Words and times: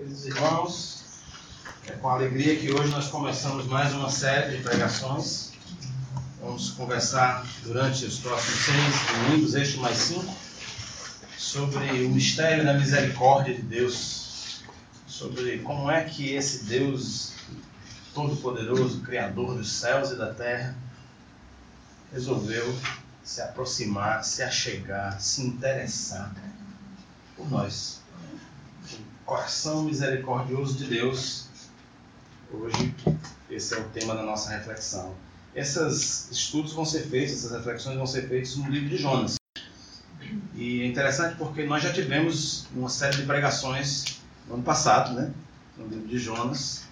Queridos 0.00 0.24
irmãos, 0.24 1.04
é 1.86 1.92
com 1.92 2.08
alegria 2.08 2.58
que 2.58 2.72
hoje 2.72 2.90
nós 2.90 3.08
começamos 3.08 3.66
mais 3.66 3.92
uma 3.92 4.08
série 4.08 4.56
de 4.56 4.62
pregações. 4.62 5.52
Vamos 6.40 6.70
conversar 6.70 7.46
durante 7.64 8.06
os 8.06 8.18
próximos 8.18 8.60
seis 8.60 9.28
domingos, 9.28 9.54
este 9.54 9.76
mais 9.76 9.98
cinco, 9.98 10.34
sobre 11.36 11.84
o 12.06 12.08
mistério 12.08 12.64
da 12.64 12.72
misericórdia 12.72 13.54
de 13.54 13.60
Deus, 13.60 14.62
sobre 15.06 15.58
como 15.58 15.90
é 15.90 16.02
que 16.04 16.32
esse 16.32 16.64
Deus 16.64 17.34
Todo-Poderoso, 18.14 19.02
Criador 19.02 19.54
dos 19.54 19.70
céus 19.70 20.12
e 20.12 20.16
da 20.16 20.32
terra, 20.32 20.74
resolveu 22.10 22.74
se 23.22 23.42
aproximar, 23.42 24.24
se 24.24 24.42
achegar, 24.42 25.20
se 25.20 25.42
interessar 25.42 26.34
por 27.36 27.50
nós. 27.50 27.99
Coração 29.30 29.84
misericordioso 29.84 30.76
de 30.76 30.86
Deus. 30.86 31.46
Hoje, 32.52 32.92
esse 33.48 33.74
é 33.74 33.78
o 33.78 33.84
tema 33.84 34.12
da 34.12 34.24
nossa 34.24 34.50
reflexão. 34.50 35.14
Esses 35.54 36.28
estudos 36.32 36.72
vão 36.72 36.84
ser 36.84 37.02
feitos, 37.02 37.34
essas 37.34 37.52
reflexões 37.52 37.96
vão 37.96 38.08
ser 38.08 38.26
feitas 38.26 38.56
no 38.56 38.68
livro 38.68 38.88
de 38.88 38.96
Jonas. 38.96 39.36
E 40.56 40.82
é 40.82 40.84
interessante 40.84 41.36
porque 41.36 41.64
nós 41.64 41.80
já 41.80 41.92
tivemos 41.92 42.66
uma 42.74 42.88
série 42.88 43.18
de 43.18 43.22
pregações 43.22 44.20
no 44.48 44.54
ano 44.54 44.64
passado, 44.64 45.14
né? 45.14 45.30
No 45.78 45.86
livro 45.86 46.08
de 46.08 46.18
Jonas. 46.18 46.82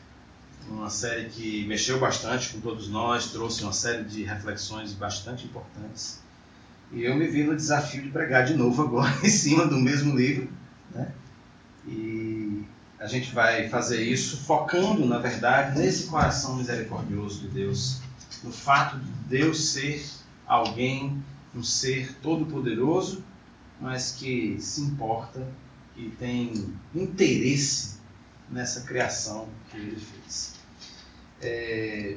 Uma 0.69 0.91
série 0.91 1.31
que 1.31 1.67
mexeu 1.67 1.99
bastante 1.99 2.51
com 2.51 2.61
todos 2.61 2.89
nós, 2.89 3.33
trouxe 3.33 3.65
uma 3.65 3.73
série 3.73 4.05
de 4.05 4.23
reflexões 4.23 4.93
bastante 4.93 5.45
importantes. 5.45 6.21
E 6.93 7.03
eu 7.03 7.17
me 7.17 7.27
vi 7.27 7.43
no 7.43 7.57
desafio 7.57 8.01
de 8.01 8.11
pregar 8.11 8.45
de 8.45 8.55
novo 8.55 8.81
agora 8.81 9.13
em 9.27 9.29
cima 9.29 9.67
do 9.67 9.77
mesmo 9.77 10.17
livro. 10.17 10.49
Né? 10.95 11.13
E 11.89 12.65
a 12.99 13.07
gente 13.07 13.33
vai 13.33 13.69
fazer 13.69 14.03
isso 14.03 14.39
focando, 14.45 15.07
na 15.07 15.19
verdade, 15.19 15.79
nesse 15.79 16.07
coração 16.09 16.57
misericordioso 16.57 17.41
de 17.41 17.49
Deus, 17.49 18.01
no 18.43 18.53
fato 18.53 18.99
de 18.99 19.11
Deus 19.29 19.71
ser 19.71 20.05
alguém, 20.47 21.23
um 21.55 21.63
ser 21.63 22.15
todo-poderoso, 22.21 23.25
mas 23.81 24.13
que 24.13 24.61
se 24.61 24.83
importa 24.83 25.47
e 25.97 26.11
tem 26.11 26.75
interesse 26.95 27.99
nessa 28.51 28.83
criação 28.83 29.49
que 29.71 29.77
ele 29.77 29.97
fez. 29.97 30.55
É... 31.41 32.17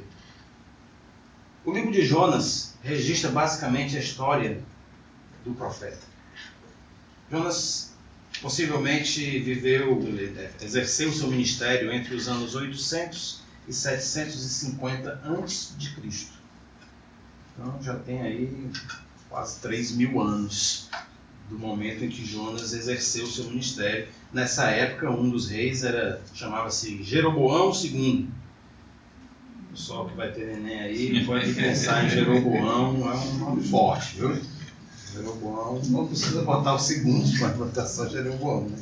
O 1.64 1.72
livro 1.72 1.92
de 1.92 2.04
Jonas 2.04 2.76
registra 2.82 3.30
basicamente 3.30 3.96
a 3.96 4.00
história 4.00 4.64
do 5.46 5.54
profeta. 5.54 6.02
Jonas 7.30 7.94
possivelmente 8.42 9.40
viveu, 9.40 10.00
exerceu 10.62 11.12
seu 11.12 11.28
ministério 11.28 11.92
entre 11.92 12.16
os 12.16 12.28
anos 12.28 12.56
800 12.56 13.42
e 13.68 13.74
750 13.74 15.22
antes 15.24 15.76
de 15.78 15.94
Cristo. 15.96 16.34
Então 17.54 17.82
já 17.82 17.96
tem 17.96 18.22
aí 18.22 18.72
quase 19.30 19.60
3 19.60 19.92
mil 19.92 20.20
anos 20.20 20.90
do 21.50 21.60
momento 21.60 22.04
em 22.04 22.10
que 22.10 22.26
Jonas 22.26 22.74
exerceu 22.74 23.28
seu 23.28 23.46
ministério. 23.46 24.08
Nessa 24.34 24.70
época, 24.70 25.12
um 25.12 25.30
dos 25.30 25.50
reis 25.50 25.84
era 25.84 26.22
chamava-se 26.34 27.04
Jeroboão 27.04 27.72
II 27.74 28.30
pessoal 29.72 30.08
que 30.08 30.16
vai 30.16 30.32
ter 30.32 30.46
neném 30.48 30.80
aí 30.80 31.26
pode 31.26 31.54
pensar 31.54 32.06
em 32.06 32.10
Jeroboão, 32.10 33.10
é 33.10 33.16
um 33.16 33.38
nome 33.38 33.64
forte, 33.64 34.18
viu? 34.18 34.38
Jeroboão, 35.14 35.82
não 35.86 36.08
precisa 36.08 36.42
botar 36.44 36.74
o 36.74 36.80
segundo, 36.80 37.28
pode 37.38 37.58
botar 37.58 37.86
só 37.86 38.08
Jeroboão, 38.08 38.70
né? 38.70 38.78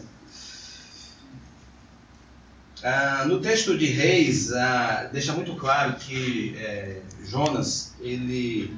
Ah, 2.81 3.25
no 3.27 3.41
texto 3.41 3.77
de 3.77 3.87
Reis, 3.87 4.53
ah, 4.53 5.09
deixa 5.11 5.33
muito 5.33 5.53
claro 5.55 5.95
que 5.95 6.55
é, 6.57 7.01
Jonas 7.25 7.93
ele 7.99 8.73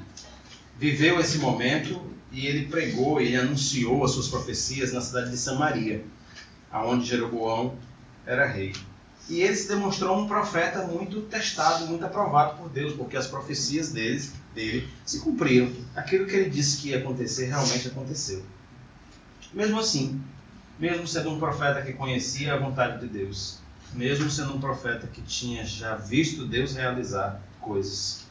viveu 0.76 1.20
esse 1.20 1.38
momento 1.38 2.02
e 2.32 2.46
ele 2.46 2.66
pregou, 2.66 3.20
ele 3.20 3.36
anunciou 3.36 4.04
as 4.04 4.10
suas 4.10 4.26
profecias 4.26 4.92
na 4.92 5.00
cidade 5.00 5.30
de 5.30 5.36
Samaria, 5.36 6.04
aonde 6.70 7.06
Jeroboão 7.06 7.76
era 8.26 8.46
rei. 8.46 8.72
E 9.28 9.40
ele 9.40 9.54
se 9.54 9.68
demonstrou 9.68 10.18
um 10.18 10.26
profeta 10.26 10.84
muito 10.84 11.20
testado, 11.22 11.86
muito 11.86 12.04
aprovado 12.04 12.56
por 12.56 12.68
Deus, 12.68 12.94
porque 12.94 13.16
as 13.16 13.28
profecias 13.28 13.90
dele, 13.92 14.28
dele 14.54 14.88
se 15.04 15.20
cumpriram. 15.20 15.72
Aquilo 15.94 16.26
que 16.26 16.34
ele 16.34 16.50
disse 16.50 16.78
que 16.78 16.88
ia 16.90 16.98
acontecer 16.98 17.46
realmente 17.46 17.88
aconteceu. 17.88 18.44
Mesmo 19.52 19.78
assim, 19.78 20.22
mesmo 20.78 21.06
sendo 21.06 21.30
um 21.30 21.38
profeta 21.38 21.82
que 21.82 21.92
conhecia 21.92 22.54
a 22.54 22.58
vontade 22.58 23.00
de 23.00 23.06
Deus, 23.06 23.58
mesmo 23.92 24.30
sendo 24.30 24.54
um 24.54 24.60
profeta 24.60 25.06
que 25.06 25.22
tinha 25.22 25.64
já 25.64 25.96
visto 25.96 26.46
Deus 26.46 26.74
realizar 26.74 27.40
coisas, 27.60 28.26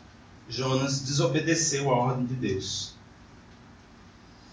Jonas 0.50 1.02
desobedeceu 1.02 1.90
a 1.90 1.96
ordem 1.96 2.26
de 2.26 2.36
Deus. 2.36 2.96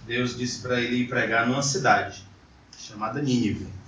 Deus 0.06 0.36
disse 0.36 0.60
para 0.60 0.80
ele 0.80 0.96
ir 0.96 1.08
pregar 1.08 1.46
numa 1.46 1.62
cidade 1.62 2.26
chamada 2.78 3.20
Nínive 3.20 3.78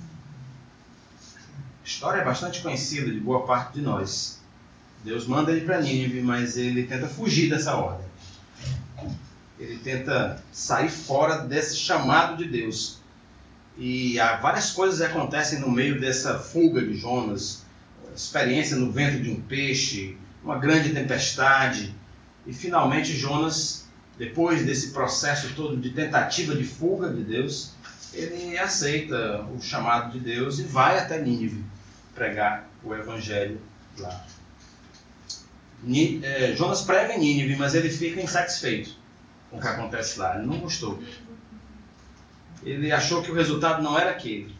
história 1.91 2.20
é 2.20 2.24
bastante 2.24 2.62
conhecida 2.62 3.10
de 3.10 3.20
boa 3.20 3.44
parte 3.44 3.74
de 3.74 3.82
nós. 3.82 4.39
Deus 5.04 5.26
manda 5.26 5.50
ele 5.50 5.62
para 5.62 5.80
Nínive, 5.80 6.20
mas 6.20 6.56
ele 6.56 6.84
tenta 6.84 7.06
fugir 7.06 7.48
dessa 7.48 7.74
ordem. 7.74 8.06
Ele 9.58 9.78
tenta 9.78 10.42
sair 10.52 10.90
fora 10.90 11.38
desse 11.38 11.76
chamado 11.76 12.36
de 12.36 12.50
Deus. 12.50 12.98
E 13.78 14.20
há 14.20 14.36
várias 14.36 14.70
coisas 14.72 15.00
acontecem 15.00 15.58
no 15.58 15.70
meio 15.70 16.00
dessa 16.00 16.38
fuga 16.38 16.82
de 16.82 16.96
Jonas. 16.96 17.64
Experiência 18.14 18.76
no 18.76 18.90
vento 18.90 19.22
de 19.22 19.30
um 19.30 19.40
peixe, 19.40 20.16
uma 20.44 20.58
grande 20.58 20.90
tempestade. 20.90 21.94
E 22.46 22.52
finalmente 22.52 23.16
Jonas, 23.16 23.86
depois 24.18 24.64
desse 24.64 24.90
processo 24.90 25.54
todo 25.54 25.76
de 25.76 25.90
tentativa 25.90 26.54
de 26.54 26.64
fuga 26.64 27.10
de 27.10 27.22
Deus, 27.22 27.72
ele 28.12 28.58
aceita 28.58 29.46
o 29.54 29.60
chamado 29.62 30.12
de 30.12 30.20
Deus 30.20 30.58
e 30.58 30.64
vai 30.64 30.98
até 30.98 31.20
Nínive 31.22 31.64
pregar 32.14 32.68
o 32.82 32.94
evangelho 32.94 33.60
lá. 33.98 34.26
É, 36.22 36.54
Jonas 36.54 36.82
prega 36.82 37.14
em 37.14 37.20
Nínive, 37.20 37.56
mas 37.56 37.74
ele 37.74 37.88
fica 37.88 38.20
insatisfeito 38.20 38.91
com 39.50 39.56
o 39.56 39.60
que 39.60 39.66
acontece 39.66 40.18
lá. 40.18 40.36
Ele 40.36 40.46
não 40.46 40.58
gostou. 40.58 41.02
Ele 42.62 42.92
achou 42.92 43.22
que 43.22 43.30
o 43.30 43.34
resultado 43.34 43.82
não 43.82 43.98
era 43.98 44.10
aquele. 44.10 44.54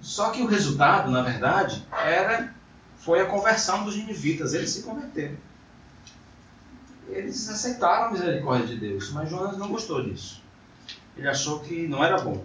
Só 0.00 0.30
que 0.30 0.42
o 0.42 0.46
resultado, 0.46 1.10
na 1.10 1.22
verdade, 1.22 1.84
era 1.90 2.54
foi 2.96 3.20
a 3.20 3.26
conversão 3.26 3.84
dos 3.84 3.96
ninivitas. 3.96 4.54
Eles 4.54 4.70
se 4.70 4.82
converteram. 4.82 5.36
Eles 7.08 7.48
aceitaram 7.48 8.06
a 8.06 8.12
misericórdia 8.12 8.66
de 8.66 8.76
Deus, 8.78 9.10
mas 9.10 9.30
Jonas 9.30 9.56
não 9.56 9.68
gostou 9.68 10.02
disso. 10.02 10.42
Ele 11.16 11.28
achou 11.28 11.60
que 11.60 11.86
não 11.86 12.04
era 12.04 12.20
bom. 12.20 12.44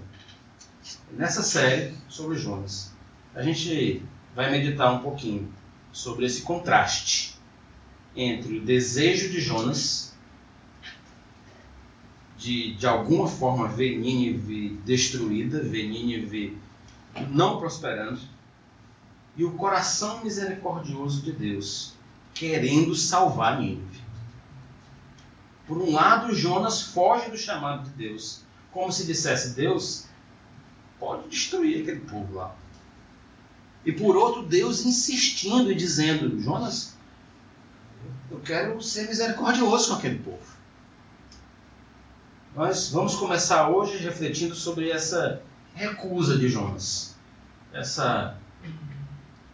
Nessa 1.12 1.44
série 1.44 1.96
sobre 2.08 2.38
Jonas, 2.38 2.92
a 3.36 3.42
gente 3.42 4.04
vai 4.36 4.50
meditar 4.50 4.94
um 4.94 5.00
pouquinho 5.00 5.52
sobre 5.92 6.26
esse 6.26 6.42
contraste 6.42 7.31
entre 8.16 8.58
o 8.58 8.62
desejo 8.62 9.30
de 9.30 9.40
Jonas 9.40 10.14
de, 12.38 12.74
de 12.76 12.88
alguma 12.88 13.28
forma, 13.28 13.68
ver 13.68 13.98
Nínive 13.98 14.70
destruída, 14.84 15.62
ver 15.62 15.88
Nínive 15.88 16.58
não 17.30 17.60
prosperando, 17.60 18.20
e 19.38 19.44
o 19.44 19.52
coração 19.52 20.24
misericordioso 20.24 21.22
de 21.22 21.32
Deus 21.32 21.94
querendo 22.34 22.96
salvar 22.96 23.60
Nínive. 23.60 24.02
Por 25.68 25.78
um 25.78 25.92
lado, 25.92 26.36
Jonas 26.36 26.82
foge 26.82 27.30
do 27.30 27.38
chamado 27.38 27.90
de 27.90 27.92
Deus, 27.92 28.42
como 28.72 28.92
se 28.92 29.06
dissesse: 29.06 29.54
Deus 29.54 30.06
pode 31.00 31.30
destruir 31.30 31.82
aquele 31.82 32.02
povo 32.02 32.34
lá. 32.34 32.56
E 33.86 33.92
por 33.92 34.16
outro, 34.16 34.44
Deus 34.44 34.86
insistindo 34.86 35.72
e 35.72 35.76
dizendo: 35.76 36.40
Jonas, 36.42 36.96
eu 38.32 38.40
quero 38.40 38.82
ser 38.82 39.10
misericordioso 39.10 39.90
com 39.90 39.96
aquele 39.96 40.20
povo. 40.20 40.40
Nós 42.56 42.90
vamos 42.90 43.16
começar 43.16 43.70
hoje 43.70 43.98
refletindo 43.98 44.56
sobre 44.56 44.90
essa 44.90 45.42
recusa 45.76 46.38
de 46.38 46.48
Jonas, 46.48 47.16
essa, 47.74 48.38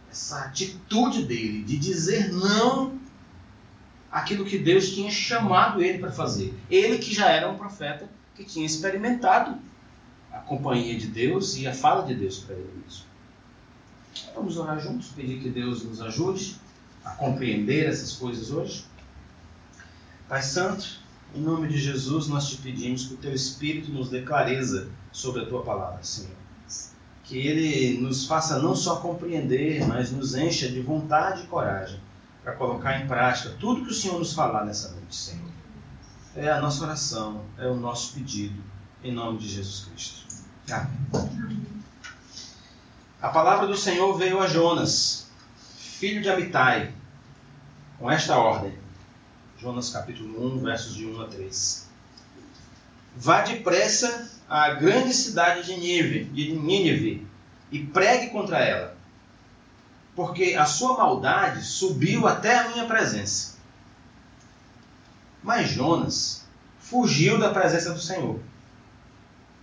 essa 0.09 0.41
atitude 0.41 1.23
dele 1.23 1.63
de 1.63 1.77
dizer 1.77 2.31
não 2.31 2.99
àquilo 4.11 4.45
que 4.45 4.57
Deus 4.57 4.91
tinha 4.91 5.11
chamado 5.11 5.81
ele 5.81 5.97
para 5.97 6.11
fazer. 6.11 6.53
Ele 6.69 6.99
que 6.99 7.13
já 7.13 7.29
era 7.29 7.49
um 7.49 7.57
profeta 7.57 8.07
que 8.35 8.45
tinha 8.45 8.65
experimentado 8.65 9.59
a 10.31 10.37
companhia 10.37 10.97
de 10.97 11.07
Deus 11.07 11.55
e 11.57 11.67
a 11.67 11.73
fala 11.73 12.05
de 12.05 12.13
Deus 12.13 12.39
para 12.39 12.55
ele 12.55 12.71
mesmo. 12.83 13.05
Vamos 14.35 14.57
orar 14.57 14.79
juntos, 14.79 15.09
pedir 15.09 15.39
que 15.39 15.49
Deus 15.49 15.83
nos 15.83 16.01
ajude 16.01 16.59
a 17.07 17.15
compreender 17.15 17.87
essas 17.87 18.13
coisas 18.13 18.51
hoje. 18.51 18.85
Pai 20.27 20.41
Santo, 20.41 20.99
em 21.33 21.41
nome 21.41 21.69
de 21.69 21.77
Jesus, 21.77 22.27
nós 22.27 22.49
te 22.49 22.57
pedimos 22.57 23.05
que 23.05 23.13
o 23.13 23.17
teu 23.17 23.33
Espírito 23.33 23.91
nos 23.91 24.09
dê 24.09 24.21
clareza 24.23 24.89
sobre 25.11 25.43
a 25.43 25.45
tua 25.45 25.63
palavra, 25.63 26.03
Senhor. 26.03 26.35
que 27.23 27.37
ele 27.37 27.99
nos 27.99 28.25
faça 28.25 28.57
não 28.59 28.73
só 28.73 28.97
compreender, 28.97 29.85
mas 29.85 30.11
nos 30.11 30.33
encha 30.33 30.69
de 30.69 30.81
vontade 30.81 31.43
e 31.43 31.47
coragem 31.47 31.99
para 32.41 32.53
colocar 32.53 33.01
em 33.01 33.07
prática 33.07 33.53
tudo 33.59 33.83
que 33.83 33.91
o 33.91 33.93
Senhor 33.93 34.17
nos 34.17 34.33
falar 34.33 34.65
nessa 34.65 34.91
noite, 34.91 35.15
Senhor. 35.15 35.49
É 36.35 36.49
a 36.49 36.61
nossa 36.61 36.83
oração, 36.83 37.43
é 37.57 37.67
o 37.67 37.75
nosso 37.75 38.13
pedido, 38.13 38.61
em 39.03 39.11
nome 39.11 39.39
de 39.39 39.49
Jesus 39.49 39.85
Cristo. 39.85 40.25
Amém. 40.71 41.65
A 43.21 43.29
palavra 43.29 43.67
do 43.67 43.75
Senhor 43.75 44.17
veio 44.17 44.39
a 44.39 44.47
Jonas, 44.47 45.27
filho 45.77 46.21
de 46.21 46.29
Amitai, 46.29 46.93
com 47.97 48.09
esta 48.11 48.37
ordem. 48.37 48.73
Jonas 49.57 49.89
capítulo 49.89 50.55
1, 50.55 50.59
versos 50.59 50.95
de 50.95 51.05
1 51.05 51.21
a 51.21 51.27
3. 51.27 51.87
Vá 53.15 53.41
depressa 53.41 54.29
à 54.47 54.69
grande 54.75 55.13
cidade 55.13 55.63
de 55.65 56.53
Nínive, 56.53 57.27
e 57.71 57.83
pregue 57.83 58.29
contra 58.29 58.59
ela, 58.59 58.95
porque 60.15 60.53
a 60.53 60.65
sua 60.65 60.95
maldade 60.95 61.65
subiu 61.65 62.27
até 62.27 62.59
a 62.59 62.69
minha 62.69 62.85
presença. 62.85 63.57
Mas 65.43 65.69
Jonas 65.69 66.45
fugiu 66.79 67.39
da 67.39 67.49
presença 67.49 67.93
do 67.93 67.99
Senhor, 67.99 68.39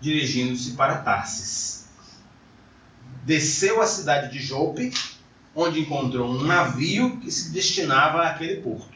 dirigindo-se 0.00 0.72
para 0.72 0.98
Tarsis. 0.98 1.86
Desceu 3.24 3.80
à 3.80 3.86
cidade 3.86 4.30
de 4.32 4.38
Jope, 4.38 4.92
onde 5.54 5.80
encontrou 5.80 6.28
um 6.28 6.42
navio 6.42 7.18
que 7.18 7.30
se 7.30 7.50
destinava 7.50 8.22
àquele 8.22 8.60
porto. 8.60 8.94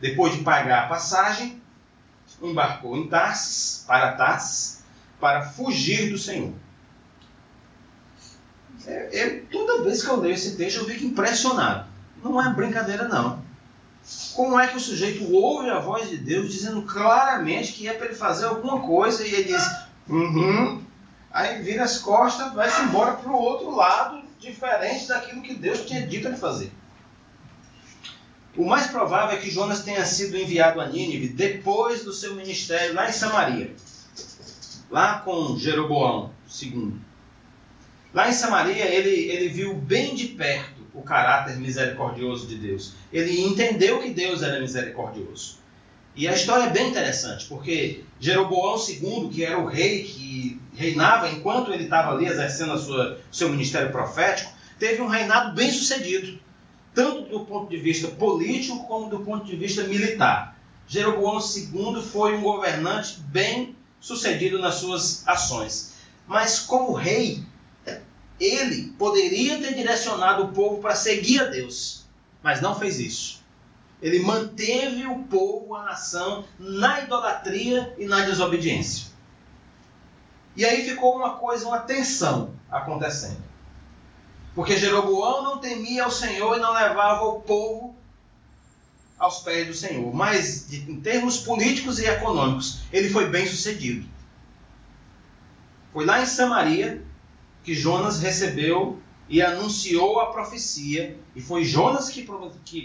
Depois 0.00 0.34
de 0.34 0.42
pagar 0.42 0.84
a 0.84 0.88
passagem, 0.88 1.62
embarcou 2.42 2.96
em 2.96 3.08
Tarsis, 3.08 3.84
para 3.86 4.12
Tarsis, 4.12 4.82
para 5.20 5.42
fugir 5.42 6.10
do 6.10 6.18
Senhor. 6.18 6.52
É, 8.86 9.08
eu, 9.12 9.46
toda 9.46 9.84
vez 9.84 10.02
que 10.02 10.08
eu 10.08 10.16
leio 10.16 10.34
esse 10.34 10.56
texto, 10.56 10.78
eu 10.78 10.86
fico 10.86 11.04
impressionado. 11.04 11.86
Não 12.22 12.42
é 12.42 12.52
brincadeira, 12.52 13.06
não. 13.06 13.42
Como 14.34 14.58
é 14.58 14.66
que 14.66 14.76
o 14.76 14.80
sujeito 14.80 15.32
ouve 15.32 15.70
a 15.70 15.78
voz 15.78 16.10
de 16.10 16.16
Deus 16.16 16.50
dizendo 16.50 16.82
claramente 16.82 17.72
que 17.72 17.88
é 17.88 17.92
para 17.92 18.06
ele 18.06 18.16
fazer 18.16 18.46
alguma 18.46 18.80
coisa 18.80 19.24
e 19.24 19.32
ele 19.32 19.44
diz, 19.44 19.70
uhum, 20.08 20.82
aí 21.30 21.62
vira 21.62 21.84
as 21.84 21.98
costas, 21.98 22.52
vai-se 22.52 22.82
embora 22.82 23.12
para 23.12 23.30
o 23.30 23.36
outro 23.36 23.70
lado, 23.70 24.11
diferente 24.42 25.08
daquilo 25.08 25.40
que 25.40 25.54
Deus 25.54 25.86
tinha 25.86 26.06
dito 26.06 26.28
ele 26.28 26.36
fazer. 26.36 26.70
O 28.56 28.66
mais 28.66 28.88
provável 28.88 29.36
é 29.36 29.40
que 29.40 29.50
Jonas 29.50 29.82
tenha 29.82 30.04
sido 30.04 30.36
enviado 30.36 30.80
a 30.80 30.86
Nínive 30.86 31.28
depois 31.28 32.04
do 32.04 32.12
seu 32.12 32.34
ministério 32.34 32.94
lá 32.94 33.08
em 33.08 33.12
Samaria, 33.12 33.74
lá 34.90 35.20
com 35.20 35.56
Jeroboão 35.56 36.30
II. 36.60 36.92
Lá 38.12 38.28
em 38.28 38.32
Samaria, 38.32 38.84
ele, 38.84 39.08
ele 39.08 39.48
viu 39.48 39.74
bem 39.74 40.14
de 40.14 40.28
perto 40.28 40.82
o 40.92 41.00
caráter 41.00 41.56
misericordioso 41.56 42.46
de 42.46 42.56
Deus. 42.56 42.92
Ele 43.10 43.40
entendeu 43.40 44.02
que 44.02 44.10
Deus 44.10 44.42
era 44.42 44.60
misericordioso. 44.60 45.58
E 46.14 46.28
a 46.28 46.34
história 46.34 46.64
é 46.64 46.70
bem 46.70 46.90
interessante, 46.90 47.46
porque 47.46 48.04
Jeroboão 48.22 48.76
II, 48.78 49.30
que 49.32 49.44
era 49.44 49.58
o 49.58 49.66
rei 49.66 50.04
que 50.04 50.60
reinava 50.74 51.28
enquanto 51.28 51.72
ele 51.72 51.82
estava 51.82 52.12
ali 52.12 52.26
exercendo 52.26 52.78
sua, 52.78 53.18
seu 53.32 53.48
ministério 53.48 53.90
profético, 53.90 54.52
teve 54.78 55.02
um 55.02 55.08
reinado 55.08 55.56
bem 55.56 55.72
sucedido 55.72 56.40
tanto 56.94 57.22
do 57.22 57.40
ponto 57.40 57.68
de 57.68 57.78
vista 57.78 58.06
político 58.06 58.86
como 58.86 59.10
do 59.10 59.20
ponto 59.20 59.44
de 59.44 59.56
vista 59.56 59.82
militar. 59.82 60.56
Jeroboão 60.86 61.40
II 61.40 62.00
foi 62.00 62.36
um 62.36 62.42
governante 62.42 63.18
bem 63.22 63.74
sucedido 64.00 64.60
nas 64.60 64.76
suas 64.76 65.26
ações. 65.26 65.94
Mas 66.24 66.60
como 66.60 66.92
rei, 66.92 67.42
ele 68.38 68.92
poderia 68.96 69.58
ter 69.58 69.74
direcionado 69.74 70.44
o 70.44 70.52
povo 70.52 70.80
para 70.80 70.94
seguir 70.94 71.40
a 71.40 71.44
Deus, 71.46 72.04
mas 72.40 72.60
não 72.60 72.78
fez 72.78 73.00
isso. 73.00 73.41
Ele 74.02 74.18
manteve 74.18 75.06
o 75.06 75.22
povo, 75.24 75.76
a 75.76 75.84
nação, 75.84 76.44
na 76.58 77.02
idolatria 77.02 77.94
e 77.96 78.04
na 78.04 78.24
desobediência. 78.24 79.12
E 80.56 80.64
aí 80.64 80.84
ficou 80.84 81.16
uma 81.16 81.36
coisa, 81.36 81.66
uma 81.66 81.78
tensão 81.78 82.52
acontecendo. 82.68 83.40
Porque 84.54 84.76
Jeroboão 84.76 85.44
não 85.44 85.58
temia 85.58 86.04
ao 86.04 86.10
Senhor 86.10 86.56
e 86.56 86.60
não 86.60 86.72
levava 86.72 87.24
o 87.24 87.40
povo 87.40 87.94
aos 89.18 89.38
pés 89.38 89.68
do 89.68 89.74
Senhor. 89.74 90.12
Mas, 90.12 90.70
em 90.72 91.00
termos 91.00 91.38
políticos 91.38 92.00
e 92.00 92.06
econômicos, 92.06 92.80
ele 92.92 93.08
foi 93.08 93.28
bem 93.28 93.46
sucedido. 93.46 94.06
Foi 95.92 96.04
lá 96.04 96.20
em 96.20 96.26
Samaria 96.26 97.02
que 97.62 97.72
Jonas 97.72 98.20
recebeu 98.20 99.00
e 99.28 99.40
anunciou 99.40 100.20
a 100.20 100.32
profecia, 100.32 101.16
e 101.34 101.40
foi 101.40 101.64
Jonas 101.64 102.08
que, 102.08 102.22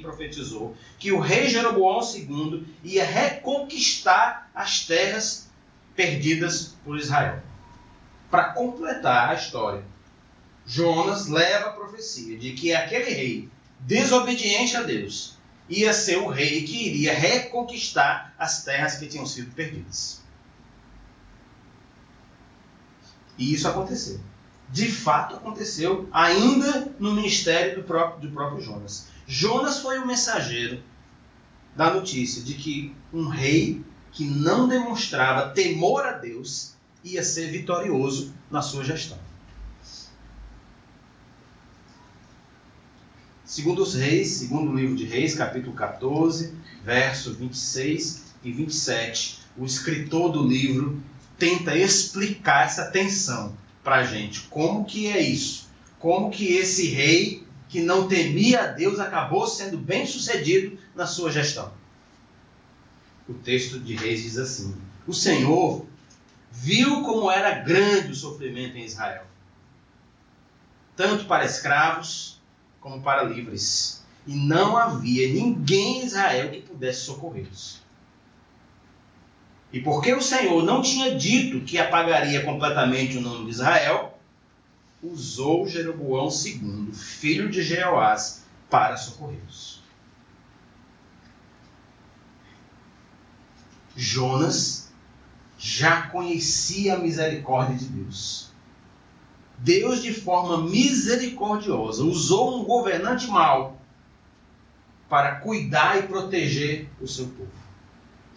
profetizou, 0.01 0.75
que 0.97 1.11
o 1.11 1.19
rei 1.19 1.49
Jeroboão 1.49 1.99
II 2.01 2.65
ia 2.83 3.03
reconquistar 3.03 4.49
as 4.53 4.85
terras 4.85 5.49
perdidas 5.95 6.75
por 6.83 6.97
Israel. 6.97 7.41
Para 8.29 8.53
completar 8.53 9.29
a 9.29 9.33
história. 9.33 9.83
Jonas 10.65 11.27
leva 11.27 11.69
a 11.69 11.73
profecia 11.73 12.37
de 12.37 12.51
que 12.53 12.73
aquele 12.73 13.09
rei, 13.09 13.49
desobediente 13.79 14.75
a 14.75 14.83
Deus, 14.83 15.37
ia 15.69 15.93
ser 15.93 16.17
o 16.17 16.27
rei 16.27 16.63
que 16.63 16.87
iria 16.87 17.13
reconquistar 17.13 18.33
as 18.37 18.63
terras 18.63 18.97
que 18.97 19.07
tinham 19.07 19.25
sido 19.25 19.53
perdidas. 19.53 20.21
E 23.37 23.53
isso 23.53 23.67
aconteceu. 23.67 24.19
De 24.69 24.91
fato 24.91 25.35
aconteceu 25.35 26.07
ainda 26.11 26.93
no 26.99 27.13
ministério 27.13 27.77
do 27.77 27.83
próprio, 27.83 28.27
do 28.27 28.33
próprio 28.33 28.61
Jonas. 28.61 29.07
Jonas 29.25 29.79
foi 29.79 29.99
o 29.99 30.05
mensageiro 30.05 30.83
da 31.75 31.93
notícia 31.93 32.41
de 32.41 32.53
que 32.55 32.95
um 33.13 33.27
rei 33.27 33.83
que 34.11 34.25
não 34.25 34.67
demonstrava 34.67 35.49
temor 35.49 36.05
a 36.05 36.13
Deus 36.13 36.73
ia 37.03 37.23
ser 37.23 37.51
vitorioso 37.51 38.33
na 38.49 38.61
sua 38.61 38.83
gestão. 38.83 39.17
Segundo 43.45 43.81
os 43.81 43.93
Reis, 43.93 44.27
segundo 44.29 44.71
o 44.71 44.75
livro 44.75 44.95
de 44.95 45.05
Reis, 45.05 45.33
capítulo 45.33 45.73
14, 45.73 46.53
verso 46.83 47.33
26 47.33 48.23
e 48.43 48.51
27, 48.51 49.39
o 49.55 49.65
escritor 49.65 50.31
do 50.31 50.45
livro 50.45 51.01
tenta 51.37 51.77
explicar 51.77 52.65
essa 52.65 52.91
tensão 52.91 53.55
para 53.87 53.99
a 53.99 54.03
gente. 54.03 54.41
Como 54.49 54.83
que 54.83 55.07
é 55.07 55.21
isso? 55.21 55.69
Como 55.97 56.29
que 56.29 56.57
esse 56.57 56.89
rei 56.89 57.47
que 57.69 57.79
não 57.79 58.05
temia 58.05 58.63
a 58.63 58.67
Deus 58.67 58.99
acabou 58.99 59.47
sendo 59.47 59.77
bem 59.77 60.05
sucedido 60.05 60.77
na 60.93 61.07
sua 61.07 61.31
gestão? 61.31 61.71
O 63.29 63.33
texto 63.33 63.79
de 63.79 63.95
Reis 63.95 64.23
diz 64.23 64.37
assim: 64.37 64.75
O 65.07 65.13
Senhor 65.13 65.85
viu 66.51 67.01
como 67.03 67.31
era 67.31 67.59
grande 67.59 68.11
o 68.11 68.15
sofrimento 68.15 68.75
em 68.75 68.83
Israel, 68.83 69.23
tanto 70.93 71.23
para 71.23 71.45
escravos 71.45 72.41
como 72.81 73.01
para 73.01 73.23
livres. 73.23 74.03
E 74.25 74.35
não 74.35 74.75
havia 74.75 75.29
ninguém 75.29 76.01
em 76.01 76.05
Israel 76.05 76.51
que 76.51 76.59
pudesse 76.59 77.05
socorrê-los. 77.05 77.81
E 79.71 79.81
porque 79.81 80.13
o 80.13 80.21
Senhor 80.21 80.63
não 80.63 80.81
tinha 80.81 81.15
dito 81.15 81.61
que 81.61 81.77
apagaria 81.77 82.43
completamente 82.43 83.17
o 83.17 83.21
nome 83.21 83.45
de 83.45 83.51
Israel, 83.51 84.17
usou 85.03 85.67
Jeroboão 85.67 86.29
II, 86.29 86.91
filho 86.93 87.49
de 87.49 87.61
Jeoás, 87.61 88.43
para 88.69 88.97
socorrê-los. 88.97 89.81
Jonas 93.95 94.91
já 95.57 96.03
conhecia 96.03 96.95
a 96.95 96.97
misericórdia 96.99 97.75
de 97.75 97.85
Deus. 97.85 98.51
Deus, 99.57 100.03
de 100.03 100.13
forma 100.13 100.69
misericordiosa, 100.69 102.03
usou 102.03 102.61
um 102.61 102.63
governante 102.63 103.27
mau 103.27 103.81
para 105.09 105.37
cuidar 105.37 105.97
e 105.97 106.03
proteger 106.03 106.87
o 107.01 107.07
seu 107.07 107.27
povo. 107.27 107.66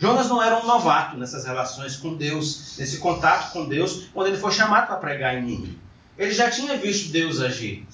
Jonas 0.00 0.30
não 0.30 0.42
era 0.42 0.58
um 0.58 0.66
novato 0.66 1.18
nessas 1.18 1.44
relações 1.44 1.94
com 1.94 2.14
Deus, 2.14 2.78
nesse 2.78 2.96
contato 2.96 3.52
com 3.52 3.68
Deus, 3.68 4.06
quando 4.14 4.28
ele 4.28 4.38
foi 4.38 4.50
chamado 4.50 4.86
para 4.86 4.96
pregar 4.96 5.36
em 5.36 5.42
Nínive. 5.42 5.78
Ele 6.16 6.32
já 6.32 6.50
tinha 6.50 6.78
visto 6.78 7.12
Deus 7.12 7.38
agir. 7.38 7.86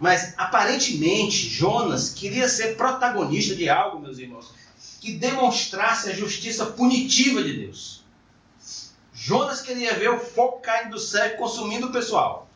Mas 0.00 0.34
aparentemente 0.36 1.48
Jonas 1.48 2.10
queria 2.10 2.48
ser 2.48 2.76
protagonista 2.76 3.54
de 3.54 3.68
algo, 3.68 4.00
meus 4.00 4.18
irmãos, 4.18 4.52
que 5.00 5.12
demonstrasse 5.12 6.10
a 6.10 6.14
justiça 6.14 6.66
punitiva 6.66 7.44
de 7.44 7.58
Deus. 7.60 8.02
Jonas 9.12 9.60
queria 9.60 9.94
ver 9.94 10.10
o 10.10 10.18
fogo 10.18 10.58
caindo 10.58 10.94
do 10.94 10.98
céu 10.98 11.26
e 11.26 11.36
consumindo 11.36 11.86
o 11.86 11.92
pessoal. 11.92 12.50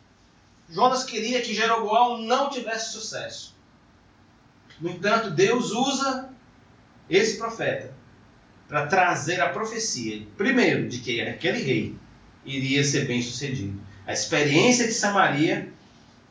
Jonas 0.69 1.05
queria 1.05 1.41
que 1.41 1.53
Jeroboão 1.53 2.17
não 2.17 2.49
tivesse 2.49 2.91
sucesso. 2.91 3.55
No 4.81 4.89
entanto, 4.89 5.31
Deus 5.31 5.71
usa 5.71 6.29
esse 7.09 7.37
profeta 7.37 7.97
para 8.69 8.85
trazer 8.85 9.41
a 9.41 9.49
profecia, 9.49 10.21
primeiro, 10.37 10.87
de 10.87 10.99
que 10.99 11.19
aquele 11.21 11.63
rei 11.63 11.95
iria 12.45 12.83
ser 12.83 13.07
bem 13.07 13.19
sucedido. 13.19 13.81
A 14.05 14.13
experiência 14.13 14.85
de 14.85 14.93
Samaria 14.93 15.73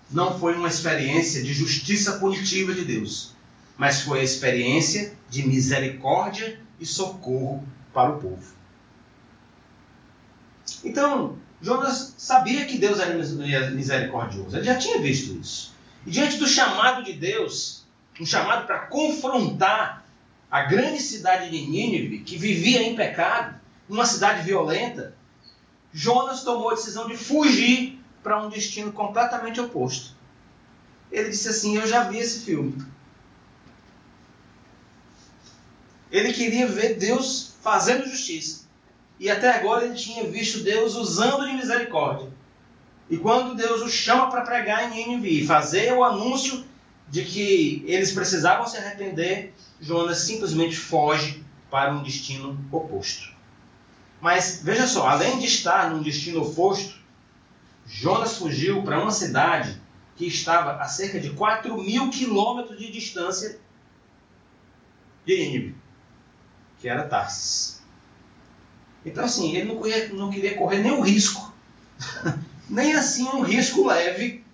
não 0.09 0.38
foi 0.38 0.54
uma 0.54 0.68
experiência 0.68 1.42
de 1.42 1.52
justiça 1.52 2.12
punitiva 2.18 2.73
de 2.73 2.85
Deus, 2.85 3.35
mas 3.76 4.02
foi 4.02 4.21
a 4.21 4.25
experiência 4.25 5.12
de 5.28 5.47
misericórdia 5.47 6.61
e 6.78 6.87
socorro 6.87 7.66
para 7.92 8.11
o 8.11 8.18
povo. 8.21 8.57
Então, 10.85 11.37
Jonas 11.61 12.14
sabia 12.16 12.66
que 12.66 12.78
Deus 12.78 13.00
era 13.00 13.14
misericordioso, 13.71 14.57
ele 14.57 14.64
já 14.64 14.76
tinha 14.76 15.00
visto 15.00 15.37
isso. 15.37 15.75
E 16.07 16.11
diante 16.11 16.37
do 16.37 16.47
chamado 16.47 17.02
de 17.02 17.14
Deus, 17.14 17.85
um 18.21 18.25
chamado 18.25 18.64
para 18.66 18.78
confrontar 18.87 20.07
a 20.50 20.62
grande 20.62 21.00
cidade 21.00 21.50
de 21.50 21.66
Nínive, 21.66 22.20
que 22.20 22.36
vivia 22.36 22.82
em 22.82 22.96
pecado, 22.96 23.60
uma 23.88 24.06
cidade 24.06 24.42
violenta, 24.42 25.14
Jonas 25.92 26.42
tomou 26.42 26.70
a 26.70 26.74
decisão 26.74 27.06
de 27.08 27.16
fugir 27.16 27.98
para 28.22 28.40
um 28.40 28.48
destino 28.48 28.92
completamente 28.92 29.60
oposto. 29.60 30.14
Ele 31.10 31.30
disse 31.30 31.48
assim: 31.48 31.76
Eu 31.76 31.86
já 31.86 32.04
vi 32.04 32.18
esse 32.18 32.44
filme. 32.44 32.84
Ele 36.10 36.32
queria 36.32 36.66
ver 36.66 36.98
Deus 36.98 37.54
fazendo 37.62 38.08
justiça. 38.08 38.66
E 39.20 39.30
até 39.30 39.50
agora 39.50 39.84
ele 39.84 39.94
tinha 39.94 40.24
visto 40.24 40.60
Deus 40.60 40.94
usando 40.94 41.46
de 41.46 41.54
misericórdia. 41.54 42.30
E 43.10 43.16
quando 43.16 43.54
Deus 43.54 43.82
o 43.82 43.88
chama 43.88 44.30
para 44.30 44.42
pregar 44.42 44.84
em 44.84 45.06
Nínive 45.06 45.42
e 45.42 45.46
fazer 45.46 45.92
o 45.92 46.04
anúncio 46.04 46.64
de 47.10 47.24
que 47.24 47.82
eles 47.86 48.12
precisavam 48.12 48.66
se 48.66 48.76
arrepender, 48.76 49.54
Jonas 49.80 50.18
simplesmente 50.18 50.76
foge 50.76 51.42
para 51.70 51.92
um 51.92 52.02
destino 52.02 52.58
oposto. 52.70 53.32
Mas 54.20 54.60
veja 54.62 54.86
só, 54.86 55.08
além 55.08 55.38
de 55.38 55.46
estar 55.46 55.90
num 55.90 56.02
destino 56.02 56.42
oposto, 56.42 56.98
Jonas 57.86 58.36
fugiu 58.36 58.82
para 58.82 59.00
uma 59.00 59.10
cidade 59.10 59.80
que 60.16 60.26
estava 60.26 60.72
a 60.82 60.88
cerca 60.88 61.20
de 61.20 61.30
4 61.30 61.80
mil 61.80 62.10
quilômetros 62.10 62.78
de 62.78 62.90
distância 62.90 63.58
de 65.24 65.36
Nínive, 65.36 65.76
que 66.80 66.88
era 66.88 67.06
Tarsis. 67.06 67.80
Então, 69.06 69.24
assim, 69.24 69.54
ele 69.54 69.72
não 69.72 69.80
queria, 69.80 70.08
não 70.08 70.30
queria 70.30 70.56
correr 70.56 70.78
nenhum 70.78 71.00
risco, 71.00 71.54
nem 72.68 72.92
assim 72.94 73.24
um 73.28 73.42
risco 73.42 73.86
leve 73.86 74.44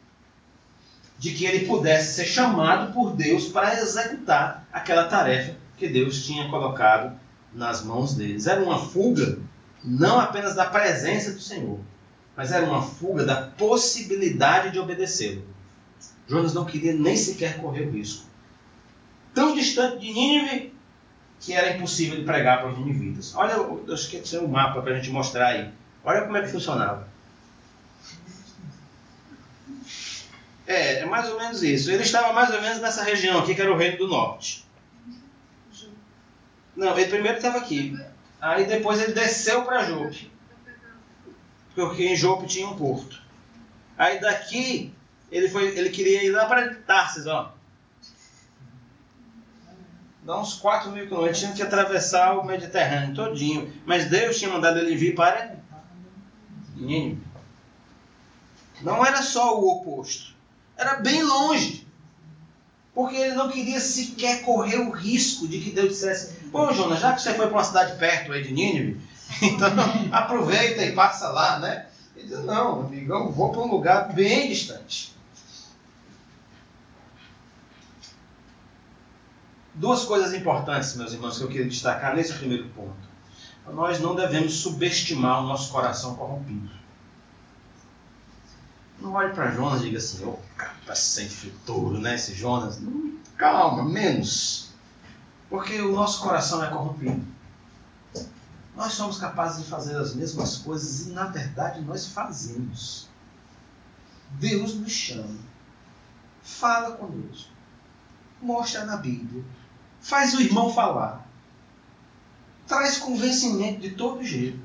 de 1.24 1.32
que 1.32 1.46
ele 1.46 1.66
pudesse 1.66 2.16
ser 2.16 2.26
chamado 2.26 2.92
por 2.92 3.16
Deus 3.16 3.48
para 3.48 3.80
executar 3.80 4.68
aquela 4.70 5.04
tarefa 5.04 5.56
que 5.78 5.88
Deus 5.88 6.26
tinha 6.26 6.50
colocado 6.50 7.18
nas 7.54 7.82
mãos 7.82 8.14
deles. 8.14 8.46
Era 8.46 8.62
uma 8.62 8.78
fuga 8.78 9.38
não 9.82 10.20
apenas 10.20 10.54
da 10.54 10.66
presença 10.66 11.32
do 11.32 11.40
Senhor, 11.40 11.80
mas 12.36 12.52
era 12.52 12.66
uma 12.66 12.82
fuga 12.82 13.24
da 13.24 13.36
possibilidade 13.40 14.70
de 14.70 14.78
obedecê-lo. 14.78 15.42
Jonas 16.28 16.52
não 16.52 16.66
queria 16.66 16.92
nem 16.92 17.16
sequer 17.16 17.56
correr 17.56 17.86
o 17.86 17.90
risco. 17.90 18.26
Tão 19.32 19.54
distante 19.54 20.00
de 20.00 20.12
Nínive 20.12 20.74
que 21.40 21.54
era 21.54 21.74
impossível 21.74 22.18
de 22.18 22.24
pregar 22.24 22.60
para 22.60 22.70
os 22.70 22.78
ninivitas. 22.78 23.34
Olha, 23.34 23.52
eu 23.52 23.94
esqueci 23.94 24.36
o 24.36 24.46
mapa 24.46 24.82
para 24.82 24.92
a 24.92 24.96
gente 24.96 25.10
mostrar 25.10 25.46
aí. 25.46 25.70
Olha 26.04 26.20
como 26.20 26.36
é 26.36 26.42
que 26.42 26.48
funcionava. 26.48 27.08
É, 30.66 31.00
é 31.00 31.06
mais 31.06 31.28
ou 31.28 31.38
menos 31.38 31.62
isso. 31.62 31.90
Ele 31.90 32.02
estava 32.02 32.32
mais 32.32 32.50
ou 32.50 32.60
menos 32.60 32.80
nessa 32.80 33.02
região 33.02 33.38
aqui, 33.38 33.54
que 33.54 33.60
era 33.60 33.72
o 33.72 33.76
Reino 33.76 33.98
do 33.98 34.08
Norte. 34.08 34.64
Não, 36.76 36.98
ele 36.98 37.10
primeiro 37.10 37.36
estava 37.36 37.58
aqui. 37.58 37.96
Aí 38.40 38.66
depois 38.66 39.00
ele 39.00 39.12
desceu 39.12 39.62
para 39.62 39.84
Jope. 39.84 40.30
Porque 41.74 42.04
em 42.04 42.16
Jope 42.16 42.46
tinha 42.46 42.66
um 42.66 42.76
porto. 42.76 43.20
Aí 43.96 44.20
daqui 44.20 44.92
ele, 45.30 45.48
foi, 45.48 45.76
ele 45.76 45.90
queria 45.90 46.24
ir 46.24 46.30
lá 46.30 46.46
para 46.46 46.74
Tarsis, 46.74 47.26
ó. 47.26 47.52
Dá 50.22 50.38
uns 50.38 50.54
4 50.54 50.90
mil 50.90 51.06
quilômetros, 51.06 51.38
tinha 51.38 51.52
que 51.52 51.62
atravessar 51.62 52.38
o 52.38 52.44
Mediterrâneo 52.44 53.14
todinho. 53.14 53.72
Mas 53.84 54.06
Deus 54.08 54.38
tinha 54.38 54.50
mandado 54.50 54.78
ele 54.78 54.96
vir 54.96 55.14
para 55.14 55.56
Nínive. 56.74 57.22
Não 58.80 59.04
era 59.04 59.22
só 59.22 59.58
o 59.58 59.70
oposto. 59.70 60.33
Era 60.76 60.96
bem 60.96 61.22
longe. 61.22 61.86
Porque 62.94 63.16
ele 63.16 63.34
não 63.34 63.50
queria 63.50 63.80
sequer 63.80 64.42
correr 64.42 64.78
o 64.78 64.90
risco 64.90 65.48
de 65.48 65.60
que 65.60 65.70
Deus 65.70 65.88
dissesse: 65.88 66.34
Pô, 66.52 66.72
Jonas, 66.72 67.00
já 67.00 67.12
que 67.12 67.22
você 67.22 67.34
foi 67.34 67.46
para 67.46 67.56
uma 67.56 67.64
cidade 67.64 67.98
perto 67.98 68.32
aí 68.32 68.42
de 68.42 68.52
Nínive, 68.52 69.00
então 69.42 69.68
aproveita 70.12 70.84
e 70.84 70.92
passa 70.92 71.28
lá, 71.28 71.58
né? 71.58 71.86
Ele 72.16 72.28
disse: 72.28 72.42
Não, 72.42 72.82
amigo, 72.82 73.12
eu 73.12 73.32
vou 73.32 73.50
para 73.50 73.62
um 73.62 73.70
lugar 73.70 74.12
bem 74.12 74.48
distante. 74.48 75.12
Duas 79.74 80.04
coisas 80.04 80.32
importantes, 80.32 80.94
meus 80.94 81.12
irmãos, 81.12 81.36
que 81.36 81.42
eu 81.42 81.48
queria 81.48 81.66
destacar 81.66 82.14
nesse 82.14 82.34
primeiro 82.34 82.68
ponto. 82.68 82.94
Nós 83.72 83.98
não 83.98 84.14
devemos 84.14 84.54
subestimar 84.58 85.42
o 85.42 85.48
nosso 85.48 85.72
coração 85.72 86.14
corrompido. 86.14 86.70
Não 89.00 89.12
olhe 89.12 89.34
para 89.34 89.50
Jonas 89.50 89.80
e 89.80 89.84
diga 89.84 89.98
assim, 89.98 90.24
ô 90.24 90.30
oh, 90.30 90.38
capa 90.56 90.94
sem 90.94 91.28
futuro, 91.28 91.98
né, 91.98 92.14
esse 92.14 92.34
Jonas? 92.34 92.80
calma, 93.36 93.84
menos. 93.84 94.68
Porque 95.50 95.80
o 95.80 95.92
nosso 95.92 96.22
coração 96.22 96.64
é 96.64 96.68
corrompido. 96.68 97.22
Nós 98.76 98.92
somos 98.92 99.18
capazes 99.18 99.64
de 99.64 99.70
fazer 99.70 99.96
as 99.96 100.14
mesmas 100.14 100.56
coisas 100.58 101.06
e, 101.06 101.10
na 101.10 101.26
verdade, 101.26 101.80
nós 101.82 102.06
fazemos. 102.06 103.08
Deus 104.32 104.74
nos 104.74 104.90
chama. 104.90 105.38
Fala 106.42 106.96
conosco. 106.96 107.50
Mostra 108.42 108.84
na 108.84 108.96
Bíblia. 108.96 109.44
Faz 110.00 110.34
o 110.34 110.40
irmão 110.40 110.72
falar. 110.72 111.24
Traz 112.66 112.98
convencimento 112.98 113.80
de 113.80 113.90
todo 113.90 114.24
jeito. 114.24 114.58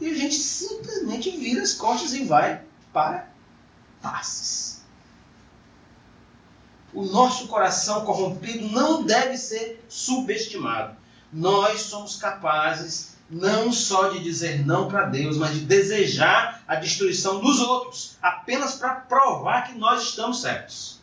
E 0.00 0.08
a 0.08 0.14
gente 0.14 0.34
simplesmente 0.34 1.30
vira 1.30 1.62
as 1.62 1.74
costas 1.74 2.14
e 2.14 2.24
vai 2.24 2.62
para 2.92 3.31
O 6.92 7.04
nosso 7.04 7.48
coração 7.48 8.04
corrompido 8.04 8.68
não 8.68 9.02
deve 9.02 9.36
ser 9.38 9.84
subestimado. 9.88 10.96
Nós 11.32 11.82
somos 11.82 12.16
capazes 12.16 13.12
não 13.30 13.72
só 13.72 14.08
de 14.08 14.22
dizer 14.22 14.66
não 14.66 14.88
para 14.88 15.06
Deus, 15.06 15.38
mas 15.38 15.54
de 15.54 15.60
desejar 15.60 16.62
a 16.68 16.76
destruição 16.76 17.40
dos 17.40 17.60
outros, 17.60 18.18
apenas 18.20 18.74
para 18.74 18.94
provar 18.96 19.68
que 19.68 19.78
nós 19.78 20.02
estamos 20.02 20.42
certos. 20.42 21.00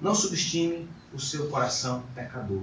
Não 0.00 0.14
subestime 0.14 0.88
o 1.12 1.18
seu 1.18 1.48
coração 1.48 2.04
pecador. 2.14 2.62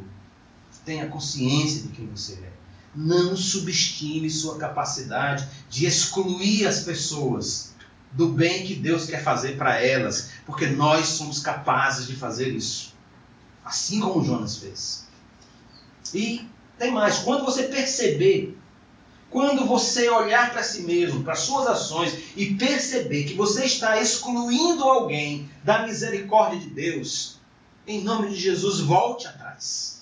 Tenha 0.85 1.09
consciência 1.09 1.83
de 1.83 1.89
quem 1.89 2.07
você 2.07 2.33
é. 2.33 2.58
Não 2.95 3.35
subestime 3.35 4.29
sua 4.29 4.57
capacidade 4.57 5.47
de 5.69 5.85
excluir 5.85 6.67
as 6.67 6.81
pessoas 6.81 7.73
do 8.11 8.29
bem 8.29 8.65
que 8.65 8.75
Deus 8.75 9.05
quer 9.05 9.23
fazer 9.23 9.57
para 9.57 9.79
elas, 9.79 10.31
porque 10.45 10.65
nós 10.67 11.07
somos 11.07 11.39
capazes 11.39 12.07
de 12.07 12.15
fazer 12.15 12.49
isso. 12.49 12.93
Assim 13.63 13.99
como 13.99 14.23
Jonas 14.23 14.57
fez. 14.57 15.07
E 16.13 16.47
tem 16.77 16.91
mais, 16.91 17.19
quando 17.19 17.45
você 17.45 17.63
perceber, 17.63 18.57
quando 19.29 19.65
você 19.65 20.09
olhar 20.09 20.51
para 20.51 20.63
si 20.63 20.81
mesmo, 20.81 21.23
para 21.23 21.35
suas 21.35 21.67
ações 21.67 22.17
e 22.35 22.55
perceber 22.55 23.25
que 23.25 23.35
você 23.35 23.65
está 23.65 24.01
excluindo 24.01 24.83
alguém 24.83 25.49
da 25.63 25.85
misericórdia 25.85 26.59
de 26.59 26.69
Deus, 26.69 27.37
em 27.85 28.01
nome 28.01 28.29
de 28.29 28.35
Jesus, 28.35 28.79
volte 28.79 29.27
atrás. 29.27 29.98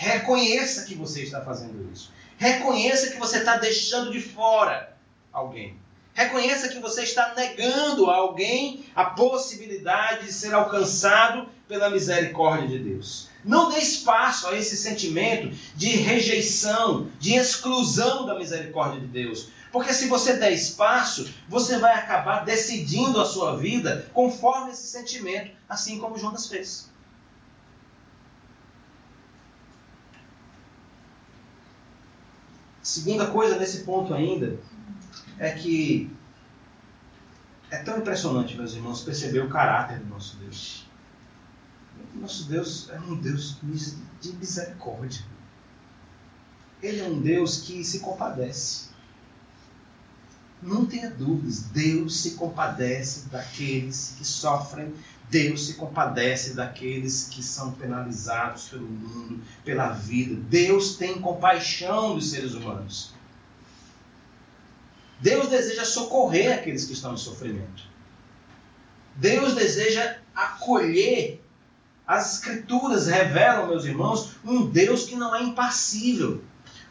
Reconheça 0.00 0.84
que 0.84 0.94
você 0.94 1.24
está 1.24 1.40
fazendo 1.40 1.90
isso. 1.92 2.12
Reconheça 2.36 3.10
que 3.10 3.18
você 3.18 3.38
está 3.38 3.56
deixando 3.56 4.12
de 4.12 4.20
fora 4.20 4.96
alguém. 5.32 5.76
Reconheça 6.14 6.68
que 6.68 6.78
você 6.78 7.02
está 7.02 7.34
negando 7.34 8.08
a 8.08 8.14
alguém 8.14 8.84
a 8.94 9.06
possibilidade 9.06 10.26
de 10.26 10.32
ser 10.32 10.54
alcançado 10.54 11.48
pela 11.66 11.90
misericórdia 11.90 12.68
de 12.68 12.78
Deus. 12.78 13.28
Não 13.44 13.72
dê 13.72 13.78
espaço 13.80 14.46
a 14.46 14.56
esse 14.56 14.76
sentimento 14.76 15.50
de 15.74 15.88
rejeição, 15.88 17.10
de 17.18 17.34
exclusão 17.34 18.24
da 18.24 18.38
misericórdia 18.38 19.00
de 19.00 19.08
Deus. 19.08 19.48
Porque 19.72 19.92
se 19.92 20.06
você 20.06 20.34
der 20.34 20.52
espaço, 20.52 21.28
você 21.48 21.76
vai 21.76 21.94
acabar 21.94 22.44
decidindo 22.44 23.20
a 23.20 23.24
sua 23.24 23.56
vida 23.56 24.08
conforme 24.14 24.70
esse 24.70 24.86
sentimento, 24.86 25.50
assim 25.68 25.98
como 25.98 26.16
Jonas 26.16 26.46
fez. 26.46 26.87
Segunda 32.88 33.26
coisa 33.26 33.58
nesse 33.58 33.80
ponto 33.80 34.14
ainda 34.14 34.58
é 35.38 35.50
que 35.50 36.10
é 37.70 37.76
tão 37.82 37.98
impressionante, 37.98 38.56
meus 38.56 38.72
irmãos, 38.72 39.02
perceber 39.02 39.40
o 39.40 39.50
caráter 39.50 39.98
do 39.98 40.06
nosso 40.06 40.38
Deus. 40.38 40.86
Nosso 42.14 42.48
Deus 42.48 42.88
é 42.88 42.98
um 42.98 43.14
Deus 43.16 43.58
de 44.22 44.32
misericórdia. 44.32 45.22
Ele 46.82 47.00
é 47.00 47.04
um 47.04 47.20
Deus 47.20 47.58
que 47.58 47.84
se 47.84 48.00
compadece. 48.00 48.88
Não 50.62 50.86
tenha 50.86 51.10
dúvidas, 51.10 51.64
Deus 51.64 52.18
se 52.22 52.36
compadece 52.36 53.28
daqueles 53.28 54.14
que 54.16 54.24
sofrem, 54.24 54.94
Deus 55.30 55.66
se 55.66 55.74
compadece 55.74 56.54
daqueles 56.54 57.28
que 57.30 57.42
são 57.42 57.72
penalizados 57.72 58.68
pelo 58.68 58.86
mundo, 58.86 59.42
pela 59.64 59.90
vida. 59.90 60.34
Deus 60.48 60.96
tem 60.96 61.20
compaixão 61.20 62.14
dos 62.14 62.30
seres 62.30 62.54
humanos. 62.54 63.12
Deus 65.20 65.48
deseja 65.48 65.84
socorrer 65.84 66.58
aqueles 66.58 66.84
que 66.84 66.92
estão 66.92 67.12
em 67.12 67.18
sofrimento. 67.18 67.82
Deus 69.16 69.54
deseja 69.54 70.18
acolher. 70.34 71.44
As 72.06 72.36
Escrituras 72.36 73.06
revelam, 73.06 73.66
meus 73.66 73.84
irmãos, 73.84 74.30
um 74.42 74.66
Deus 74.66 75.04
que 75.04 75.14
não 75.14 75.34
é 75.34 75.42
impassível. 75.42 76.42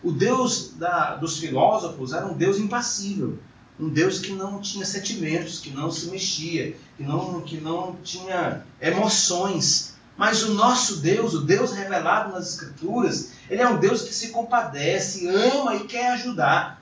O 0.04 0.12
Deus 0.12 0.74
da, 0.76 1.16
dos 1.16 1.40
filósofos 1.40 2.14
era 2.14 2.28
um 2.28 2.38
Deus 2.38 2.60
impassível. 2.60 3.40
Um 3.80 3.90
Deus 3.90 4.20
que 4.20 4.32
não 4.32 4.60
tinha 4.60 4.86
sentimentos, 4.86 5.60
que 5.60 5.70
não 5.70 5.92
se 5.92 6.08
mexia, 6.08 6.76
que 6.98 7.04
não, 7.04 7.42
que 7.42 7.58
não 7.58 7.96
tinha 8.04 8.64
emoções. 8.82 9.96
Mas 10.18 10.42
o 10.42 10.56
nosso 10.56 10.98
Deus, 10.98 11.36
o 11.36 11.42
Deus 11.42 11.74
revelado 11.74 12.34
nas 12.34 12.50
Escrituras, 12.54 13.34
ele 13.50 13.62
é 13.62 13.70
um 13.70 13.78
Deus 13.78 14.02
que 14.02 14.14
se 14.14 14.30
compadece, 14.30 15.28
ama 15.28 15.76
e 15.76 15.86
quer 15.86 16.14
ajudar. 16.14 16.82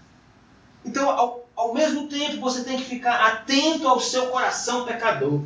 Então, 0.85 1.09
ao, 1.09 1.45
ao 1.55 1.73
mesmo 1.73 2.07
tempo, 2.07 2.39
você 2.39 2.63
tem 2.63 2.77
que 2.77 2.85
ficar 2.85 3.19
atento 3.27 3.87
ao 3.87 3.99
seu 3.99 4.27
coração 4.27 4.85
pecador 4.85 5.43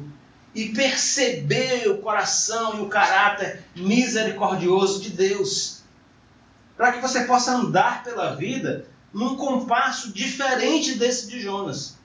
e 0.53 0.69
perceber 0.69 1.89
o 1.89 1.97
coração 1.99 2.77
e 2.77 2.81
o 2.81 2.87
caráter 2.89 3.63
misericordioso 3.75 5.01
de 5.01 5.09
Deus. 5.09 5.81
Para 6.77 6.93
que 6.93 7.01
você 7.01 7.23
possa 7.23 7.53
andar 7.53 8.03
pela 8.03 8.35
vida 8.35 8.85
num 9.13 9.35
compasso 9.35 10.13
diferente 10.13 10.95
desse 10.95 11.27
de 11.27 11.39
Jonas, 11.39 11.97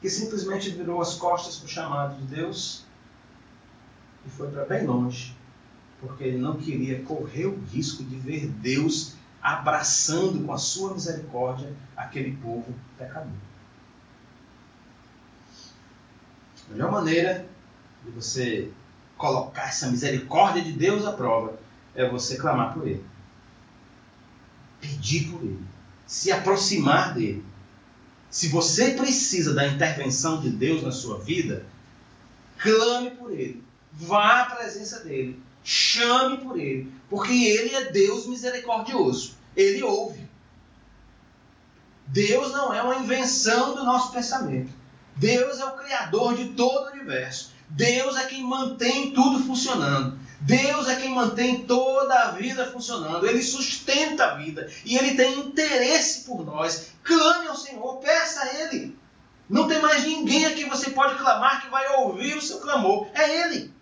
que 0.00 0.08
simplesmente 0.08 0.70
virou 0.70 1.00
as 1.00 1.14
costas 1.14 1.56
para 1.56 1.66
o 1.66 1.68
chamado 1.68 2.16
de 2.16 2.34
Deus 2.34 2.84
e 4.26 4.30
foi 4.30 4.50
para 4.50 4.64
bem 4.64 4.86
longe, 4.86 5.36
porque 6.00 6.24
ele 6.24 6.38
não 6.38 6.56
queria 6.56 7.02
correr 7.02 7.46
o 7.46 7.58
risco 7.72 8.04
de 8.04 8.16
ver 8.16 8.46
Deus 8.46 9.14
abraçando 9.42 10.44
com 10.44 10.52
a 10.52 10.58
sua 10.58 10.94
misericórdia 10.94 11.74
aquele 11.96 12.36
povo 12.36 12.72
pecador. 12.96 13.32
A 16.66 16.72
melhor 16.72 16.90
maneira 16.90 17.46
de 18.04 18.10
você 18.10 18.70
colocar 19.18 19.68
essa 19.68 19.90
misericórdia 19.90 20.62
de 20.62 20.72
Deus 20.72 21.04
à 21.04 21.12
prova 21.12 21.58
é 21.94 22.08
você 22.08 22.36
clamar 22.36 22.72
por 22.72 22.86
Ele 22.86 23.04
pedir 24.84 25.30
por 25.30 25.42
ele, 25.42 25.60
se 26.06 26.30
aproximar 26.30 27.14
dele. 27.14 27.44
Se 28.30 28.48
você 28.48 28.90
precisa 28.92 29.54
da 29.54 29.66
intervenção 29.66 30.40
de 30.40 30.50
Deus 30.50 30.82
na 30.82 30.90
sua 30.90 31.18
vida, 31.18 31.64
clame 32.58 33.10
por 33.12 33.32
ele, 33.32 33.62
vá 33.92 34.42
à 34.42 34.44
presença 34.56 35.00
dele, 35.00 35.40
chame 35.62 36.38
por 36.38 36.58
ele, 36.58 36.92
porque 37.08 37.32
ele 37.32 37.74
é 37.74 37.90
Deus 37.90 38.26
misericordioso. 38.26 39.36
Ele 39.56 39.82
ouve. 39.82 40.28
Deus 42.06 42.52
não 42.52 42.74
é 42.74 42.82
uma 42.82 42.96
invenção 42.96 43.74
do 43.74 43.84
nosso 43.84 44.12
pensamento. 44.12 44.70
Deus 45.16 45.60
é 45.60 45.64
o 45.64 45.76
criador 45.76 46.34
de 46.34 46.46
todo 46.50 46.88
o 46.88 46.92
universo. 46.92 47.52
Deus 47.68 48.16
é 48.16 48.26
quem 48.26 48.42
mantém 48.42 49.12
tudo 49.12 49.44
funcionando. 49.44 50.18
Deus 50.44 50.88
é 50.88 50.96
quem 50.96 51.14
mantém 51.14 51.64
toda 51.64 52.14
a 52.14 52.30
vida 52.32 52.70
funcionando. 52.70 53.26
Ele 53.26 53.42
sustenta 53.42 54.26
a 54.26 54.34
vida 54.34 54.70
e 54.84 54.94
ele 54.96 55.14
tem 55.14 55.40
interesse 55.40 56.24
por 56.24 56.44
nós. 56.44 56.92
Clame 57.02 57.46
ao 57.46 57.56
Senhor, 57.56 57.96
peça 57.96 58.42
a 58.42 58.60
Ele. 58.60 58.98
Não 59.48 59.66
tem 59.66 59.80
mais 59.80 60.04
ninguém 60.04 60.44
a 60.44 60.54
quem 60.54 60.68
você 60.68 60.90
pode 60.90 61.16
clamar 61.16 61.62
que 61.62 61.70
vai 61.70 61.86
ouvir 61.96 62.36
o 62.36 62.42
seu 62.42 62.58
clamor. 62.58 63.08
É 63.14 63.42
Ele. 63.42 63.72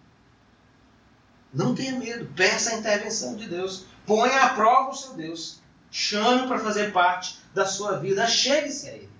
Não 1.52 1.74
tenha 1.74 1.98
medo, 1.98 2.32
peça 2.36 2.70
a 2.70 2.78
intervenção 2.78 3.34
de 3.34 3.48
Deus. 3.48 3.86
Ponha 4.06 4.44
à 4.44 4.50
prova 4.50 4.90
o 4.90 4.94
seu 4.94 5.14
Deus. 5.14 5.60
Chame 5.90 6.46
para 6.46 6.60
fazer 6.60 6.92
parte 6.92 7.40
da 7.52 7.66
sua 7.66 7.98
vida. 7.98 8.24
Chegue-se 8.28 8.88
a 8.88 8.92
Ele. 8.92 9.10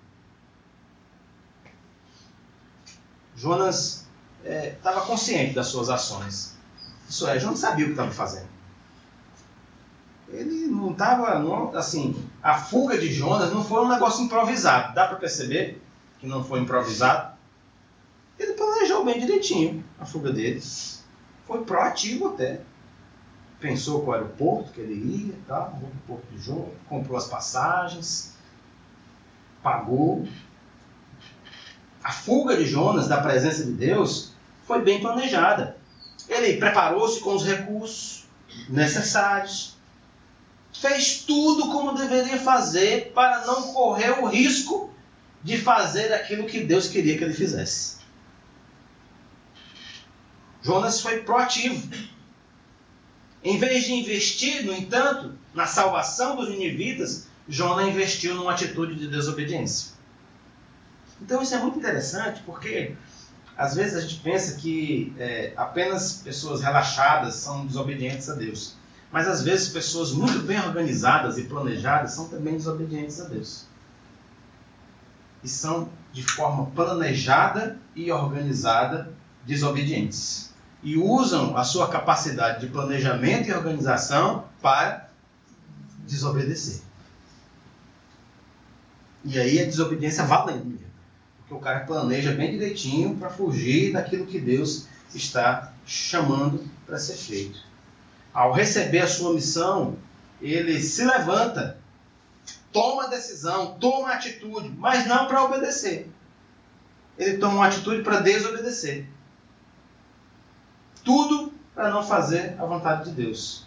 Jonas 3.34 4.06
estava 4.44 5.00
é, 5.00 5.06
consciente 5.06 5.54
das 5.54 5.66
suas 5.66 5.90
ações. 5.90 6.61
É, 7.28 7.38
João 7.38 7.54
sabia 7.54 7.84
o 7.84 7.88
que 7.88 7.92
estava 7.92 8.10
fazendo. 8.10 8.48
Ele 10.28 10.66
não 10.66 10.92
estava, 10.92 11.78
assim, 11.78 12.16
a 12.42 12.54
fuga 12.54 12.96
de 12.96 13.12
Jonas 13.12 13.52
não 13.52 13.62
foi 13.62 13.84
um 13.84 13.88
negócio 13.88 14.24
improvisado. 14.24 14.94
Dá 14.94 15.06
para 15.06 15.18
perceber 15.18 15.82
que 16.18 16.26
não 16.26 16.42
foi 16.42 16.60
improvisado? 16.60 17.36
Ele 18.38 18.54
planejou 18.54 19.04
bem 19.04 19.20
direitinho 19.20 19.84
a 20.00 20.06
fuga 20.06 20.32
deles. 20.32 21.04
Foi 21.46 21.62
proativo 21.64 22.28
até. 22.28 22.62
Pensou 23.60 24.02
qual 24.02 24.16
era 24.16 24.24
o 24.24 24.30
porto 24.30 24.72
que 24.72 24.80
ele 24.80 25.26
ia, 25.28 25.34
tá? 25.46 25.70
o 25.80 26.06
porto 26.06 26.26
de 26.32 26.38
Jonas, 26.38 26.72
comprou 26.88 27.16
as 27.16 27.26
passagens, 27.26 28.34
pagou. 29.62 30.26
A 32.02 32.10
fuga 32.10 32.56
de 32.56 32.64
Jonas 32.64 33.06
da 33.06 33.20
presença 33.20 33.64
de 33.64 33.72
Deus 33.72 34.32
foi 34.64 34.80
bem 34.80 35.00
planejada. 35.00 35.76
Ele 36.32 36.56
preparou-se 36.56 37.20
com 37.20 37.34
os 37.34 37.44
recursos 37.44 38.24
necessários, 38.68 39.76
fez 40.72 41.22
tudo 41.26 41.70
como 41.70 41.94
deveria 41.94 42.38
fazer 42.38 43.12
para 43.14 43.44
não 43.46 43.72
correr 43.74 44.18
o 44.18 44.26
risco 44.26 44.90
de 45.42 45.58
fazer 45.58 46.12
aquilo 46.14 46.46
que 46.46 46.60
Deus 46.60 46.88
queria 46.88 47.18
que 47.18 47.24
ele 47.24 47.34
fizesse. 47.34 47.98
Jonas 50.62 51.00
foi 51.00 51.22
proativo. 51.22 51.88
Em 53.44 53.58
vez 53.58 53.84
de 53.84 53.92
investir, 53.92 54.64
no 54.64 54.72
entanto, 54.72 55.36
na 55.52 55.66
salvação 55.66 56.36
dos 56.36 56.48
ninivitas, 56.48 57.26
Jonas 57.48 57.88
investiu 57.88 58.34
numa 58.34 58.52
atitude 58.52 58.94
de 58.94 59.08
desobediência. 59.08 59.92
Então 61.20 61.42
isso 61.42 61.54
é 61.54 61.58
muito 61.58 61.78
interessante 61.78 62.40
porque 62.46 62.94
às 63.56 63.74
vezes 63.74 63.96
a 63.96 64.00
gente 64.00 64.20
pensa 64.20 64.56
que 64.56 65.14
é, 65.18 65.52
apenas 65.56 66.14
pessoas 66.14 66.62
relaxadas 66.62 67.34
são 67.34 67.66
desobedientes 67.66 68.28
a 68.28 68.34
Deus. 68.34 68.74
Mas 69.10 69.28
às 69.28 69.42
vezes 69.42 69.68
pessoas 69.68 70.10
muito 70.12 70.40
bem 70.40 70.58
organizadas 70.58 71.36
e 71.36 71.44
planejadas 71.44 72.12
são 72.12 72.28
também 72.28 72.54
desobedientes 72.54 73.20
a 73.20 73.24
Deus. 73.24 73.66
E 75.44 75.48
são 75.48 75.90
de 76.12 76.22
forma 76.22 76.66
planejada 76.66 77.78
e 77.94 78.10
organizada 78.10 79.12
desobedientes. 79.44 80.54
E 80.82 80.96
usam 80.96 81.56
a 81.56 81.62
sua 81.62 81.88
capacidade 81.88 82.60
de 82.60 82.72
planejamento 82.72 83.48
e 83.48 83.52
organização 83.52 84.46
para 84.62 85.08
desobedecer. 86.06 86.80
E 89.24 89.38
aí 89.38 89.60
a 89.60 89.64
desobediência 89.64 90.24
valendo 90.24 90.78
o 91.52 91.60
cara 91.60 91.80
planeja 91.80 92.32
bem 92.32 92.52
direitinho 92.52 93.16
para 93.16 93.30
fugir 93.30 93.92
daquilo 93.92 94.26
que 94.26 94.40
Deus 94.40 94.86
está 95.14 95.72
chamando 95.86 96.64
para 96.86 96.98
ser 96.98 97.14
feito. 97.14 97.60
Ao 98.32 98.52
receber 98.52 99.00
a 99.00 99.06
sua 99.06 99.34
missão, 99.34 99.96
ele 100.40 100.80
se 100.80 101.04
levanta, 101.04 101.78
toma 102.72 103.08
decisão, 103.08 103.76
toma 103.78 104.12
atitude, 104.12 104.70
mas 104.78 105.06
não 105.06 105.26
para 105.26 105.44
obedecer. 105.44 106.10
Ele 107.18 107.36
toma 107.36 107.56
uma 107.56 107.66
atitude 107.66 108.02
para 108.02 108.20
desobedecer. 108.20 109.06
Tudo 111.04 111.52
para 111.74 111.90
não 111.90 112.02
fazer 112.02 112.56
a 112.58 112.64
vontade 112.64 113.10
de 113.10 113.22
Deus. 113.22 113.66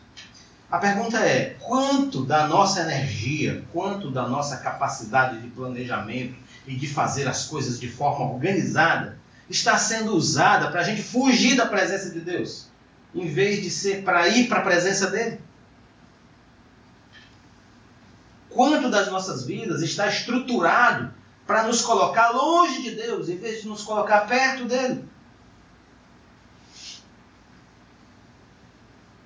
A 0.72 0.80
pergunta 0.80 1.20
é: 1.20 1.56
quanto 1.60 2.26
da 2.26 2.48
nossa 2.48 2.82
energia, 2.82 3.64
quanto 3.72 4.10
da 4.10 4.28
nossa 4.28 4.58
capacidade 4.58 5.42
de 5.42 5.48
planejamento, 5.50 6.36
e 6.68 6.76
de 6.76 6.88
fazer 6.88 7.28
as 7.28 7.46
coisas 7.46 7.80
de 7.80 7.90
forma 7.90 8.26
organizada 8.34 9.18
está 9.50 9.78
sendo 9.78 10.16
usada 10.16 10.72
para 10.72 10.82
a 10.82 10.84
gente 10.84 11.02
fugir 11.04 11.56
da 11.56 11.66
presença 11.66 12.10
de 12.10 12.20
Deus, 12.20 12.68
em 13.14 13.28
vez 13.28 13.62
de 13.62 13.70
ser 13.70 14.04
para 14.04 14.28
ir 14.28 14.48
para 14.48 14.60
a 14.60 14.64
presença 14.64 15.10
dele? 15.10 15.40
Quanto 18.50 18.90
das 18.90 19.12
nossas 19.12 19.46
vidas 19.46 19.82
está 19.82 20.08
estruturado 20.08 21.14
para 21.46 21.64
nos 21.64 21.82
colocar 21.82 22.32
longe 22.32 22.82
de 22.82 22.92
Deus, 22.92 23.30
em 23.30 23.38
vez 23.38 23.62
de 23.62 23.68
nos 23.68 23.84
colocar 23.84 24.22
perto 24.22 24.66
dele? 24.66 25.06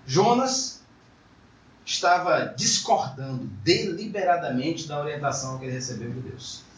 Jonas 0.06 0.82
estava 1.86 2.54
discordando 2.58 3.45
deliberadamente 3.63 4.88
da 4.88 4.99
orientação 4.99 5.60
que 5.60 5.65
ele 5.65 5.73
recebeu 5.73 6.12
de 6.12 6.19
Deus 6.21 6.68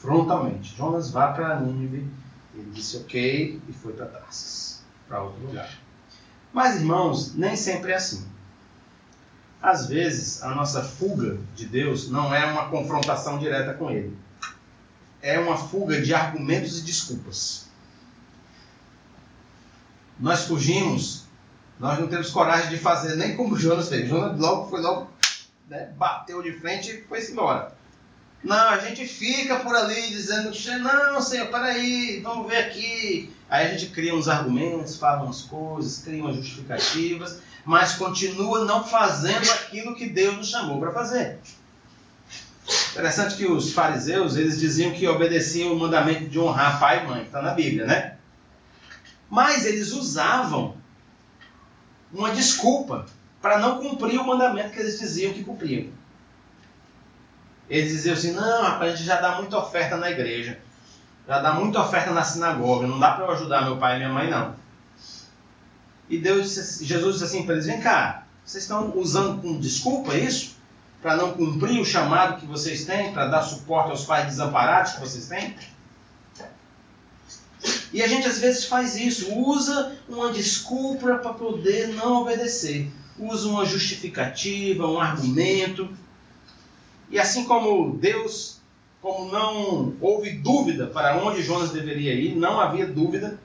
frontalmente. 0.00 0.74
Jonas 0.76 1.10
vá 1.10 1.28
para 1.32 1.60
Nínive. 1.60 2.08
Ele 2.54 2.70
disse 2.72 2.96
ok 2.96 3.60
e 3.68 3.72
foi 3.72 3.92
para 3.92 4.06
Tarsis, 4.06 4.82
para 5.06 5.22
outro 5.22 5.46
lugar. 5.46 5.70
Mas, 6.52 6.76
irmãos, 6.76 7.34
nem 7.34 7.54
sempre 7.54 7.92
é 7.92 7.96
assim. 7.96 8.26
Às 9.62 9.86
vezes, 9.86 10.42
a 10.42 10.54
nossa 10.54 10.82
fuga 10.82 11.38
de 11.54 11.66
Deus 11.66 12.10
não 12.10 12.34
é 12.34 12.44
uma 12.46 12.68
confrontação 12.68 13.38
direta 13.38 13.74
com 13.74 13.90
Ele. 13.90 14.16
é 15.22 15.38
uma 15.38 15.56
fuga 15.56 16.00
de 16.00 16.14
argumentos 16.14 16.78
e 16.78 16.82
desculpas. 16.82 17.66
Nós 20.18 20.44
fugimos, 20.44 21.24
nós 21.78 21.98
não 21.98 22.08
temos 22.08 22.30
coragem 22.30 22.70
de 22.70 22.78
fazer 22.78 23.16
nem 23.16 23.36
como 23.36 23.56
Jonas 23.56 23.88
fez. 23.88 24.08
Jonas 24.08 24.38
logo 24.38 24.68
foi 24.70 24.80
logo, 24.80 25.10
né, 25.68 25.92
bateu 25.96 26.42
de 26.42 26.52
frente 26.52 26.90
e 26.90 27.02
foi 27.02 27.20
embora. 27.30 27.74
Não, 28.42 28.70
a 28.70 28.78
gente 28.78 29.06
fica 29.06 29.60
por 29.60 29.76
ali 29.76 30.08
dizendo, 30.08 30.50
não, 30.82 31.20
senhor, 31.20 31.48
peraí, 31.48 32.20
vamos 32.22 32.48
ver 32.48 32.56
aqui. 32.56 33.30
Aí 33.48 33.66
a 33.66 33.70
gente 33.70 33.90
cria 33.92 34.14
uns 34.14 34.28
argumentos, 34.28 34.96
fala 34.96 35.24
umas 35.24 35.42
coisas, 35.42 35.98
cria 35.98 36.22
umas 36.22 36.36
justificativas, 36.36 37.40
mas 37.64 37.92
continua 37.94 38.64
não 38.64 38.82
fazendo 38.82 39.50
aquilo 39.50 39.94
que 39.94 40.08
Deus 40.08 40.36
nos 40.36 40.48
chamou 40.48 40.80
para 40.80 40.92
fazer. 40.92 41.38
Interessante 42.92 43.36
que 43.36 43.46
os 43.46 43.72
fariseus, 43.72 44.36
eles 44.36 44.58
diziam 44.58 44.92
que 44.92 45.06
obedeciam 45.06 45.72
o 45.72 45.78
mandamento 45.78 46.28
de 46.28 46.38
honrar 46.38 46.80
pai 46.80 47.04
e 47.04 47.08
mãe, 47.08 47.20
que 47.20 47.26
está 47.26 47.42
na 47.42 47.52
Bíblia, 47.52 47.84
né? 47.84 48.16
Mas 49.28 49.66
eles 49.66 49.92
usavam 49.92 50.76
uma 52.12 52.30
desculpa 52.30 53.06
para 53.40 53.58
não 53.58 53.78
cumprir 53.78 54.18
o 54.18 54.26
mandamento 54.26 54.70
que 54.70 54.80
eles 54.80 54.98
diziam 54.98 55.32
que 55.32 55.44
cumpriam. 55.44 55.88
Eles 57.70 57.92
diziam 57.92 58.14
assim: 58.14 58.32
não, 58.32 58.62
rapaz, 58.62 58.92
a 58.92 58.96
gente 58.96 59.06
já 59.06 59.20
dá 59.20 59.36
muita 59.36 59.56
oferta 59.56 59.96
na 59.96 60.10
igreja, 60.10 60.58
já 61.26 61.40
dá 61.40 61.54
muita 61.54 61.80
oferta 61.80 62.10
na 62.10 62.24
sinagoga, 62.24 62.88
não 62.88 62.98
dá 62.98 63.12
para 63.12 63.24
eu 63.24 63.30
ajudar 63.30 63.64
meu 63.64 63.76
pai 63.76 63.94
e 63.94 63.98
minha 63.98 64.12
mãe, 64.12 64.28
não. 64.28 64.54
E 66.08 66.18
Deus, 66.18 66.80
Jesus 66.82 67.14
disse 67.14 67.24
assim 67.24 67.46
para 67.46 67.54
eles: 67.54 67.66
vem 67.66 67.80
cá, 67.80 68.24
vocês 68.44 68.64
estão 68.64 68.92
usando 68.96 69.40
com 69.40 69.58
desculpa 69.58 70.16
isso? 70.16 70.58
Para 71.00 71.16
não 71.16 71.32
cumprir 71.32 71.80
o 71.80 71.84
chamado 71.84 72.40
que 72.40 72.46
vocês 72.46 72.84
têm, 72.84 73.12
para 73.12 73.26
dar 73.26 73.42
suporte 73.42 73.90
aos 73.90 74.04
pais 74.04 74.26
desamparados 74.26 74.92
que 74.92 75.00
vocês 75.00 75.28
têm? 75.28 75.54
E 77.92 78.02
a 78.02 78.06
gente 78.06 78.26
às 78.26 78.38
vezes 78.38 78.64
faz 78.64 78.96
isso, 78.96 79.32
usa 79.32 79.96
uma 80.08 80.32
desculpa 80.32 81.16
para 81.18 81.32
poder 81.32 81.88
não 81.88 82.22
obedecer. 82.22 82.90
Usa 83.18 83.48
uma 83.48 83.64
justificativa, 83.64 84.86
um 84.86 85.00
argumento. 85.00 85.88
E 87.10 87.18
assim 87.18 87.44
como 87.44 87.96
Deus, 87.96 88.60
como 89.02 89.30
não 89.30 89.94
houve 90.00 90.30
dúvida 90.32 90.86
para 90.86 91.22
onde 91.22 91.42
Jonas 91.42 91.70
deveria 91.70 92.14
ir, 92.14 92.36
não 92.36 92.60
havia 92.60 92.86
dúvida, 92.86 93.38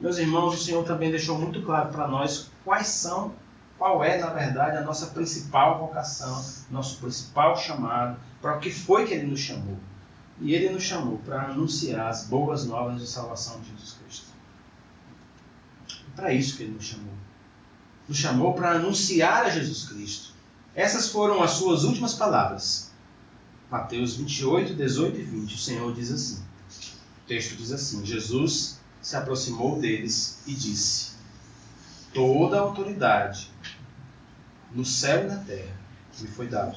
meus 0.00 0.16
irmãos, 0.16 0.54
o 0.54 0.64
Senhor 0.64 0.84
também 0.84 1.10
deixou 1.10 1.38
muito 1.38 1.60
claro 1.62 1.90
para 1.90 2.08
nós 2.08 2.50
quais 2.64 2.86
são, 2.86 3.34
qual 3.76 4.02
é, 4.02 4.18
na 4.18 4.30
verdade, 4.30 4.78
a 4.78 4.82
nossa 4.82 5.08
principal 5.08 5.78
vocação, 5.78 6.42
nosso 6.70 6.98
principal 6.98 7.56
chamado, 7.56 8.16
para 8.40 8.56
o 8.56 8.60
que 8.60 8.70
foi 8.70 9.06
que 9.06 9.12
Ele 9.12 9.26
nos 9.26 9.40
chamou. 9.40 9.76
E 10.40 10.54
ele 10.54 10.70
nos 10.70 10.82
chamou 10.82 11.18
para 11.18 11.50
anunciar 11.50 12.08
as 12.08 12.24
boas 12.24 12.64
novas 12.64 13.00
de 13.00 13.06
salvação 13.06 13.60
de 13.60 13.70
Jesus 13.70 13.98
Cristo. 14.02 14.26
Para 16.16 16.32
isso 16.32 16.56
que 16.56 16.62
ele 16.62 16.72
nos 16.72 16.84
chamou. 16.84 17.12
Nos 18.08 18.16
chamou 18.16 18.54
para 18.54 18.72
anunciar 18.72 19.44
a 19.44 19.50
Jesus 19.50 19.86
Cristo. 19.86 20.32
Essas 20.74 21.10
foram 21.10 21.42
as 21.42 21.52
suas 21.52 21.84
últimas 21.84 22.14
palavras. 22.14 22.89
Mateus 23.70 24.16
28, 24.16 24.74
18 24.74 25.18
e 25.18 25.22
20. 25.22 25.54
O 25.54 25.58
Senhor 25.58 25.94
diz 25.94 26.10
assim. 26.10 26.42
O 27.24 27.28
texto 27.28 27.56
diz 27.56 27.70
assim: 27.72 28.04
Jesus 28.04 28.80
se 29.00 29.16
aproximou 29.16 29.78
deles 29.78 30.40
e 30.46 30.54
disse: 30.54 31.12
Toda 32.12 32.58
a 32.58 32.60
autoridade 32.60 33.50
no 34.72 34.84
céu 34.84 35.24
e 35.24 35.28
na 35.28 35.36
terra 35.36 35.76
me 36.20 36.28
foi 36.28 36.48
dada. 36.48 36.76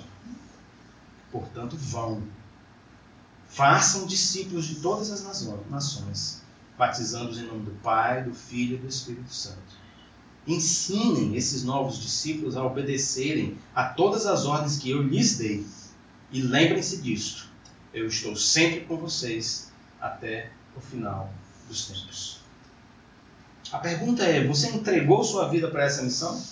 Portanto, 1.31 1.75
vão 1.75 2.21
Façam 3.53 4.07
discípulos 4.07 4.65
de 4.65 4.75
todas 4.77 5.11
as 5.11 5.23
nações, 5.69 6.41
batizando-os 6.75 7.37
em 7.37 7.45
nome 7.45 7.65
do 7.65 7.71
Pai, 7.83 8.23
do 8.23 8.33
Filho 8.33 8.77
e 8.77 8.79
do 8.79 8.87
Espírito 8.87 9.31
Santo. 9.31 9.77
Ensinem 10.47 11.35
esses 11.35 11.63
novos 11.63 12.01
discípulos 12.01 12.57
a 12.57 12.65
obedecerem 12.65 13.55
a 13.75 13.83
todas 13.83 14.25
as 14.25 14.45
ordens 14.45 14.77
que 14.77 14.89
eu 14.89 15.03
lhes 15.03 15.37
dei. 15.37 15.63
E 16.33 16.41
lembrem-se 16.41 17.01
disto: 17.01 17.47
eu 17.93 18.07
estou 18.07 18.35
sempre 18.35 18.81
com 18.81 18.97
vocês 18.97 19.71
até 20.01 20.49
o 20.75 20.81
final 20.81 21.31
dos 21.69 21.87
tempos. 21.87 22.39
A 23.71 23.77
pergunta 23.77 24.23
é: 24.23 24.45
você 24.45 24.67
entregou 24.67 25.23
sua 25.23 25.47
vida 25.47 25.69
para 25.71 25.85
essa 25.85 26.01
missão? 26.01 26.43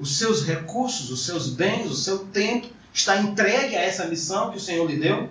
Os 0.00 0.18
seus 0.18 0.44
recursos, 0.44 1.10
os 1.12 1.24
seus 1.24 1.50
bens, 1.50 1.88
o 1.88 1.94
seu 1.94 2.26
tempo 2.26 2.80
Está 2.92 3.20
entregue 3.20 3.76
a 3.76 3.82
essa 3.82 4.06
missão 4.06 4.50
que 4.50 4.56
o 4.56 4.60
Senhor 4.60 4.88
lhe 4.88 4.98
deu? 4.98 5.30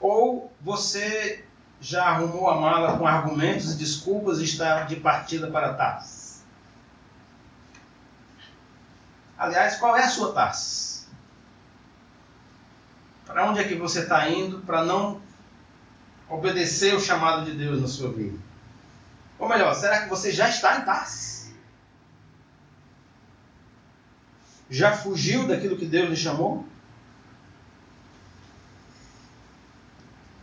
Ou 0.00 0.52
você 0.60 1.44
já 1.80 2.04
arrumou 2.04 2.48
a 2.50 2.60
mala 2.60 2.98
com 2.98 3.06
argumentos 3.06 3.72
e 3.72 3.76
desculpas 3.76 4.38
e 4.38 4.44
está 4.44 4.82
de 4.82 4.96
partida 4.96 5.48
para 5.48 5.74
Tarsis? 5.74 6.25
Aliás, 9.38 9.76
qual 9.76 9.96
é 9.96 10.04
a 10.04 10.08
sua 10.08 10.32
Tarsis? 10.32 11.06
Para 13.26 13.50
onde 13.50 13.60
é 13.60 13.64
que 13.64 13.74
você 13.74 14.00
está 14.00 14.28
indo 14.28 14.60
para 14.60 14.84
não 14.84 15.20
obedecer 16.28 16.94
o 16.94 17.00
chamado 17.00 17.44
de 17.44 17.52
Deus 17.52 17.80
na 17.80 17.88
sua 17.88 18.10
vida? 18.10 18.38
Ou 19.38 19.48
melhor, 19.48 19.74
será 19.74 20.02
que 20.02 20.08
você 20.08 20.30
já 20.32 20.48
está 20.48 20.78
em 20.78 20.84
Tarsis? 20.84 21.52
Já 24.70 24.96
fugiu 24.96 25.46
daquilo 25.46 25.76
que 25.76 25.86
Deus 25.86 26.08
lhe 26.08 26.16
chamou? 26.16 26.66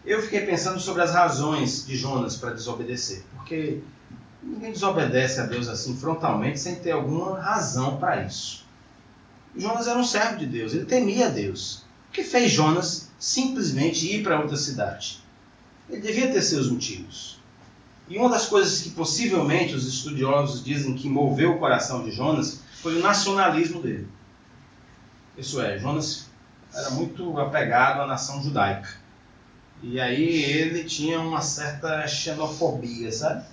Eu 0.05 0.21
fiquei 0.21 0.45
pensando 0.45 0.79
sobre 0.79 1.01
as 1.01 1.13
razões 1.13 1.85
de 1.85 1.95
Jonas 1.95 2.35
para 2.35 2.51
desobedecer, 2.51 3.23
porque 3.35 3.81
ninguém 4.41 4.71
desobedece 4.71 5.39
a 5.39 5.45
Deus 5.45 5.67
assim 5.67 5.97
frontalmente 5.97 6.59
sem 6.59 6.75
ter 6.75 6.91
alguma 6.91 7.39
razão 7.39 7.97
para 7.97 8.21
isso. 8.23 8.62
Jonas 9.55 9.87
era 9.87 9.99
um 9.99 10.03
servo 10.03 10.37
de 10.37 10.45
Deus, 10.45 10.73
ele 10.73 10.85
temia 10.85 11.29
Deus. 11.29 11.83
O 12.09 12.13
que 12.13 12.23
fez 12.23 12.51
Jonas 12.51 13.09
simplesmente 13.19 14.11
ir 14.11 14.23
para 14.23 14.39
outra 14.39 14.57
cidade? 14.57 15.23
Ele 15.89 16.01
devia 16.01 16.31
ter 16.31 16.41
seus 16.41 16.69
motivos. 16.69 17.39
E 18.09 18.17
uma 18.17 18.29
das 18.29 18.47
coisas 18.47 18.81
que 18.81 18.89
possivelmente 18.91 19.73
os 19.73 19.87
estudiosos 19.87 20.63
dizem 20.63 20.95
que 20.95 21.07
moveu 21.07 21.53
o 21.53 21.59
coração 21.59 22.03
de 22.03 22.11
Jonas 22.11 22.59
foi 22.81 22.97
o 22.97 23.01
nacionalismo 23.01 23.81
dele. 23.81 24.07
Isso 25.37 25.61
é, 25.61 25.79
Jonas 25.79 26.27
era 26.73 26.89
muito 26.91 27.39
apegado 27.39 28.01
à 28.01 28.07
nação 28.07 28.43
judaica. 28.43 28.89
E 29.81 29.99
aí 29.99 30.43
ele 30.43 30.83
tinha 30.83 31.19
uma 31.19 31.41
certa 31.41 32.07
xenofobia, 32.07 33.11
sabe? 33.11 33.45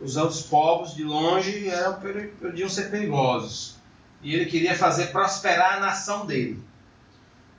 Os 0.00 0.16
outros 0.16 0.42
povos 0.42 0.94
de 0.94 1.04
longe 1.04 1.68
eram, 1.68 1.98
podiam 2.40 2.68
ser 2.68 2.90
perigosos. 2.90 3.76
E 4.22 4.34
ele 4.34 4.46
queria 4.46 4.76
fazer 4.76 5.06
prosperar 5.06 5.76
a 5.76 5.80
nação 5.80 6.26
dele. 6.26 6.62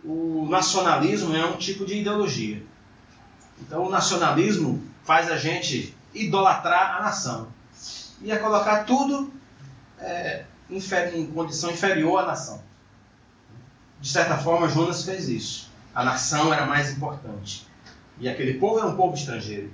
O 0.03 0.47
nacionalismo 0.49 1.35
é 1.35 1.45
um 1.45 1.57
tipo 1.57 1.85
de 1.85 1.99
ideologia. 1.99 2.63
Então 3.59 3.85
o 3.85 3.89
nacionalismo 3.89 4.83
faz 5.03 5.29
a 5.29 5.37
gente 5.37 5.95
idolatrar 6.13 6.97
a 6.97 7.03
nação. 7.03 7.47
E 8.21 8.31
a 8.31 8.39
colocar 8.39 8.83
tudo 8.83 9.31
é, 9.99 10.45
em 10.69 11.25
condição 11.27 11.71
inferior 11.71 12.23
à 12.23 12.25
nação. 12.27 12.61
De 13.99 14.09
certa 14.09 14.37
forma, 14.37 14.67
Jonas 14.67 15.03
fez 15.03 15.29
isso. 15.29 15.69
A 15.93 16.03
nação 16.03 16.53
era 16.53 16.65
mais 16.65 16.91
importante. 16.91 17.67
E 18.19 18.29
aquele 18.29 18.55
povo 18.55 18.79
era 18.79 18.87
um 18.87 18.95
povo 18.95 19.15
estrangeiro. 19.15 19.71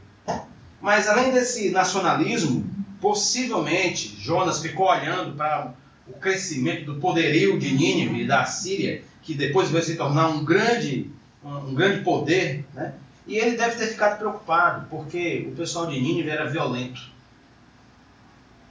Mas 0.82 1.08
além 1.08 1.32
desse 1.32 1.70
nacionalismo, 1.72 2.70
possivelmente 3.00 4.16
Jonas 4.20 4.62
ficou 4.62 4.88
olhando 4.88 5.36
para 5.36 5.74
o 6.10 6.14
crescimento 6.14 6.86
do 6.86 7.00
poderio 7.00 7.60
de 7.60 7.74
Nínive 7.74 8.22
e 8.22 8.28
da 8.28 8.46
Síria, 8.46 9.04
que 9.22 9.34
depois 9.34 9.70
vai 9.70 9.82
se 9.82 9.96
tornar 9.96 10.30
um 10.30 10.44
grande, 10.44 11.12
um 11.44 11.74
grande 11.74 12.04
poder, 12.04 12.66
né? 12.74 12.94
E 13.26 13.38
ele 13.38 13.58
deve 13.58 13.76
ter 13.76 13.88
ficado 13.88 14.18
preocupado, 14.18 14.88
porque 14.90 15.50
o 15.52 15.56
pessoal 15.56 15.88
de 15.88 16.00
Nínive 16.00 16.30
era 16.30 16.50
violento. 16.50 17.02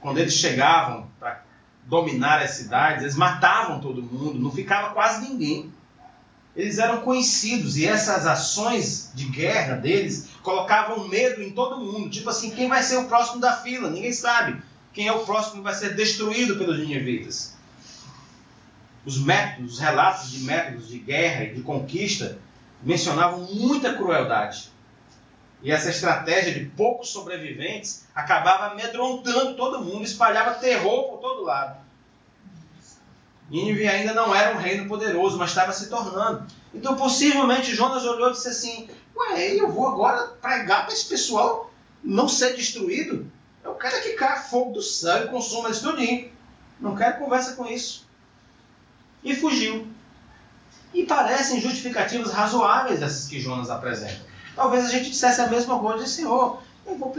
Quando 0.01 0.17
eles 0.17 0.33
chegavam 0.33 1.07
para 1.19 1.43
dominar 1.85 2.41
as 2.41 2.51
cidades, 2.51 3.03
eles 3.03 3.15
matavam 3.15 3.79
todo 3.79 4.01
mundo, 4.01 4.39
não 4.39 4.51
ficava 4.51 4.93
quase 4.93 5.29
ninguém. 5.29 5.71
Eles 6.55 6.79
eram 6.79 7.01
conhecidos 7.01 7.77
e 7.77 7.85
essas 7.85 8.25
ações 8.25 9.11
de 9.13 9.25
guerra 9.25 9.75
deles 9.75 10.29
colocavam 10.41 11.07
medo 11.07 11.43
em 11.43 11.51
todo 11.51 11.79
mundo. 11.79 12.09
Tipo 12.09 12.31
assim, 12.31 12.49
quem 12.49 12.67
vai 12.67 12.81
ser 12.81 12.97
o 12.97 13.05
próximo 13.05 13.39
da 13.39 13.53
fila? 13.57 13.91
Ninguém 13.91 14.11
sabe. 14.11 14.59
Quem 14.97 15.07
é 15.07 15.13
o 15.13 15.23
próximo 15.23 15.61
vai 15.61 15.75
ser 15.75 15.93
destruído 15.93 16.57
pelos 16.57 16.79
ninivitas? 16.79 17.53
Os 19.05 19.19
métodos, 19.19 19.73
os 19.73 19.79
relatos 19.79 20.31
de 20.31 20.39
métodos 20.39 20.87
de 20.87 20.97
guerra 20.97 21.43
e 21.43 21.53
de 21.53 21.61
conquista 21.61 22.39
mencionavam 22.81 23.41
muita 23.41 23.93
crueldade. 23.93 24.71
E 25.61 25.71
essa 25.71 25.91
estratégia 25.91 26.51
de 26.51 26.65
poucos 26.65 27.09
sobreviventes 27.09 28.07
acabava 28.15 28.71
amedrontando 28.71 29.53
todo 29.53 29.85
mundo, 29.85 30.03
espalhava 30.03 30.55
terror 30.55 31.11
por 31.11 31.19
todo 31.19 31.43
lado. 31.43 31.77
Nínive 33.51 33.87
ainda 33.87 34.15
não 34.15 34.33
era 34.33 34.57
um 34.57 34.59
reino 34.59 34.87
poderoso, 34.87 35.37
mas 35.37 35.51
estava 35.51 35.73
se 35.73 35.91
tornando. 35.91 36.47
Então, 36.73 36.95
possivelmente, 36.95 37.75
Jonas 37.75 38.03
olhou 38.03 38.29
e 38.29 38.33
disse 38.33 38.47
assim: 38.47 38.89
Ué, 39.15 39.53
eu 39.57 39.71
vou 39.71 39.89
agora 39.89 40.29
pregar 40.41 40.85
para 40.85 40.93
esse 40.95 41.07
pessoal 41.07 41.71
não 42.03 42.27
ser 42.27 42.55
destruído? 42.55 43.36
Eu 43.67 43.75
quero 43.75 44.01
que 44.01 44.13
caia 44.13 44.39
fogo 44.39 44.71
do 44.71 44.81
céu 44.81 45.25
e 45.25 45.27
consuma 45.27 45.67
eles 45.67 45.81
tudinho. 45.81 46.31
Não 46.79 46.95
quero 46.95 47.19
conversa 47.19 47.53
com 47.53 47.65
isso. 47.65 48.07
E 49.21 49.35
fugiu. 49.35 49.85
E 50.93 51.05
parecem 51.05 51.59
justificativas 51.59 52.31
razoáveis 52.31 53.01
essas 53.01 53.27
que 53.27 53.41
Jonas 53.41 53.69
apresenta. 53.69 54.25
Talvez 54.55 54.85
a 54.85 54.89
gente 54.89 55.09
dissesse 55.09 55.41
a 55.41 55.47
mesma 55.47 55.77
coisa, 55.79 56.07
Senhor, 56.07 56.63
eu 56.85 56.97
vou, 56.97 57.13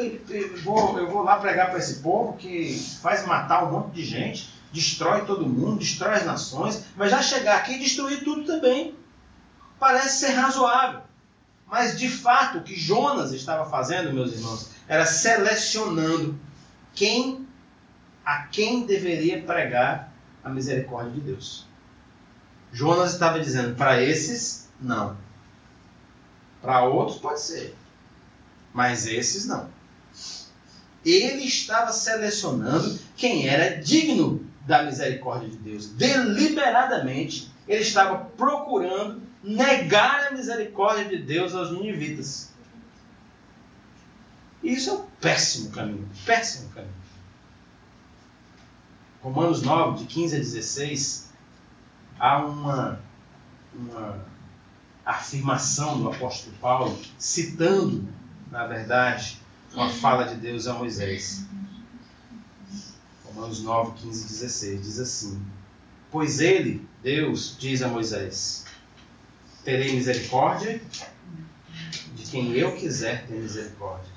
vou, 0.65 0.99
eu 0.99 1.11
vou 1.11 1.23
lá 1.23 1.37
pregar 1.37 1.69
para 1.69 1.79
esse 1.79 1.97
povo 1.97 2.39
que 2.39 2.73
faz 3.03 3.27
matar 3.27 3.65
um 3.65 3.73
monte 3.73 3.93
de 3.93 4.05
gente, 4.05 4.51
destrói 4.73 5.27
todo 5.27 5.47
mundo, 5.47 5.79
destrói 5.79 6.15
as 6.15 6.25
nações, 6.25 6.83
mas 6.97 7.11
já 7.11 7.21
chegar 7.21 7.59
aqui 7.59 7.75
e 7.75 7.79
destruir 7.79 8.25
tudo 8.25 8.45
também. 8.45 8.97
Parece 9.79 10.27
ser 10.27 10.33
razoável. 10.33 11.03
Mas 11.67 11.99
de 11.99 12.09
fato, 12.09 12.59
o 12.59 12.63
que 12.63 12.75
Jonas 12.75 13.33
estava 13.33 13.69
fazendo, 13.69 14.13
meus 14.15 14.33
irmãos, 14.33 14.71
era 14.88 15.05
selecionando 15.05 16.38
quem 16.94 17.46
a 18.24 18.42
quem 18.44 18.85
deveria 18.85 19.42
pregar 19.42 20.12
a 20.42 20.51
misericórdia 20.51 21.12
de 21.12 21.20
Deus. 21.20 21.66
Jonas 22.72 23.12
estava 23.12 23.40
dizendo 23.40 23.74
para 23.74 24.03
esses, 24.03 24.68
não. 24.81 25.16
Para 26.61 26.85
outros 26.85 27.18
pode 27.18 27.40
ser. 27.40 27.74
Mas 28.72 29.07
esses 29.07 29.46
não. 29.46 29.68
Ele 31.05 31.44
estava 31.44 31.92
selecionando 31.92 32.98
quem 33.16 33.48
era 33.48 33.81
digno 33.81 34.44
da 34.66 34.83
misericórdia 34.83 35.48
de 35.48 35.57
Deus. 35.57 35.88
Deliberadamente, 35.88 37.51
ele 37.66 37.81
estava 37.81 38.27
procurando 38.37 39.22
negar 39.42 40.27
a 40.27 40.31
misericórdia 40.33 41.07
de 41.07 41.22
Deus 41.22 41.55
aos 41.55 41.72
ninivitas. 41.72 42.51
Isso 44.62 44.90
é 44.90 44.92
um 44.94 45.07
péssimo 45.21 45.71
caminho, 45.71 46.09
péssimo 46.27 46.68
caminho. 46.71 46.94
Romanos 49.23 49.62
9, 49.62 49.99
de 49.99 50.07
15 50.07 50.37
a 50.37 50.38
16, 50.38 51.31
há 52.18 52.44
uma, 52.44 53.01
uma 53.75 54.25
afirmação 55.05 56.01
do 56.01 56.11
apóstolo 56.11 56.55
Paulo, 56.61 56.99
citando, 57.18 58.07
na 58.51 58.66
verdade, 58.66 59.38
uma 59.75 59.90
fala 59.90 60.25
de 60.25 60.37
Deus 60.37 60.66
a 60.66 60.75
Moisés. 60.75 61.44
Romanos 63.25 63.62
9, 63.62 63.92
15 63.99 64.25
e 64.25 64.29
16 64.29 64.83
diz 64.83 64.99
assim: 64.99 65.42
Pois 66.11 66.40
ele, 66.40 66.87
Deus, 67.03 67.57
diz 67.59 67.83
a 67.83 67.88
Moisés: 67.88 68.64
Terei 69.64 69.94
misericórdia 69.94 70.81
de 72.14 72.25
quem 72.31 72.53
eu 72.53 72.75
quiser 72.77 73.27
ter 73.27 73.35
misericórdia, 73.35 74.12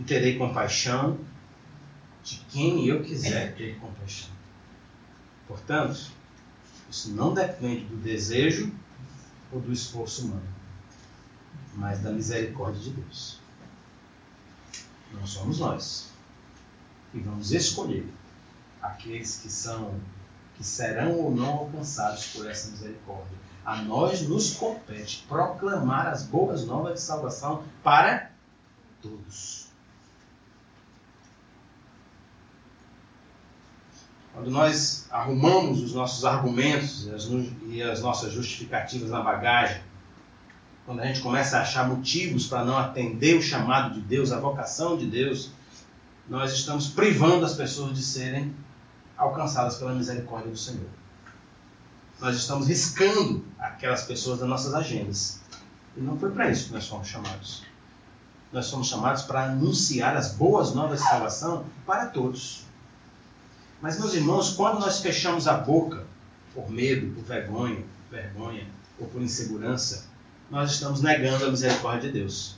e 0.00 0.04
terei 0.04 0.38
compaixão 0.38 1.18
de 2.22 2.36
quem 2.50 2.86
eu 2.86 3.02
quiser 3.02 3.54
ter 3.54 3.78
compaixão. 3.78 4.30
Portanto, 5.46 6.10
isso 6.90 7.10
não 7.12 7.34
depende 7.34 7.84
do 7.84 7.96
desejo 7.96 8.72
ou 9.52 9.60
do 9.60 9.72
esforço 9.72 10.24
humano, 10.24 10.48
mas 11.74 12.00
da 12.00 12.10
misericórdia 12.10 12.80
de 12.80 12.90
Deus. 12.90 13.38
Não 15.12 15.26
somos 15.26 15.58
nós 15.58 16.10
que 17.12 17.18
vamos 17.18 17.52
escolher 17.52 18.08
aqueles 18.80 19.36
que 19.36 19.50
são 19.50 20.00
que 20.56 20.64
serão 20.64 21.12
ou 21.12 21.34
não 21.34 21.50
alcançados 21.50 22.26
por 22.26 22.48
essa 22.48 22.70
misericórdia. 22.70 23.36
A 23.64 23.76
nós 23.82 24.20
nos 24.22 24.54
compete 24.54 25.24
proclamar 25.26 26.06
as 26.06 26.22
boas 26.22 26.66
novas 26.66 26.94
de 26.94 27.00
salvação 27.00 27.64
para 27.82 28.30
todos. 29.00 29.69
Quando 34.32 34.50
nós 34.50 35.06
arrumamos 35.10 35.82
os 35.82 35.92
nossos 35.92 36.24
argumentos 36.24 37.06
e 37.68 37.82
as, 37.82 37.92
as 37.92 38.00
nossas 38.00 38.32
justificativas 38.32 39.10
na 39.10 39.20
bagagem, 39.20 39.82
quando 40.86 41.00
a 41.00 41.06
gente 41.06 41.20
começa 41.20 41.58
a 41.58 41.62
achar 41.62 41.88
motivos 41.88 42.46
para 42.46 42.64
não 42.64 42.76
atender 42.76 43.36
o 43.36 43.42
chamado 43.42 43.94
de 43.94 44.00
Deus, 44.00 44.32
a 44.32 44.40
vocação 44.40 44.96
de 44.96 45.06
Deus, 45.06 45.50
nós 46.28 46.52
estamos 46.52 46.88
privando 46.88 47.44
as 47.44 47.54
pessoas 47.54 47.94
de 47.94 48.02
serem 48.02 48.54
alcançadas 49.16 49.76
pela 49.76 49.92
misericórdia 49.92 50.50
do 50.50 50.56
Senhor. 50.56 50.88
Nós 52.20 52.36
estamos 52.36 52.68
riscando 52.68 53.44
aquelas 53.58 54.02
pessoas 54.02 54.38
das 54.40 54.48
nossas 54.48 54.74
agendas. 54.74 55.40
E 55.96 56.00
não 56.00 56.18
foi 56.18 56.30
para 56.30 56.50
isso 56.50 56.68
que 56.68 56.72
nós 56.72 56.86
fomos 56.86 57.08
chamados. 57.08 57.64
Nós 58.52 58.66
somos 58.66 58.88
chamados 58.88 59.22
para 59.22 59.44
anunciar 59.44 60.16
as 60.16 60.32
boas 60.34 60.74
novas 60.74 61.00
de 61.00 61.08
salvação 61.08 61.64
para 61.86 62.06
todos. 62.06 62.64
Mas, 63.80 63.98
meus 63.98 64.14
irmãos, 64.14 64.52
quando 64.52 64.78
nós 64.78 65.00
fechamos 65.00 65.48
a 65.48 65.54
boca 65.54 66.04
por 66.54 66.70
medo, 66.70 67.14
por 67.14 67.24
vergonha, 67.24 67.82
vergonha 68.10 68.66
ou 68.98 69.06
por 69.06 69.22
insegurança, 69.22 70.06
nós 70.50 70.72
estamos 70.72 71.00
negando 71.00 71.46
a 71.46 71.50
misericórdia 71.50 72.10
de 72.10 72.18
Deus. 72.18 72.56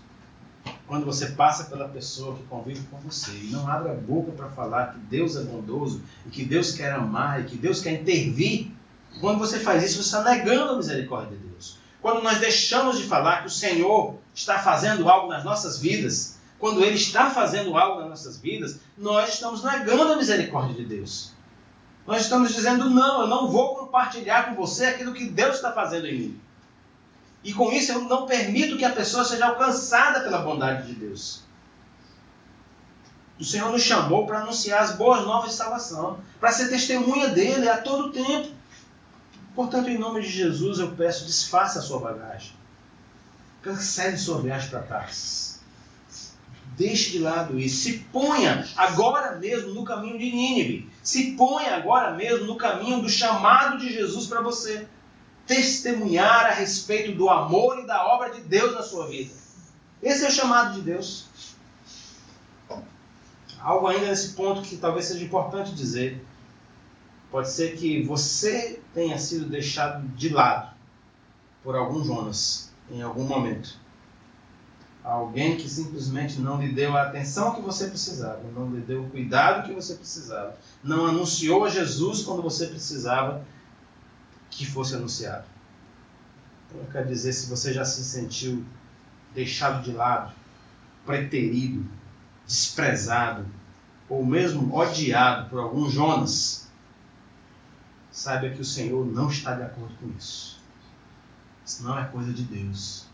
Quando 0.86 1.06
você 1.06 1.26
passa 1.26 1.64
pela 1.64 1.88
pessoa 1.88 2.36
que 2.36 2.42
convive 2.44 2.80
com 2.90 2.98
você 2.98 3.30
e 3.32 3.50
não 3.50 3.68
abre 3.68 3.90
a 3.90 3.94
boca 3.94 4.32
para 4.32 4.48
falar 4.50 4.94
que 4.94 4.98
Deus 4.98 5.36
é 5.36 5.42
bondoso 5.42 6.02
e 6.26 6.30
que 6.30 6.44
Deus 6.44 6.72
quer 6.72 6.92
amar 6.92 7.40
e 7.40 7.44
que 7.44 7.56
Deus 7.56 7.80
quer 7.80 8.00
intervir, 8.00 8.72
quando 9.20 9.38
você 9.38 9.58
faz 9.58 9.84
isso, 9.84 10.02
você 10.02 10.16
está 10.16 10.22
negando 10.28 10.72
a 10.72 10.76
misericórdia 10.76 11.36
de 11.36 11.44
Deus. 11.46 11.78
Quando 12.00 12.22
nós 12.22 12.38
deixamos 12.38 12.98
de 12.98 13.04
falar 13.04 13.42
que 13.42 13.46
o 13.46 13.50
Senhor 13.50 14.16
está 14.34 14.58
fazendo 14.58 15.08
algo 15.08 15.28
nas 15.28 15.44
nossas 15.44 15.78
vidas 15.78 16.31
quando 16.62 16.84
Ele 16.84 16.94
está 16.94 17.28
fazendo 17.28 17.76
algo 17.76 18.02
nas 18.02 18.10
nossas 18.10 18.38
vidas, 18.38 18.78
nós 18.96 19.30
estamos 19.30 19.64
negando 19.64 20.12
a 20.12 20.16
misericórdia 20.16 20.76
de 20.76 20.84
Deus. 20.84 21.32
Nós 22.06 22.22
estamos 22.22 22.54
dizendo, 22.54 22.88
não, 22.88 23.22
eu 23.22 23.26
não 23.26 23.48
vou 23.48 23.74
compartilhar 23.74 24.44
com 24.44 24.54
você 24.54 24.84
aquilo 24.84 25.12
que 25.12 25.26
Deus 25.26 25.56
está 25.56 25.72
fazendo 25.72 26.06
em 26.06 26.16
mim. 26.16 26.40
E 27.42 27.52
com 27.52 27.72
isso 27.72 27.90
eu 27.90 28.02
não 28.02 28.26
permito 28.26 28.76
que 28.76 28.84
a 28.84 28.92
pessoa 28.92 29.24
seja 29.24 29.46
alcançada 29.46 30.20
pela 30.20 30.38
bondade 30.38 30.86
de 30.86 30.94
Deus. 30.94 31.42
O 33.40 33.44
Senhor 33.44 33.72
nos 33.72 33.82
chamou 33.82 34.24
para 34.24 34.42
anunciar 34.42 34.84
as 34.84 34.94
boas 34.94 35.24
novas 35.24 35.50
de 35.50 35.56
salvação, 35.56 36.20
para 36.38 36.52
ser 36.52 36.68
testemunha 36.68 37.30
dele 37.30 37.68
a 37.68 37.78
todo 37.78 38.12
tempo. 38.12 38.54
Portanto, 39.52 39.88
em 39.90 39.98
nome 39.98 40.20
de 40.20 40.28
Jesus, 40.28 40.78
eu 40.78 40.92
peço, 40.92 41.26
desfaça 41.26 41.80
a 41.80 41.82
sua 41.82 41.98
bagagem. 41.98 42.52
Cancele 43.62 44.16
sua 44.16 44.40
viagem 44.40 44.70
para 44.70 44.82
Tarsis. 44.82 45.61
Deixe 46.82 47.12
de 47.12 47.20
lado 47.20 47.60
isso. 47.60 47.84
Se 47.84 47.98
ponha 48.12 48.68
agora 48.76 49.38
mesmo 49.38 49.72
no 49.72 49.84
caminho 49.84 50.18
de 50.18 50.32
Nínive. 50.32 50.90
Se 51.00 51.36
ponha 51.36 51.76
agora 51.76 52.16
mesmo 52.16 52.44
no 52.44 52.56
caminho 52.56 53.00
do 53.00 53.08
chamado 53.08 53.78
de 53.78 53.92
Jesus 53.92 54.26
para 54.26 54.40
você. 54.40 54.88
Testemunhar 55.46 56.46
a 56.46 56.50
respeito 56.50 57.12
do 57.12 57.30
amor 57.30 57.78
e 57.78 57.86
da 57.86 58.04
obra 58.04 58.30
de 58.30 58.40
Deus 58.40 58.74
na 58.74 58.82
sua 58.82 59.06
vida. 59.06 59.32
Esse 60.02 60.24
é 60.24 60.28
o 60.28 60.32
chamado 60.32 60.74
de 60.74 60.80
Deus. 60.80 61.26
Algo 63.60 63.86
ainda 63.86 64.06
nesse 64.06 64.32
ponto 64.32 64.62
que 64.62 64.76
talvez 64.76 65.06
seja 65.06 65.24
importante 65.24 65.72
dizer. 65.72 66.20
Pode 67.30 67.48
ser 67.48 67.76
que 67.76 68.02
você 68.02 68.80
tenha 68.92 69.18
sido 69.20 69.48
deixado 69.48 70.04
de 70.16 70.30
lado 70.30 70.74
por 71.62 71.76
algum 71.76 72.02
Jonas 72.02 72.72
em 72.90 73.02
algum 73.02 73.22
momento. 73.22 73.80
Alguém 75.04 75.56
que 75.56 75.68
simplesmente 75.68 76.38
não 76.40 76.60
lhe 76.60 76.72
deu 76.72 76.96
a 76.96 77.02
atenção 77.02 77.54
que 77.54 77.60
você 77.60 77.88
precisava, 77.88 78.40
não 78.54 78.70
lhe 78.70 78.80
deu 78.80 79.02
o 79.02 79.10
cuidado 79.10 79.66
que 79.66 79.74
você 79.74 79.94
precisava, 79.94 80.56
não 80.82 81.06
anunciou 81.06 81.64
a 81.64 81.68
Jesus 81.68 82.22
quando 82.22 82.40
você 82.40 82.68
precisava 82.68 83.44
que 84.48 84.64
fosse 84.64 84.94
anunciado. 84.94 85.44
Então, 86.68 86.80
eu 86.80 86.86
quero 86.92 87.08
dizer, 87.08 87.32
se 87.32 87.50
você 87.50 87.72
já 87.72 87.84
se 87.84 88.04
sentiu 88.04 88.64
deixado 89.34 89.82
de 89.82 89.90
lado, 89.90 90.32
preterido, 91.04 91.84
desprezado, 92.46 93.44
ou 94.08 94.24
mesmo 94.24 94.72
odiado 94.76 95.48
por 95.48 95.58
algum 95.58 95.88
Jonas, 95.90 96.70
saiba 98.10 98.50
que 98.50 98.60
o 98.60 98.64
Senhor 98.64 99.04
não 99.06 99.28
está 99.28 99.54
de 99.54 99.62
acordo 99.62 99.94
com 99.96 100.08
isso. 100.16 100.60
Isso 101.64 101.82
não 101.82 101.98
é 101.98 102.04
coisa 102.04 102.32
de 102.32 102.42
Deus. 102.42 103.06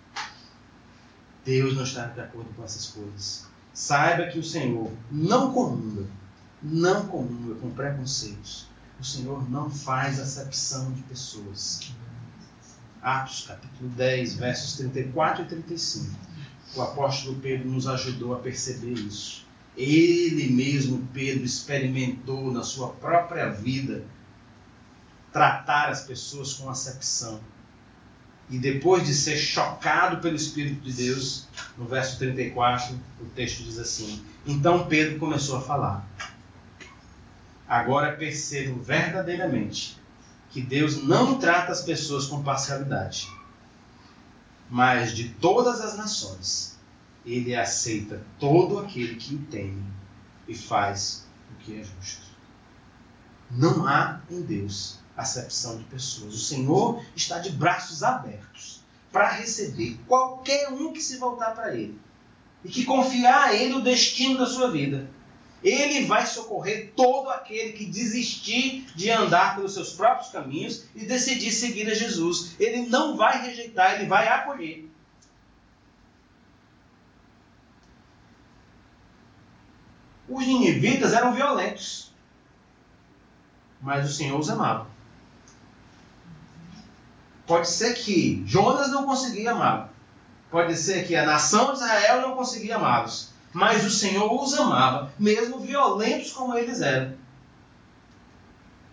Deus 1.44 1.74
não 1.74 1.82
está 1.82 2.06
de 2.06 2.20
acordo 2.20 2.50
com 2.54 2.64
essas 2.64 2.86
coisas. 2.86 3.46
Saiba 3.72 4.26
que 4.26 4.38
o 4.38 4.44
Senhor 4.44 4.90
não 5.10 5.52
comunga, 5.52 6.06
não 6.62 7.06
comunga 7.06 7.54
com 7.56 7.70
preconceitos. 7.70 8.66
O 9.00 9.04
Senhor 9.04 9.48
não 9.48 9.70
faz 9.70 10.18
acepção 10.18 10.92
de 10.92 11.02
pessoas. 11.02 11.92
Atos 13.00 13.46
capítulo 13.46 13.88
10, 13.90 14.34
versos 14.34 14.76
34 14.76 15.44
e 15.44 15.46
35. 15.46 16.16
O 16.74 16.82
apóstolo 16.82 17.38
Pedro 17.40 17.68
nos 17.68 17.86
ajudou 17.86 18.34
a 18.34 18.40
perceber 18.40 18.94
isso. 18.94 19.46
Ele 19.76 20.52
mesmo, 20.52 21.06
Pedro, 21.14 21.44
experimentou 21.44 22.52
na 22.52 22.64
sua 22.64 22.88
própria 22.88 23.48
vida 23.48 24.04
tratar 25.32 25.90
as 25.90 26.04
pessoas 26.04 26.54
com 26.54 26.68
acepção. 26.68 27.40
E 28.50 28.58
depois 28.58 29.06
de 29.06 29.14
ser 29.14 29.36
chocado 29.36 30.22
pelo 30.22 30.36
Espírito 30.36 30.80
de 30.80 30.92
Deus, 30.92 31.46
no 31.76 31.84
verso 31.84 32.18
34, 32.18 32.98
o 33.20 33.26
texto 33.26 33.62
diz 33.62 33.78
assim: 33.78 34.24
Então 34.46 34.86
Pedro 34.86 35.18
começou 35.18 35.58
a 35.58 35.60
falar. 35.60 36.08
Agora 37.68 38.16
percebo 38.16 38.82
verdadeiramente 38.82 39.98
que 40.50 40.62
Deus 40.62 41.04
não 41.04 41.38
trata 41.38 41.72
as 41.72 41.82
pessoas 41.82 42.26
com 42.26 42.42
parcialidade, 42.42 43.28
mas 44.70 45.14
de 45.14 45.28
todas 45.28 45.82
as 45.82 45.96
nações, 45.96 46.78
ele 47.26 47.54
aceita 47.54 48.22
todo 48.38 48.78
aquele 48.78 49.16
que 49.16 49.34
o 49.34 49.38
teme 49.38 49.84
e 50.46 50.54
faz 50.54 51.26
o 51.52 51.62
que 51.62 51.78
é 51.78 51.84
justo. 51.84 52.26
Não 53.50 53.86
há 53.86 54.20
em 54.30 54.40
Deus 54.40 54.97
acepção 55.18 55.76
de 55.76 55.84
pessoas. 55.84 56.32
O 56.32 56.38
Senhor 56.38 57.04
está 57.16 57.40
de 57.40 57.50
braços 57.50 58.02
abertos 58.04 58.80
para 59.10 59.30
receber 59.30 59.98
qualquer 60.06 60.72
um 60.72 60.92
que 60.92 61.02
se 61.02 61.16
voltar 61.16 61.50
para 61.54 61.74
Ele 61.74 61.98
e 62.64 62.68
que 62.68 62.84
confiar 62.84 63.48
a 63.48 63.54
Ele 63.54 63.74
o 63.74 63.82
destino 63.82 64.38
da 64.38 64.46
sua 64.46 64.70
vida. 64.70 65.10
Ele 65.62 66.06
vai 66.06 66.24
socorrer 66.24 66.92
todo 66.94 67.30
aquele 67.30 67.72
que 67.72 67.84
desistir 67.84 68.86
de 68.94 69.10
andar 69.10 69.56
pelos 69.56 69.74
seus 69.74 69.92
próprios 69.92 70.30
caminhos 70.30 70.84
e 70.94 71.04
decidir 71.04 71.50
seguir 71.50 71.90
a 71.90 71.94
Jesus. 71.94 72.54
Ele 72.60 72.86
não 72.86 73.16
vai 73.16 73.44
rejeitar, 73.44 73.94
ele 73.94 74.06
vai 74.06 74.28
acolher. 74.28 74.88
Os 80.28 80.46
ninivitas 80.46 81.12
eram 81.12 81.32
violentos, 81.32 82.12
mas 83.80 84.08
o 84.08 84.12
Senhor 84.12 84.38
os 84.38 84.48
amava. 84.48 84.97
Pode 87.48 87.66
ser 87.70 87.94
que 87.94 88.44
Jonas 88.46 88.90
não 88.90 89.06
conseguia 89.06 89.52
amá-lo. 89.52 89.88
Pode 90.50 90.76
ser 90.76 91.06
que 91.06 91.16
a 91.16 91.24
nação 91.24 91.72
de 91.72 91.78
Israel 91.78 92.20
não 92.20 92.36
conseguia 92.36 92.76
amá-los. 92.76 93.30
Mas 93.54 93.86
o 93.86 93.90
Senhor 93.90 94.30
os 94.30 94.52
amava, 94.52 95.10
mesmo 95.18 95.58
violentos 95.58 96.30
como 96.30 96.54
eles 96.54 96.82
eram. 96.82 97.14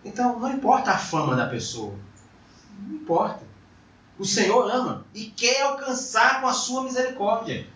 Então, 0.02 0.38
não 0.38 0.50
importa 0.50 0.92
a 0.92 0.98
fama 0.98 1.36
da 1.36 1.46
pessoa. 1.46 1.94
Não 2.80 2.94
importa. 2.96 3.44
O 4.18 4.24
Senhor 4.24 4.70
ama 4.70 5.04
e 5.14 5.26
quer 5.26 5.60
alcançar 5.60 6.40
com 6.40 6.48
a 6.48 6.54
sua 6.54 6.82
misericórdia. 6.82 7.66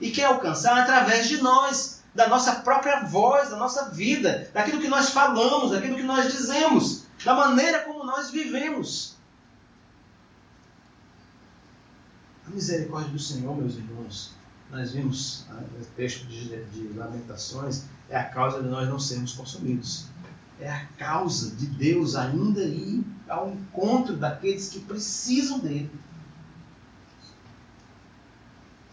E 0.00 0.10
quer 0.10 0.24
alcançar 0.24 0.76
através 0.76 1.28
de 1.28 1.40
nós, 1.40 2.02
da 2.12 2.26
nossa 2.26 2.56
própria 2.56 3.04
voz, 3.04 3.50
da 3.50 3.56
nossa 3.56 3.90
vida, 3.90 4.50
daquilo 4.52 4.80
que 4.80 4.88
nós 4.88 5.10
falamos, 5.10 5.70
daquilo 5.70 5.94
que 5.94 6.02
nós 6.02 6.32
dizemos, 6.32 7.04
da 7.24 7.34
maneira 7.34 7.84
como 7.84 8.02
nós 8.02 8.30
vivemos. 8.32 9.14
A 12.46 12.50
misericórdia 12.50 13.10
do 13.10 13.18
Senhor, 13.18 13.56
meus 13.56 13.76
irmãos, 13.76 14.32
nós 14.70 14.92
vimos 14.92 15.44
ah, 15.50 15.62
no 15.78 15.84
texto 15.96 16.26
de, 16.26 16.64
de 16.66 16.88
Lamentações, 16.94 17.84
é 18.08 18.16
a 18.16 18.24
causa 18.24 18.62
de 18.62 18.68
nós 18.68 18.88
não 18.88 18.98
sermos 18.98 19.32
consumidos. 19.32 20.06
É 20.60 20.70
a 20.70 20.84
causa 20.98 21.54
de 21.56 21.66
Deus 21.66 22.14
ainda 22.14 22.62
ir 22.62 23.04
ao 23.28 23.50
encontro 23.50 24.16
daqueles 24.16 24.68
que 24.68 24.80
precisam 24.80 25.58
dele. 25.58 25.90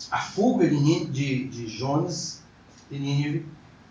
A 0.09 0.19
fuga 0.19 0.67
de, 0.67 1.05
de, 1.05 1.47
de 1.47 1.67
Jonas 1.67 2.41
de 2.89 2.99
Nínive 2.99 3.45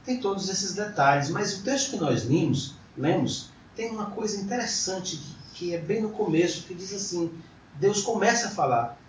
tem 0.05 0.21
todos 0.21 0.49
esses 0.49 0.75
detalhes, 0.75 1.31
mas 1.31 1.59
o 1.59 1.63
texto 1.63 1.91
que 1.91 1.97
nós 1.97 2.25
limos, 2.25 2.75
lemos 2.97 3.51
tem 3.77 3.91
uma 3.91 4.07
coisa 4.07 4.41
interessante 4.41 5.21
que 5.55 5.75
é 5.75 5.79
bem 5.79 6.03
no 6.03 6.11
começo, 6.11 6.67
que 6.67 6.75
diz 6.75 6.93
assim: 6.93 7.31
Deus 7.79 8.03
começa 8.03 8.49
a 8.49 8.51
falar 8.51 9.00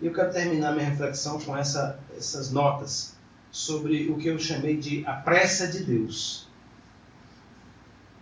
e 0.00 0.06
eu 0.06 0.12
quero 0.12 0.32
terminar 0.32 0.72
minha 0.72 0.88
reflexão 0.88 1.40
com 1.40 1.56
essa, 1.56 1.98
essas 2.16 2.50
notas 2.50 3.14
sobre 3.50 4.10
o 4.10 4.16
que 4.16 4.28
eu 4.28 4.38
chamei 4.38 4.76
de 4.76 5.06
a 5.06 5.12
pressa 5.12 5.68
de 5.68 5.84
Deus. 5.84 6.48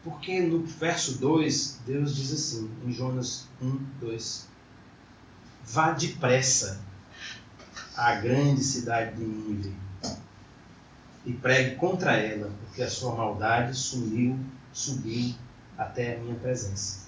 Porque 0.04 0.40
no 0.40 0.64
verso 0.64 1.18
2, 1.18 1.80
Deus 1.86 2.14
diz 2.14 2.32
assim, 2.32 2.70
em 2.84 2.92
Jonas 2.92 3.46
1, 3.60 3.78
2: 4.00 4.48
Vá 5.64 5.92
depressa 5.92 6.80
à 7.96 8.16
grande 8.16 8.62
cidade 8.62 9.16
de 9.16 9.24
Nínive 9.24 9.74
e 11.24 11.32
pregue 11.32 11.76
contra 11.76 12.16
ela, 12.16 12.50
porque 12.64 12.82
a 12.82 12.90
sua 12.90 13.14
maldade 13.14 13.76
sumiu, 13.76 14.38
subiu 14.72 15.34
até 15.78 16.16
a 16.16 16.18
minha 16.18 16.34
presença 16.34 17.01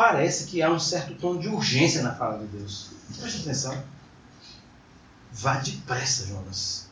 parece 0.00 0.46
que 0.46 0.62
há 0.62 0.70
um 0.70 0.78
certo 0.78 1.14
tom 1.16 1.36
de 1.36 1.46
urgência 1.46 2.02
na 2.02 2.14
fala 2.14 2.38
de 2.38 2.46
Deus. 2.46 2.88
Preste 3.18 3.42
atenção. 3.42 3.84
Vá 5.30 5.56
depressa, 5.56 6.26
Jonas. 6.26 6.88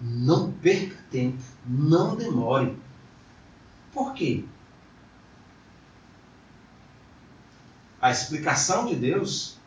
Não 0.00 0.50
perca 0.50 0.96
tempo. 1.10 1.42
Não 1.66 2.16
demore. 2.16 2.78
Por 3.92 4.14
quê? 4.14 4.46
A 8.00 8.10
explicação 8.10 8.86
de 8.86 8.96
Deus 8.96 9.58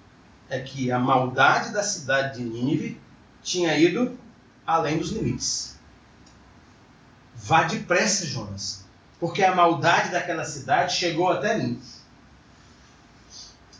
é 0.49 0.59
que 0.59 0.91
a 0.91 0.97
maldade 0.97 1.71
da 1.71 1.83
cidade 1.83 2.39
de 2.39 2.43
Nínive 2.43 2.99
tinha 3.43 3.77
ido 3.77 4.17
além 4.65 4.97
dos 4.97 5.11
limites. 5.11 5.77
Vá 7.35 7.65
depressa, 7.65 8.25
Jonas, 8.25 8.83
porque 9.19 9.43
a 9.43 9.53
maldade 9.53 10.09
daquela 10.09 10.43
cidade 10.43 10.95
chegou 10.95 11.29
até 11.31 11.55
mim. 11.55 11.79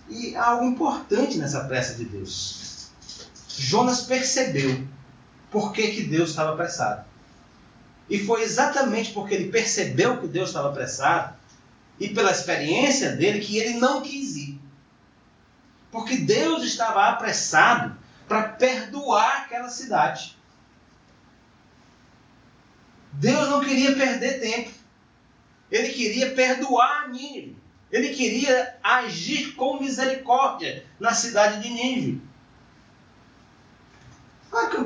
E 0.09 0.35
há 0.35 0.49
algo 0.49 0.65
importante 0.65 1.37
nessa 1.37 1.63
pressa 1.65 1.95
de 1.95 2.05
Deus. 2.05 2.89
Jonas 3.47 4.01
percebeu 4.01 4.85
por 5.49 5.71
que, 5.71 5.91
que 5.91 6.03
Deus 6.03 6.31
estava 6.31 6.53
apressado. 6.53 7.05
E 8.09 8.19
foi 8.19 8.41
exatamente 8.41 9.11
porque 9.11 9.33
ele 9.33 9.51
percebeu 9.51 10.19
que 10.19 10.27
Deus 10.27 10.49
estava 10.49 10.69
apressado 10.69 11.35
e 11.99 12.09
pela 12.09 12.31
experiência 12.31 13.15
dele 13.15 13.39
que 13.39 13.57
ele 13.57 13.79
não 13.79 14.01
quis 14.01 14.35
ir. 14.35 14.59
Porque 15.91 16.17
Deus 16.17 16.63
estava 16.63 17.07
apressado 17.07 17.95
para 18.27 18.49
perdoar 18.49 19.43
aquela 19.43 19.69
cidade. 19.69 20.35
Deus 23.13 23.47
não 23.49 23.63
queria 23.63 23.95
perder 23.95 24.39
tempo. 24.39 24.71
Ele 25.71 25.89
queria 25.89 26.31
perdoar 26.31 27.09
Nínive. 27.09 27.62
Ele 27.93 28.09
queria 28.09 28.75
agir 28.81 29.53
com 29.53 29.79
misericórdia 29.79 30.83
na 30.99 31.13
cidade 31.13 31.61
de 31.61 31.69
Nínive. 31.69 32.21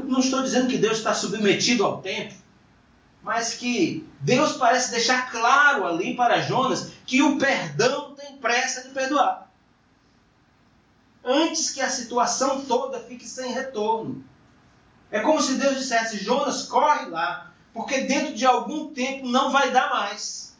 não 0.04 0.20
estou 0.20 0.43
dizendo 0.43 0.67
que 0.67 0.78
Deus 0.78 0.98
está 0.98 1.13
submetido 1.13 1.86
ao 1.86 2.02
tempo, 2.02 2.34
mas 3.24 3.54
que 3.54 4.06
Deus 4.20 4.58
parece 4.58 4.91
deixar 4.91 5.32
claro 5.32 5.88
ali 5.88 6.17
para 6.17 6.41
Jonas 6.41 6.91
que 7.06 7.22
o 7.22 7.38
perdão 7.38 8.13
tem 8.13 8.36
pressa 8.36 8.82
de 8.86 8.89
perdoar. 8.89 9.50
Antes 11.24 11.70
que 11.70 11.80
a 11.80 11.89
situação 11.89 12.65
toda 12.65 13.00
fique 13.00 13.26
sem 13.26 13.54
retorno. 13.54 14.22
É 15.10 15.22
como 15.22 15.41
se 15.41 15.56
Deus 15.56 15.78
dissesse: 15.78 16.17
Jonas, 16.17 16.63
corre 16.63 17.06
lá, 17.06 17.54
porque 17.74 18.02
dentro 18.02 18.34
de 18.34 18.46
algum 18.46 18.93
tempo 18.93 19.26
não 19.26 19.50
vai 19.50 19.72
dar 19.72 19.89
mais. 19.89 20.57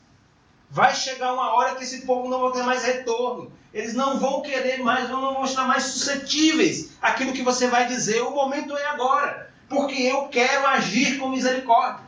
Vai 0.70 0.94
chegar 0.94 1.34
uma 1.34 1.54
hora 1.54 1.76
que 1.76 1.84
esse 1.84 2.06
povo 2.06 2.30
não 2.30 2.42
vai 2.42 2.52
ter 2.52 2.64
mais 2.64 2.84
retorno. 2.84 3.52
Eles 3.74 3.94
não 3.94 4.20
vão 4.20 4.42
querer 4.42 4.80
mais, 4.84 5.10
não 5.10 5.34
vão 5.34 5.46
estar 5.46 5.66
mais 5.66 5.84
suscetíveis 5.84 6.92
àquilo 7.02 7.34
que 7.34 7.42
você 7.42 7.68
vai 7.68 7.88
dizer. 7.88 8.22
O 8.22 8.32
momento 8.32 8.76
é 8.76 8.86
agora, 8.88 9.54
porque 9.70 9.94
eu 9.94 10.28
quero 10.28 10.66
agir 10.68 11.18
com 11.18 11.30
misericórdia. 11.30 12.06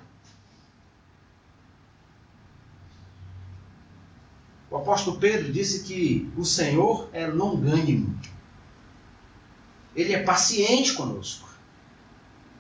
O 4.70 4.78
apóstolo 4.78 5.20
Pedro 5.20 5.52
disse 5.52 5.84
que 5.84 6.32
o 6.38 6.46
Senhor 6.46 7.10
é 7.12 7.26
longânimo. 7.26 8.20
Ele 9.96 10.14
é 10.14 10.22
paciente 10.22 10.94
conosco. 10.94 11.50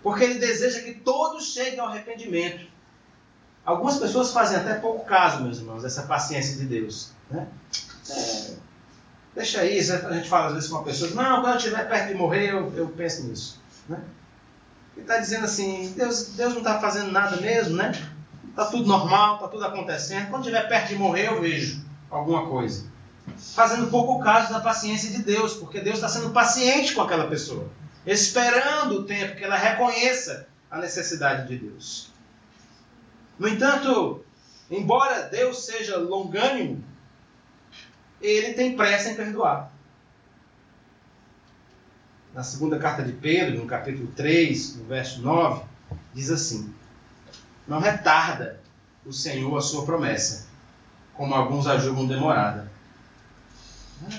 Porque 0.02 0.24
ele 0.24 0.39
deseja 0.39 0.82
que 0.82 0.93
todos 0.93 1.54
cheguem 1.54 1.80
ao 1.80 1.88
arrependimento. 1.88 2.68
Algumas 3.66 3.97
pessoas 3.97 4.32
fazem 4.32 4.57
até 4.57 4.76
pouco 4.76 5.05
caso, 5.05 5.43
meus 5.43 5.60
irmãos, 5.60 5.84
dessa 5.84 6.03
paciência 6.03 6.55
de 6.55 6.66
Deus. 6.66 7.12
Né? 7.30 7.47
É, 8.10 8.53
deixa 9.36 9.62
aí, 9.62 9.80
a 9.80 10.14
gente 10.14 10.28
fala 10.30 10.47
às 10.47 10.53
vezes 10.53 10.70
com 10.70 10.76
uma 10.78 10.84
pessoa, 10.84 11.12
não, 11.12 11.41
quando 11.41 11.53
eu 11.53 11.57
estiver 11.57 11.88
perto 11.88 12.07
de 12.07 12.16
morrer, 12.16 12.51
eu, 12.51 12.74
eu 12.76 12.88
penso 12.89 13.28
nisso. 13.28 13.60
Né? 13.88 13.99
Ele 14.95 15.05
está 15.05 15.18
dizendo 15.18 15.45
assim, 15.45 15.93
Deus, 15.95 16.30
Deus 16.36 16.53
não 16.53 16.60
está 16.60 16.80
fazendo 16.80 17.12
nada 17.12 17.38
mesmo, 17.38 17.76
né? 17.76 17.91
Está 18.49 18.66
tudo 18.66 18.86
normal, 18.88 19.36
está 19.36 19.47
tudo 19.47 19.64
acontecendo. 19.64 20.30
Quando 20.30 20.41
estiver 20.41 20.68
perto 20.68 20.89
de 20.89 20.95
morrer, 20.95 21.28
eu 21.28 21.39
vejo 21.39 21.82
alguma 22.10 22.47
coisa. 22.47 22.86
Fazendo 23.55 23.89
pouco 23.89 24.22
caso 24.22 24.51
da 24.51 24.60
paciência 24.60 25.10
de 25.12 25.22
Deus, 25.22 25.53
porque 25.53 25.80
Deus 25.80 25.95
está 25.95 26.10
sendo 26.10 26.32
paciente 26.32 26.93
com 26.93 27.01
aquela 27.01 27.28
pessoa, 27.28 27.70
esperando 28.05 28.95
o 28.95 29.03
tempo 29.05 29.38
que 29.38 29.43
ela 29.43 29.55
reconheça 29.55 30.47
a 30.70 30.80
necessidade 30.80 31.47
de 31.47 31.57
Deus. 31.57 32.12
No 33.40 33.48
entanto, 33.48 34.24
embora 34.70 35.30
Deus 35.30 35.66
seja 35.66 35.98
longânimo, 35.98 36.84
ele 38.22 38.54
tem 38.54 38.76
pressa 38.76 39.10
em 39.10 39.16
perdoar. 39.16 39.72
Na 42.34 42.44
segunda 42.44 42.78
carta 42.78 43.02
de 43.02 43.14
Pedro, 43.14 43.58
no 43.58 43.66
capítulo 43.66 44.12
3, 44.16 44.76
no 44.76 44.86
verso 44.86 45.22
9, 45.22 45.64
diz 46.14 46.30
assim: 46.30 46.74
Não 47.66 47.80
retarda 47.80 48.60
o 49.06 49.14
Senhor 49.14 49.58
a 49.58 49.62
sua 49.62 49.86
promessa, 49.86 50.48
como 51.14 51.34
alguns 51.34 51.66
a 51.66 51.78
julgam 51.78 52.06
demorada. 52.06 52.70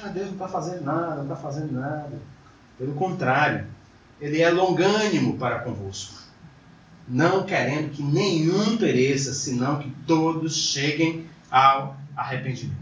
Ah, 0.02 0.08
Deus 0.08 0.26
não 0.26 0.32
está 0.32 0.48
fazendo 0.48 0.82
nada, 0.82 1.16
não 1.16 1.22
está 1.22 1.36
fazendo 1.36 1.72
nada. 1.72 2.18
Pelo 2.78 2.94
contrário, 2.94 3.66
Ele 4.20 4.40
é 4.40 4.50
longânimo 4.50 5.38
para 5.38 5.60
convosco, 5.60 6.19
não 7.08 7.44
querendo 7.44 7.90
que 7.90 8.02
nenhum 8.02 8.76
pereça, 8.76 9.32
senão 9.34 9.78
que 9.78 9.90
todos 10.06 10.56
cheguem 10.56 11.26
ao 11.50 11.96
arrependimento. 12.16 12.78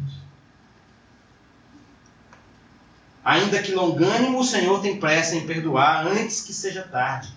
Ainda 3.24 3.62
que 3.62 3.72
longânimo, 3.72 4.38
o 4.38 4.44
Senhor 4.44 4.80
tem 4.80 4.98
pressa 4.98 5.36
em 5.36 5.46
perdoar 5.46 6.06
antes 6.06 6.42
que 6.42 6.52
seja 6.52 6.82
tarde. 6.82 7.28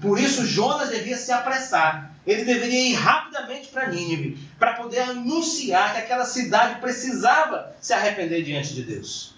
Por 0.00 0.18
isso, 0.18 0.46
Jonas 0.46 0.90
devia 0.90 1.16
se 1.16 1.32
apressar. 1.32 2.12
Ele 2.26 2.44
deveria 2.44 2.90
ir 2.90 2.94
rapidamente 2.94 3.68
para 3.68 3.88
Nínive, 3.88 4.38
para 4.58 4.74
poder 4.74 5.00
anunciar 5.00 5.94
que 5.94 6.00
aquela 6.00 6.26
cidade 6.26 6.80
precisava 6.80 7.74
se 7.80 7.94
arrepender 7.94 8.42
diante 8.42 8.74
de 8.74 8.82
Deus. 8.82 9.34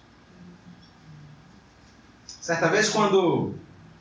Certa 2.27 2.69
vez, 2.69 2.89
quando 2.89 3.55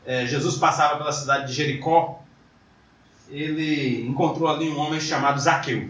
é, 0.06 0.26
Jesus 0.26 0.56
passava 0.56 0.98
pela 0.98 1.12
cidade 1.12 1.48
de 1.48 1.54
Jericó, 1.54 2.19
ele 3.30 4.08
encontrou 4.08 4.48
ali 4.48 4.70
um 4.70 4.80
homem 4.80 5.00
chamado 5.00 5.40
Zaqueu. 5.40 5.90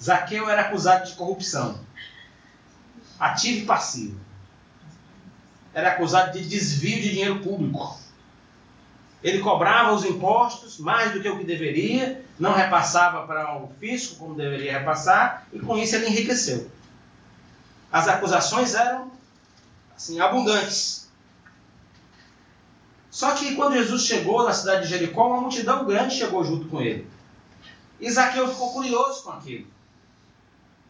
Zaqueu 0.00 0.48
era 0.48 0.62
acusado 0.62 1.08
de 1.08 1.16
corrupção, 1.16 1.80
ativo 3.18 3.62
e 3.62 3.66
passivo. 3.66 4.20
Era 5.74 5.92
acusado 5.92 6.38
de 6.38 6.46
desvio 6.46 7.00
de 7.00 7.10
dinheiro 7.10 7.40
público. 7.40 7.98
Ele 9.22 9.38
cobrava 9.38 9.92
os 9.92 10.04
impostos 10.04 10.78
mais 10.78 11.12
do 11.12 11.20
que 11.20 11.28
o 11.28 11.38
que 11.38 11.44
deveria, 11.44 12.24
não 12.38 12.52
repassava 12.52 13.24
para 13.26 13.56
o 13.56 13.72
fisco 13.78 14.16
como 14.16 14.34
deveria 14.34 14.78
repassar, 14.78 15.46
e 15.52 15.60
com 15.60 15.78
isso 15.78 15.94
ele 15.94 16.08
enriqueceu. 16.08 16.68
As 17.90 18.08
acusações 18.08 18.74
eram 18.74 19.12
assim, 19.94 20.20
abundantes. 20.20 21.01
Só 23.12 23.32
que 23.32 23.54
quando 23.54 23.74
Jesus 23.74 24.06
chegou 24.06 24.42
na 24.42 24.54
cidade 24.54 24.84
de 24.84 24.88
Jericó, 24.88 25.26
uma 25.28 25.42
multidão 25.42 25.84
grande 25.84 26.14
chegou 26.14 26.42
junto 26.42 26.66
com 26.68 26.80
ele. 26.80 27.06
E 28.00 28.10
Zaqueu 28.10 28.48
ficou 28.48 28.72
curioso 28.72 29.22
com 29.22 29.32
aquilo. 29.32 29.66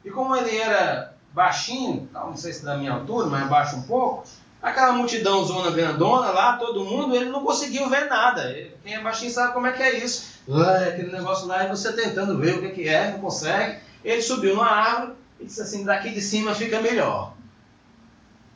E 0.05 0.11
como 0.11 0.37
ele 0.37 0.57
era 0.57 1.17
baixinho, 1.35 2.09
não 2.13 2.37
sei 2.37 2.53
se 2.53 2.65
da 2.65 2.77
minha 2.77 2.93
altura, 2.93 3.27
mas 3.27 3.49
baixo 3.49 3.75
um 3.75 3.83
pouco, 3.83 4.25
aquela 4.63 4.93
multidão 4.93 5.45
zona 5.45 5.73
grandona 5.73 6.31
lá, 6.31 6.57
todo 6.59 6.85
mundo, 6.85 7.17
ele 7.17 7.29
não 7.29 7.45
conseguiu 7.45 7.89
ver 7.91 8.09
nada. 8.09 8.55
Quem 8.85 8.95
é 8.95 9.01
baixinho 9.01 9.33
sabe 9.33 9.53
como 9.53 9.67
é 9.67 9.73
que 9.73 9.83
é 9.83 9.99
isso. 9.99 10.41
aquele 10.87 11.11
negócio 11.11 11.49
lá 11.49 11.65
e 11.65 11.69
você 11.69 11.93
tentando 11.93 12.39
ver 12.39 12.55
o 12.55 12.73
que 12.73 12.89
é, 12.89 13.11
não 13.11 13.19
consegue. 13.19 13.81
Ele 14.05 14.23
subiu 14.23 14.55
numa 14.55 14.71
árvore 14.71 15.15
e 15.41 15.45
disse 15.45 15.61
assim, 15.61 15.85
daqui 15.85 16.11
de 16.11 16.21
cima 16.21 16.55
fica 16.55 16.81
melhor. 16.81 17.35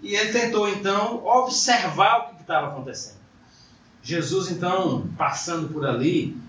E 0.00 0.14
ele 0.14 0.32
tentou 0.32 0.68
então 0.68 1.26
observar 1.26 2.18
o 2.18 2.36
que 2.36 2.42
estava 2.42 2.68
acontecendo. 2.68 3.15
Jesus 4.06 4.52
então, 4.52 5.10
passando 5.18 5.68
por 5.68 5.84
ali, 5.84 6.40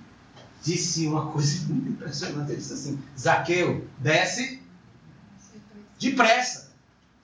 disse 0.62 1.08
uma 1.08 1.32
coisa 1.32 1.66
muito 1.74 1.90
impressionante. 1.90 2.52
Ele 2.52 2.58
disse 2.58 2.74
assim: 2.74 3.04
Zaqueu, 3.18 3.88
desce 3.98 4.62
depressa. 5.98 6.72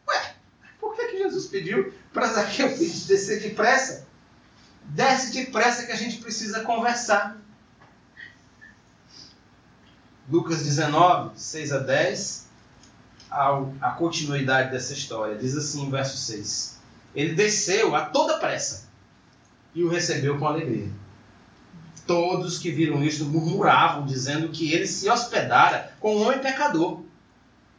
Ué, 0.08 0.36
por 0.80 0.96
que, 0.96 1.06
que 1.06 1.18
Jesus 1.20 1.46
pediu 1.46 1.94
para 2.12 2.34
Zaqueu 2.34 2.68
descer 2.76 3.44
depressa? 3.44 4.08
Desce 4.86 5.32
depressa 5.34 5.86
que 5.86 5.92
a 5.92 5.96
gente 5.96 6.18
precisa 6.18 6.62
conversar. 6.62 7.38
Lucas 10.28 10.64
19, 10.64 11.40
6 11.40 11.74
a 11.74 11.78
10, 11.78 12.48
a 13.30 13.92
continuidade 14.00 14.72
dessa 14.72 14.94
história. 14.94 15.36
Diz 15.36 15.56
assim, 15.56 15.92
verso 15.92 16.18
6. 16.18 16.80
Ele 17.14 17.36
desceu 17.36 17.96
a 17.96 18.06
toda 18.06 18.40
pressa 18.40 18.92
e 19.74 19.84
o 19.84 19.90
recebeu 19.90 20.38
com 20.38 20.48
alegria. 20.48 20.90
Todos 22.06 22.58
que 22.58 22.72
viram 22.72 23.04
isto 23.04 23.26
murmuravam, 23.26 24.06
dizendo 24.06 24.50
que 24.50 24.74
ele 24.74 24.86
se 24.86 25.10
hospedara 25.10 25.94
com 26.00 26.16
um 26.16 26.24
homem 26.24 26.40
pecador. 26.40 27.02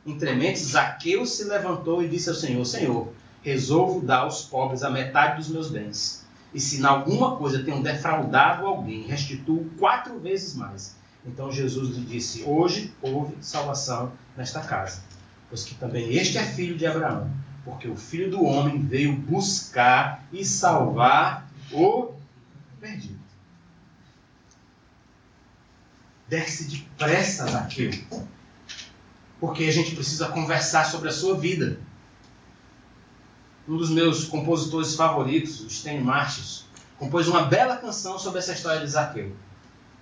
Entremente, 0.06 0.58
Zaqueu 0.58 1.26
se 1.26 1.44
levantou 1.44 2.02
e 2.02 2.08
disse 2.08 2.28
ao 2.28 2.34
Senhor: 2.34 2.64
Senhor, 2.64 3.12
resolvo 3.42 4.00
dar 4.00 4.20
aos 4.20 4.42
pobres 4.42 4.82
a 4.82 4.90
metade 4.90 5.36
dos 5.36 5.48
meus 5.48 5.70
bens. 5.70 6.24
E 6.54 6.60
se 6.60 6.80
em 6.80 6.84
alguma 6.84 7.36
coisa 7.36 7.62
tenho 7.62 7.82
defraudado 7.82 8.66
alguém, 8.66 9.02
restituo 9.02 9.68
quatro 9.78 10.18
vezes 10.18 10.54
mais. 10.54 10.96
Então 11.26 11.50
Jesus 11.50 11.96
lhe 11.96 12.04
disse: 12.04 12.44
Hoje 12.44 12.92
houve 13.02 13.36
salvação 13.40 14.12
nesta 14.36 14.60
casa, 14.60 15.02
pois 15.48 15.64
que 15.64 15.74
também 15.74 16.14
este 16.14 16.38
é 16.38 16.42
filho 16.44 16.76
de 16.76 16.86
Abraão, 16.86 17.30
porque 17.64 17.88
o 17.88 17.96
filho 17.96 18.30
do 18.30 18.44
homem 18.44 18.80
veio 18.82 19.14
buscar 19.14 20.24
e 20.32 20.44
salvar 20.44 21.50
o 21.74 22.14
perdido. 22.80 23.18
Desce 26.28 26.64
depressa, 26.64 27.46
Zaqueu 27.46 27.90
porque 29.44 29.64
a 29.64 29.72
gente 29.72 29.94
precisa 29.94 30.28
conversar 30.28 30.86
sobre 30.86 31.10
a 31.10 31.12
sua 31.12 31.36
vida. 31.36 31.78
Um 33.68 33.76
dos 33.76 33.90
meus 33.90 34.24
compositores 34.24 34.94
favoritos, 34.94 35.60
o 35.60 35.68
Sten 35.68 36.00
Marches, 36.00 36.64
compôs 36.98 37.28
uma 37.28 37.44
bela 37.44 37.76
canção 37.76 38.18
sobre 38.18 38.38
essa 38.38 38.52
história 38.52 38.80
de 38.80 38.90
Zaqueu. 38.90 39.36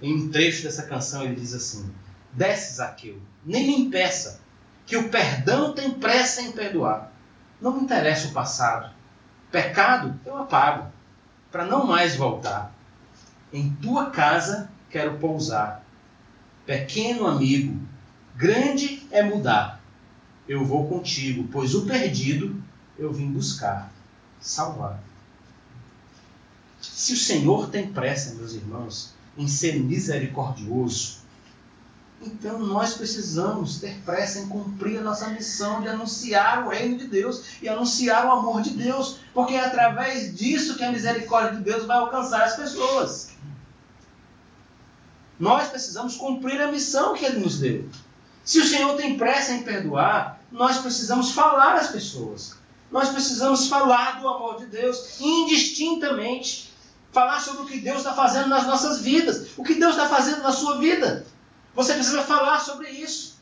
Em 0.01 0.15
um 0.15 0.31
trecho 0.31 0.63
dessa 0.63 0.85
canção 0.85 1.25
ele 1.25 1.35
diz 1.35 1.55
assim: 1.55 1.93
Desce, 2.33 2.75
Zaqueu, 2.75 3.21
nem 3.45 3.67
me 3.67 3.81
impeça, 3.81 4.41
que 4.87 4.97
o 4.97 5.09
perdão 5.09 5.73
tem 5.73 5.91
pressa 5.91 6.43
em 6.43 6.53
perdoar. 6.53 7.13
Não 7.61 7.73
me 7.73 7.83
interessa 7.83 8.29
o 8.29 8.33
passado. 8.33 8.95
Pecado 9.51 10.21
eu 10.25 10.37
apago, 10.37 10.91
para 11.53 11.67
não 11.67 11.87
mais 11.87 12.17
voltar. 12.17 12.75
Em 13.53 13.71
tua 13.75 14.11
casa 14.11 14.69
quero 14.91 15.19
pousar. 15.19 15.85
Pequeno 16.67 17.27
amigo, 17.27 17.79
Grande 18.35 19.07
é 19.11 19.23
mudar. 19.23 19.81
Eu 20.49 20.65
vou 20.65 20.89
contigo, 20.89 21.49
pois 21.53 21.75
o 21.75 21.87
perdido 21.87 22.61
eu 22.99 23.13
vim 23.13 23.31
buscar, 23.31 23.93
salvar. 24.41 25.01
Se 26.81 27.13
o 27.13 27.17
Senhor 27.17 27.69
tem 27.69 27.93
pressa, 27.93 28.35
meus 28.35 28.55
irmãos, 28.55 29.15
em 29.37 29.47
ser 29.47 29.79
misericordioso, 29.79 31.22
então 32.25 32.59
nós 32.59 32.95
precisamos 32.95 33.81
ter 33.81 33.95
pressa 34.05 34.39
em 34.39 34.49
cumprir 34.49 34.99
a 34.99 35.03
nossa 35.03 35.29
missão 35.29 35.81
de 35.81 35.89
anunciar 35.89 36.65
o 36.65 36.71
reino 36.71 36.97
de 36.97 37.07
Deus 37.07 37.43
e 37.61 37.69
anunciar 37.69 38.27
o 38.27 38.33
amor 38.33 38.63
de 38.63 38.71
Deus, 38.71 39.19
porque 39.35 39.55
é 39.55 39.65
através 39.65 40.35
disso 40.37 40.77
que 40.77 40.85
a 40.85 40.93
misericórdia 40.93 41.59
de 41.59 41.65
Deus 41.65 41.85
vai 41.85 41.97
alcançar 41.97 42.43
as 42.43 42.57
pessoas. 42.57 43.31
Nós 45.39 45.69
precisamos 45.69 46.17
cumprir 46.17 46.61
a 46.61 46.71
missão 46.71 47.15
que 47.15 47.25
Ele 47.25 47.41
nos 47.41 47.59
deu. 47.59 47.89
Se 48.45 48.61
o 48.61 48.67
Senhor 48.67 48.97
tem 48.97 49.17
pressa 49.17 49.53
em 49.53 49.63
perdoar, 49.63 50.41
nós 50.51 50.79
precisamos 50.79 51.33
falar 51.33 51.75
às 51.75 51.89
pessoas. 51.89 52.57
Nós 52.91 53.09
precisamos 53.09 53.69
falar 53.69 54.21
do 54.21 54.29
amor 54.29 54.59
de 54.59 54.67
Deus 54.67 55.21
indistintamente. 55.21 56.71
Falar 57.11 57.41
sobre 57.41 57.63
o 57.63 57.67
que 57.67 57.79
Deus 57.79 57.99
está 57.99 58.15
fazendo 58.15 58.49
nas 58.49 58.67
nossas 58.67 59.01
vidas, 59.01 59.49
o 59.57 59.63
que 59.63 59.75
Deus 59.75 59.93
está 59.93 60.09
fazendo 60.09 60.43
na 60.43 60.53
sua 60.53 60.79
vida. 60.79 61.27
Você 61.75 61.95
precisa 61.95 62.23
falar 62.23 62.61
sobre 62.61 62.89
isso. 62.91 63.41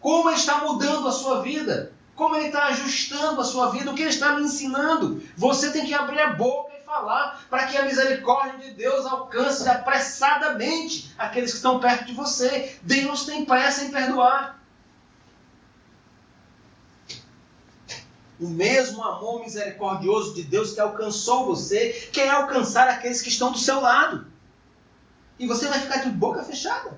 Como 0.00 0.28
Ele 0.28 0.38
está 0.38 0.58
mudando 0.58 1.08
a 1.08 1.12
sua 1.12 1.42
vida, 1.42 1.92
como 2.14 2.36
Ele 2.36 2.46
está 2.46 2.66
ajustando 2.66 3.40
a 3.40 3.44
sua 3.44 3.70
vida, 3.70 3.90
o 3.90 3.94
que 3.94 4.02
Ele 4.02 4.10
está 4.10 4.34
me 4.34 4.42
ensinando. 4.42 5.22
Você 5.36 5.70
tem 5.70 5.86
que 5.86 5.94
abrir 5.94 6.20
a 6.20 6.32
boca 6.34 6.68
falar 6.88 7.44
para 7.50 7.66
que 7.66 7.76
a 7.76 7.84
misericórdia 7.84 8.58
de 8.58 8.74
Deus 8.74 9.04
alcance 9.04 9.68
apressadamente 9.68 11.14
aqueles 11.18 11.50
que 11.50 11.56
estão 11.56 11.78
perto 11.78 12.06
de 12.06 12.14
você. 12.14 12.76
Deus 12.82 13.26
tem 13.26 13.44
pressa 13.44 13.84
em 13.84 13.90
perdoar. 13.90 14.58
O 18.40 18.48
mesmo 18.48 19.02
amor 19.04 19.40
misericordioso 19.40 20.34
de 20.34 20.44
Deus 20.44 20.72
que 20.72 20.80
alcançou 20.80 21.44
você, 21.44 22.08
quer 22.12 22.30
alcançar 22.30 22.88
aqueles 22.88 23.20
que 23.20 23.28
estão 23.28 23.52
do 23.52 23.58
seu 23.58 23.80
lado. 23.80 24.26
E 25.38 25.46
você 25.46 25.68
vai 25.68 25.80
ficar 25.80 25.98
de 25.98 26.10
boca 26.10 26.42
fechada. 26.42 26.96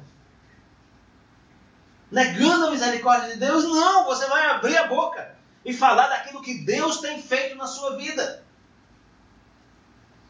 Negando 2.10 2.66
a 2.66 2.70
misericórdia 2.70 3.30
de 3.30 3.38
Deus? 3.38 3.64
Não, 3.64 4.04
você 4.04 4.26
vai 4.26 4.48
abrir 4.48 4.76
a 4.76 4.88
boca 4.88 5.36
e 5.64 5.72
falar 5.72 6.08
daquilo 6.08 6.42
que 6.42 6.64
Deus 6.64 6.98
tem 6.98 7.22
feito 7.22 7.56
na 7.56 7.66
sua 7.66 7.96
vida. 7.96 8.42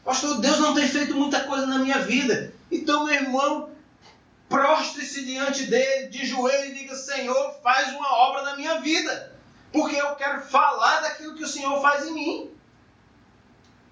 Pastor, 0.03 0.39
Deus 0.39 0.59
não 0.59 0.73
tem 0.73 0.87
feito 0.87 1.15
muita 1.15 1.41
coisa 1.41 1.65
na 1.65 1.79
minha 1.79 1.99
vida. 1.99 2.53
Então, 2.71 3.05
meu 3.05 3.15
irmão, 3.15 3.69
prostre-se 4.49 5.25
diante 5.25 5.65
dele, 5.65 6.09
de 6.09 6.25
joelho, 6.25 6.71
e 6.71 6.77
diga: 6.77 6.95
Senhor, 6.95 7.59
faz 7.63 7.93
uma 7.93 8.11
obra 8.13 8.43
na 8.43 8.55
minha 8.55 8.79
vida, 8.81 9.35
porque 9.71 9.95
eu 9.95 10.15
quero 10.15 10.41
falar 10.41 11.01
daquilo 11.01 11.35
que 11.35 11.43
o 11.43 11.47
Senhor 11.47 11.81
faz 11.81 12.07
em 12.07 12.13
mim. 12.13 12.51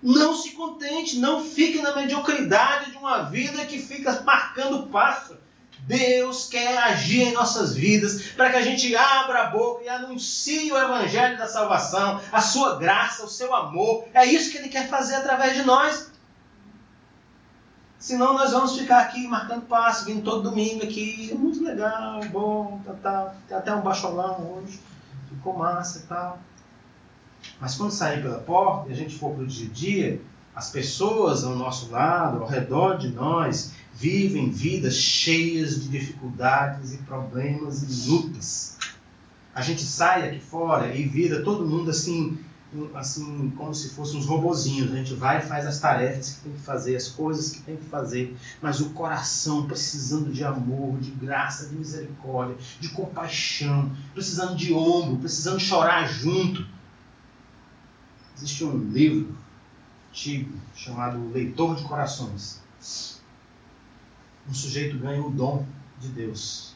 Não 0.01 0.33
se 0.33 0.51
contente, 0.51 1.19
não 1.19 1.43
fique 1.43 1.81
na 1.81 1.95
mediocridade 1.95 2.91
de 2.91 2.97
uma 2.97 3.23
vida 3.23 3.65
que 3.65 3.81
fica 3.81 4.21
marcando 4.21 4.87
passo. 4.87 5.37
Deus 5.87 6.47
quer 6.47 6.77
agir 6.77 7.21
em 7.21 7.33
nossas 7.33 7.73
vidas 7.75 8.27
para 8.33 8.51
que 8.51 8.57
a 8.57 8.61
gente 8.61 8.95
abra 8.95 9.43
a 9.43 9.47
boca 9.47 9.83
e 9.83 9.89
anuncie 9.89 10.71
o 10.71 10.77
evangelho 10.77 11.37
da 11.37 11.47
salvação, 11.47 12.21
a 12.31 12.41
sua 12.41 12.77
graça, 12.77 13.25
o 13.25 13.29
seu 13.29 13.53
amor. 13.55 14.05
É 14.13 14.25
isso 14.25 14.51
que 14.51 14.57
ele 14.57 14.69
quer 14.69 14.87
fazer 14.87 15.15
através 15.15 15.55
de 15.55 15.63
nós. 15.63 16.11
Senão 17.97 18.33
nós 18.33 18.51
vamos 18.51 18.77
ficar 18.77 18.99
aqui 18.99 19.27
marcando 19.27 19.63
passo, 19.63 20.05
vindo 20.05 20.23
todo 20.23 20.49
domingo 20.49 20.83
aqui. 20.83 21.35
Muito 21.35 21.61
legal, 21.63 22.21
bom, 22.31 22.81
tá, 22.85 22.93
tá, 22.93 23.35
tem 23.47 23.57
até 23.57 23.75
um 23.75 23.81
baixolão 23.81 24.55
hoje. 24.55 24.79
Ficou 25.27 25.57
massa 25.57 25.99
e 25.99 26.01
tal. 26.03 26.39
Mas 27.59 27.75
quando 27.75 27.91
sair 27.91 28.21
pela 28.21 28.39
porta 28.39 28.89
e 28.89 28.93
a 28.93 28.95
gente 28.95 29.17
for 29.17 29.33
para 29.33 29.43
o 29.43 29.47
dia 29.47 29.67
a 29.67 29.73
dia, 29.73 30.21
as 30.55 30.69
pessoas 30.69 31.43
ao 31.43 31.55
nosso 31.55 31.91
lado, 31.91 32.41
ao 32.41 32.47
redor 32.47 32.97
de 32.97 33.09
nós, 33.09 33.73
vivem 33.99 34.49
vidas 34.49 34.95
cheias 34.95 35.83
de 35.83 35.89
dificuldades 35.89 36.93
e 36.93 36.97
problemas 36.99 37.83
e 37.83 38.09
lutas. 38.09 38.77
A 39.53 39.61
gente 39.61 39.81
sai 39.81 40.29
aqui 40.29 40.39
fora 40.39 40.95
e 40.95 41.03
vira 41.03 41.43
todo 41.43 41.67
mundo 41.67 41.91
assim, 41.91 42.39
assim 42.95 43.51
como 43.57 43.75
se 43.75 43.89
fossem 43.89 44.17
uns 44.17 44.25
robozinhos. 44.25 44.89
A 44.93 44.95
gente 44.95 45.13
vai 45.15 45.39
e 45.39 45.41
faz 45.41 45.67
as 45.67 45.81
tarefas 45.81 46.31
que 46.31 46.43
tem 46.43 46.53
que 46.53 46.61
fazer, 46.61 46.95
as 46.95 47.09
coisas 47.09 47.51
que 47.51 47.61
tem 47.61 47.75
que 47.75 47.83
fazer, 47.85 48.37
mas 48.61 48.79
o 48.79 48.91
coração 48.91 49.67
precisando 49.67 50.31
de 50.31 50.45
amor, 50.45 50.97
de 50.99 51.11
graça, 51.11 51.67
de 51.67 51.75
misericórdia, 51.75 52.55
de 52.79 52.87
compaixão, 52.89 53.91
precisando 54.13 54.55
de 54.55 54.73
ombro, 54.73 55.17
precisando 55.17 55.59
chorar 55.59 56.07
junto. 56.07 56.65
Existe 58.37 58.63
um 58.63 58.77
livro 58.77 59.35
antigo 60.09 60.53
chamado 60.73 61.33
Leitor 61.33 61.75
de 61.75 61.83
Corações 61.83 62.61
um 64.47 64.53
sujeito 64.53 64.97
ganha 64.97 65.21
o 65.21 65.29
dom 65.29 65.65
de 65.99 66.09
Deus 66.09 66.75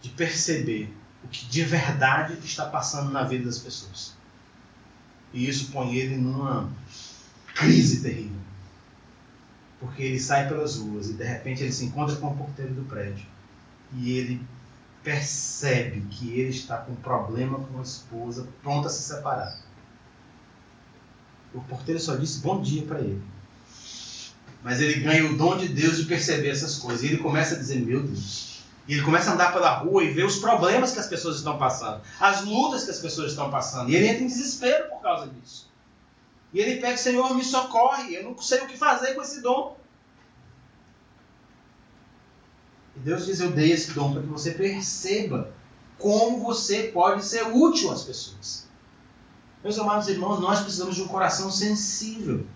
de 0.00 0.10
perceber 0.10 0.94
o 1.24 1.28
que 1.28 1.46
de 1.46 1.64
verdade 1.64 2.38
está 2.44 2.66
passando 2.66 3.10
na 3.10 3.24
vida 3.24 3.46
das 3.46 3.58
pessoas. 3.58 4.14
E 5.32 5.48
isso 5.48 5.72
põe 5.72 5.94
ele 5.96 6.16
numa 6.16 6.70
crise 7.54 8.02
terrível. 8.02 8.38
Porque 9.80 10.02
ele 10.02 10.20
sai 10.20 10.46
pelas 10.46 10.76
ruas 10.76 11.08
e 11.08 11.14
de 11.14 11.24
repente 11.24 11.62
ele 11.62 11.72
se 11.72 11.86
encontra 11.86 12.16
com 12.16 12.28
o 12.28 12.36
porteiro 12.36 12.74
do 12.74 12.84
prédio. 12.84 13.26
E 13.94 14.12
ele 14.12 14.46
percebe 15.02 16.02
que 16.10 16.38
ele 16.38 16.50
está 16.50 16.78
com 16.78 16.92
um 16.92 16.96
problema 16.96 17.58
com 17.58 17.78
a 17.78 17.82
esposa, 17.82 18.48
pronta 18.62 18.88
a 18.88 18.90
se 18.90 19.02
separar. 19.02 19.58
O 21.52 21.60
porteiro 21.62 22.00
só 22.00 22.16
disse 22.16 22.40
bom 22.40 22.60
dia 22.60 22.82
para 22.84 23.00
ele. 23.00 23.22
Mas 24.64 24.80
ele 24.80 25.00
ganha 25.00 25.26
o 25.26 25.36
dom 25.36 25.58
de 25.58 25.68
Deus 25.68 25.98
de 25.98 26.06
perceber 26.06 26.48
essas 26.48 26.78
coisas. 26.78 27.02
E 27.02 27.08
ele 27.08 27.18
começa 27.18 27.54
a 27.54 27.58
dizer: 27.58 27.84
Meu 27.84 28.02
Deus. 28.02 28.62
E 28.88 28.94
ele 28.94 29.02
começa 29.02 29.30
a 29.30 29.34
andar 29.34 29.52
pela 29.52 29.76
rua 29.76 30.02
e 30.02 30.10
ver 30.10 30.24
os 30.24 30.38
problemas 30.38 30.92
que 30.92 31.00
as 31.00 31.06
pessoas 31.06 31.36
estão 31.36 31.58
passando, 31.58 32.02
as 32.18 32.44
lutas 32.44 32.84
que 32.84 32.90
as 32.90 32.98
pessoas 32.98 33.30
estão 33.30 33.50
passando. 33.50 33.90
E 33.90 33.94
ele 33.94 34.08
entra 34.08 34.22
em 34.22 34.26
desespero 34.26 34.88
por 34.88 35.02
causa 35.02 35.26
disso. 35.30 35.70
E 36.50 36.58
ele 36.58 36.80
pede: 36.80 36.98
Senhor, 36.98 37.34
me 37.34 37.44
socorre. 37.44 38.14
Eu 38.14 38.24
não 38.24 38.38
sei 38.38 38.62
o 38.62 38.66
que 38.66 38.78
fazer 38.78 39.14
com 39.14 39.20
esse 39.20 39.42
dom. 39.42 39.76
E 42.96 43.00
Deus 43.00 43.26
diz: 43.26 43.40
Eu 43.40 43.50
dei 43.50 43.70
esse 43.70 43.90
dom 43.90 44.14
para 44.14 44.22
que 44.22 44.28
você 44.28 44.52
perceba 44.52 45.52
como 45.98 46.42
você 46.42 46.84
pode 46.84 47.22
ser 47.22 47.42
útil 47.42 47.92
às 47.92 48.02
pessoas. 48.02 48.66
Meus 49.62 49.78
amados 49.78 50.08
irmãos, 50.08 50.40
nós 50.40 50.60
precisamos 50.60 50.96
de 50.96 51.02
um 51.02 51.08
coração 51.08 51.50
sensível 51.50 52.46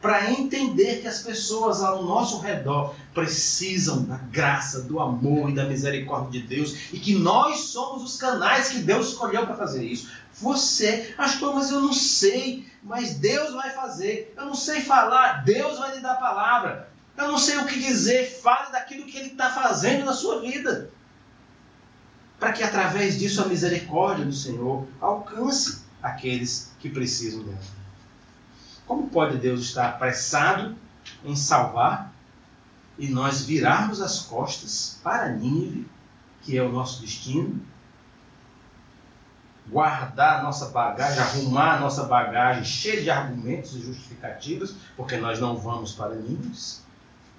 para 0.00 0.30
entender 0.30 1.00
que 1.00 1.08
as 1.08 1.20
pessoas 1.22 1.82
ao 1.82 2.04
nosso 2.04 2.38
redor 2.38 2.94
precisam 3.12 4.04
da 4.04 4.16
graça, 4.16 4.82
do 4.82 5.00
amor 5.00 5.50
e 5.50 5.54
da 5.54 5.64
misericórdia 5.64 6.40
de 6.40 6.46
Deus 6.46 6.92
e 6.92 7.00
que 7.00 7.14
nós 7.14 7.60
somos 7.60 8.04
os 8.04 8.16
canais 8.16 8.68
que 8.68 8.78
Deus 8.78 9.08
escolheu 9.08 9.44
para 9.44 9.56
fazer 9.56 9.84
isso. 9.84 10.08
Você, 10.34 11.14
pastor, 11.16 11.52
mas 11.54 11.70
eu 11.70 11.80
não 11.80 11.92
sei, 11.92 12.64
mas 12.82 13.14
Deus 13.14 13.52
vai 13.52 13.70
fazer. 13.70 14.32
Eu 14.36 14.46
não 14.46 14.54
sei 14.54 14.80
falar, 14.80 15.44
Deus 15.44 15.78
vai 15.78 15.96
lhe 15.96 16.00
dar 16.00 16.12
a 16.12 16.16
palavra. 16.16 16.88
Eu 17.16 17.26
não 17.26 17.38
sei 17.38 17.58
o 17.58 17.66
que 17.66 17.80
dizer, 17.80 18.40
fale 18.40 18.70
daquilo 18.70 19.04
que 19.04 19.18
Ele 19.18 19.30
está 19.30 19.50
fazendo 19.50 20.04
na 20.04 20.12
sua 20.12 20.40
vida. 20.40 20.90
Para 22.38 22.52
que 22.52 22.62
através 22.62 23.18
disso 23.18 23.42
a 23.42 23.46
misericórdia 23.46 24.24
do 24.24 24.32
Senhor 24.32 24.86
alcance 25.00 25.82
aqueles 26.00 26.70
que 26.78 26.88
precisam 26.88 27.42
dela. 27.42 27.77
Como 28.88 29.10
pode 29.10 29.36
Deus 29.36 29.60
estar 29.60 29.90
apressado 29.90 30.74
em 31.22 31.36
salvar 31.36 32.10
e 32.98 33.06
nós 33.08 33.42
virarmos 33.42 34.00
as 34.00 34.20
costas 34.20 34.98
para 35.04 35.28
Nínive, 35.28 35.86
que 36.42 36.56
é 36.56 36.62
o 36.62 36.72
nosso 36.72 37.02
destino, 37.02 37.60
guardar 39.68 40.42
nossa 40.42 40.70
bagagem, 40.70 41.20
arrumar 41.20 41.78
nossa 41.78 42.04
bagagem 42.04 42.64
cheia 42.64 43.02
de 43.02 43.10
argumentos 43.10 43.76
e 43.76 43.82
justificativas, 43.82 44.74
porque 44.96 45.18
nós 45.18 45.38
não 45.38 45.58
vamos 45.58 45.92
para 45.92 46.14
Nínive, 46.14 46.58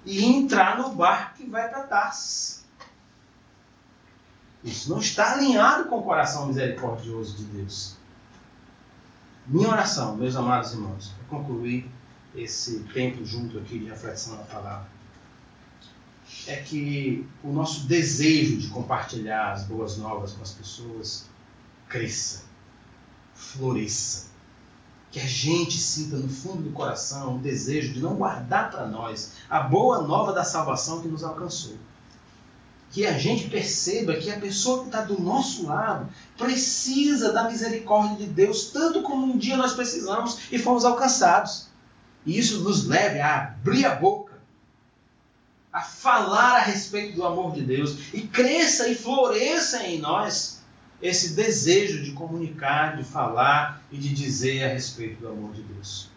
e 0.06 0.24
entrar 0.24 0.78
no 0.78 0.94
barco 0.94 1.38
que 1.38 1.50
vai 1.50 1.68
para 1.68 1.82
Tarsis. 1.82 2.64
Isso 4.62 4.88
não 4.88 5.00
está 5.00 5.32
alinhado 5.32 5.86
com 5.86 5.98
o 5.98 6.02
coração 6.04 6.46
misericordioso 6.46 7.36
de 7.36 7.44
Deus. 7.44 7.99
Minha 9.52 9.70
oração, 9.70 10.14
meus 10.14 10.36
amados 10.36 10.74
irmãos, 10.74 11.08
para 11.08 11.38
concluir 11.38 11.90
esse 12.36 12.84
tempo 12.94 13.24
junto 13.24 13.58
aqui 13.58 13.80
de 13.80 13.86
reflexão 13.86 14.36
da 14.36 14.44
palavra, 14.44 14.88
é 16.46 16.54
que 16.54 17.26
o 17.42 17.52
nosso 17.52 17.88
desejo 17.88 18.58
de 18.58 18.68
compartilhar 18.68 19.50
as 19.50 19.64
boas 19.64 19.96
novas 19.96 20.34
com 20.34 20.42
as 20.42 20.52
pessoas 20.52 21.26
cresça, 21.88 22.44
floresça. 23.34 24.28
Que 25.10 25.18
a 25.18 25.26
gente 25.26 25.76
sinta 25.78 26.14
no 26.14 26.28
fundo 26.28 26.62
do 26.62 26.70
coração 26.70 27.34
o 27.34 27.40
desejo 27.40 27.92
de 27.92 27.98
não 27.98 28.14
guardar 28.14 28.70
para 28.70 28.86
nós 28.86 29.32
a 29.50 29.58
boa 29.58 30.02
nova 30.02 30.32
da 30.32 30.44
salvação 30.44 31.02
que 31.02 31.08
nos 31.08 31.24
alcançou 31.24 31.76
que 32.90 33.06
a 33.06 33.16
gente 33.16 33.48
perceba 33.48 34.16
que 34.16 34.30
a 34.30 34.40
pessoa 34.40 34.80
que 34.80 34.86
está 34.86 35.02
do 35.02 35.20
nosso 35.20 35.66
lado 35.66 36.08
precisa 36.36 37.32
da 37.32 37.44
misericórdia 37.44 38.16
de 38.16 38.26
Deus, 38.26 38.70
tanto 38.72 39.02
como 39.02 39.26
um 39.26 39.38
dia 39.38 39.56
nós 39.56 39.72
precisamos 39.72 40.38
e 40.50 40.58
fomos 40.58 40.84
alcançados. 40.84 41.68
E 42.26 42.36
isso 42.36 42.60
nos 42.60 42.86
leve 42.86 43.20
a 43.20 43.36
abrir 43.36 43.86
a 43.86 43.94
boca, 43.94 44.34
a 45.72 45.80
falar 45.80 46.56
a 46.56 46.62
respeito 46.62 47.14
do 47.14 47.24
amor 47.24 47.52
de 47.54 47.62
Deus 47.62 47.96
e 48.12 48.22
cresça 48.22 48.88
e 48.88 48.96
floresça 48.96 49.86
em 49.86 50.00
nós 50.00 50.60
esse 51.00 51.34
desejo 51.34 52.02
de 52.02 52.10
comunicar, 52.12 52.96
de 52.96 53.04
falar 53.04 53.82
e 53.90 53.96
de 53.96 54.12
dizer 54.12 54.64
a 54.64 54.68
respeito 54.68 55.20
do 55.20 55.28
amor 55.28 55.52
de 55.52 55.62
Deus. 55.62 56.10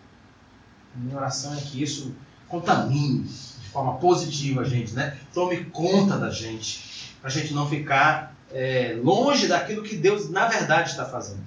A 0.96 1.00
minha 1.00 1.16
oração 1.16 1.54
é 1.54 1.62
que 1.62 1.82
isso 1.82 2.14
contamine 2.48 3.30
forma 3.74 3.96
positiva 3.96 4.62
a 4.62 4.64
gente, 4.64 4.94
né? 4.94 5.18
Tome 5.34 5.66
conta 5.66 6.18
da 6.18 6.30
gente, 6.30 7.10
para 7.20 7.30
a 7.30 7.34
gente 7.34 7.54
não 7.54 7.68
ficar 7.68 8.36
é, 8.52 8.96
longe 9.04 9.48
daquilo 9.48 9.82
que 9.82 9.96
Deus 9.96 10.30
na 10.30 10.48
verdade 10.48 10.92
está 10.92 11.04
fazendo. 11.06 11.42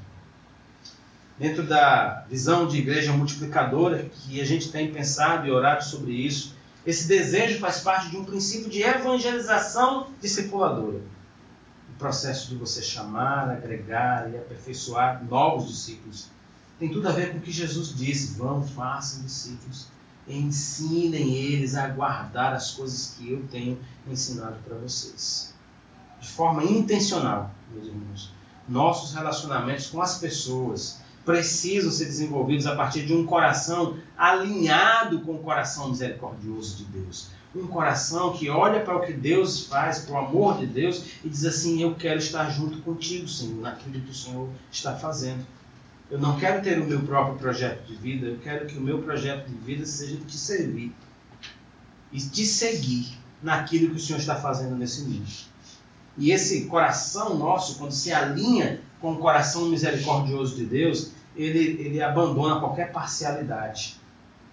Dentro 1.39 1.63
da 1.63 2.25
visão 2.29 2.67
de 2.67 2.79
igreja 2.79 3.13
multiplicadora, 3.13 4.11
que 4.11 4.41
a 4.41 4.45
gente 4.45 4.73
tem 4.73 4.93
pensado 4.93 5.47
e 5.47 5.51
orado 5.51 5.85
sobre 5.85 6.13
isso, 6.13 6.57
esse 6.85 7.07
desejo 7.07 7.61
faz 7.61 7.81
parte 7.81 8.11
de 8.11 8.17
um 8.17 8.25
princípio 8.25 8.69
de 8.69 8.83
evangelização 8.83 10.09
discipuladora. 10.21 11.01
O 11.95 11.99
processo 11.99 12.49
de 12.49 12.57
você 12.57 12.83
chamar, 12.83 13.51
agregar 13.51 14.31
e 14.33 14.37
aperfeiçoar 14.37 15.25
novos 15.25 15.69
discípulos. 15.69 16.29
Tem 16.79 16.91
tudo 16.91 17.09
a 17.09 17.13
ver 17.13 17.33
com 17.33 17.39
o 17.39 17.41
que 17.41 17.53
Jesus 17.53 17.95
disse: 17.95 18.39
vão, 18.39 18.67
façam 18.67 19.23
discípulos 19.23 19.89
ensinem 20.29 21.35
eles 21.35 21.75
a 21.75 21.89
guardar 21.89 22.53
as 22.53 22.73
coisas 22.73 23.15
que 23.17 23.31
eu 23.31 23.45
tenho 23.51 23.79
ensinado 24.09 24.57
para 24.65 24.77
vocês. 24.77 25.55
De 26.21 26.29
forma 26.29 26.65
intencional, 26.65 27.51
meus 27.73 27.87
irmãos. 27.87 28.33
Nossos 28.69 29.15
relacionamentos 29.15 29.87
com 29.87 30.03
as 30.03 30.19
pessoas 30.19 31.01
precisam 31.25 31.91
ser 31.91 32.07
desenvolvidos 32.07 32.67
a 32.67 32.77
partir 32.77 33.05
de 33.05 33.13
um 33.13 33.27
coração 33.27 33.99
alinhado 34.17 35.21
com 35.21 35.35
o 35.35 35.39
coração 35.39 35.91
misericordioso 35.91 36.77
de 36.77 36.85
Deus. 36.85 37.29
Um 37.55 37.67
coração 37.67 38.33
que 38.33 38.49
olha 38.49 38.81
para 38.81 38.97
o 38.97 39.01
que 39.01 39.13
Deus 39.13 39.67
faz, 39.67 40.01
para 40.01 40.15
o 40.15 40.19
amor 40.19 40.59
de 40.59 40.67
Deus, 40.67 41.03
e 41.25 41.29
diz 41.29 41.45
assim: 41.45 41.83
Eu 41.83 41.95
quero 41.95 42.19
estar 42.19 42.51
junto 42.51 42.83
contigo, 42.83 43.27
Senhor, 43.27 43.61
naquilo 43.63 44.01
que 44.01 44.11
o 44.11 44.15
Senhor 44.15 44.49
está 44.71 44.95
fazendo. 44.95 45.45
Eu 46.09 46.19
não 46.19 46.39
quero 46.39 46.63
ter 46.63 46.79
o 46.79 46.85
meu 46.85 47.01
próprio 47.03 47.37
projeto 47.37 47.85
de 47.85 47.97
vida, 47.97 48.27
eu 48.27 48.39
quero 48.39 48.67
que 48.67 48.79
o 48.79 48.81
meu 48.81 49.03
projeto 49.03 49.49
de 49.49 49.57
vida 49.57 49.85
seja 49.85 50.17
te 50.19 50.37
servir 50.37 50.95
e 52.13 52.21
te 52.21 52.47
seguir 52.47 53.19
naquilo 53.43 53.91
que 53.91 53.97
o 53.97 54.01
Senhor 54.01 54.19
está 54.19 54.37
fazendo 54.37 54.77
nesse 54.77 55.03
mundo. 55.03 55.27
E 56.17 56.31
esse 56.31 56.67
coração 56.67 57.37
nosso, 57.37 57.77
quando 57.77 57.91
se 57.91 58.13
alinha 58.13 58.81
com 59.01 59.13
o 59.13 59.19
coração 59.19 59.67
misericordioso 59.67 60.57
de 60.57 60.65
Deus, 60.65 61.11
ele, 61.35 61.59
ele 61.81 62.01
abandona 62.01 62.61
qualquer 62.61 62.93
parcialidade, 62.93 63.97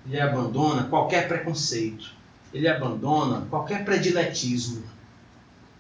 ele 0.06 0.20
abandona 0.20 0.84
qualquer 0.86 1.28
preconceito, 1.28 2.14
ele 2.54 2.68
abandona 2.68 3.46
qualquer 3.50 3.86
prediletismo. 3.86 4.84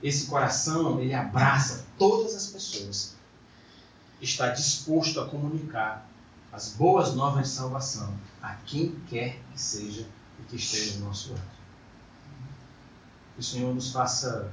Esse 0.01 0.27
coração, 0.27 0.99
ele 0.99 1.13
abraça 1.13 1.85
todas 1.97 2.35
as 2.35 2.47
pessoas, 2.47 3.12
está 4.23 4.49
disposto 4.49 5.19
a 5.19 5.27
comunicar 5.27 6.07
as 6.51 6.73
boas 6.73 7.13
novas 7.13 7.49
de 7.49 7.55
salvação 7.55 8.13
a 8.41 8.55
quem 8.65 8.95
quer 9.09 9.39
que 9.51 9.59
seja 9.59 10.07
e 10.39 10.43
que 10.49 10.55
esteja 10.55 10.99
no 10.99 11.07
nosso 11.07 11.31
lado. 11.31 11.53
Que 13.33 13.39
o 13.39 13.43
Senhor 13.43 13.73
nos 13.73 13.91
faça 13.91 14.51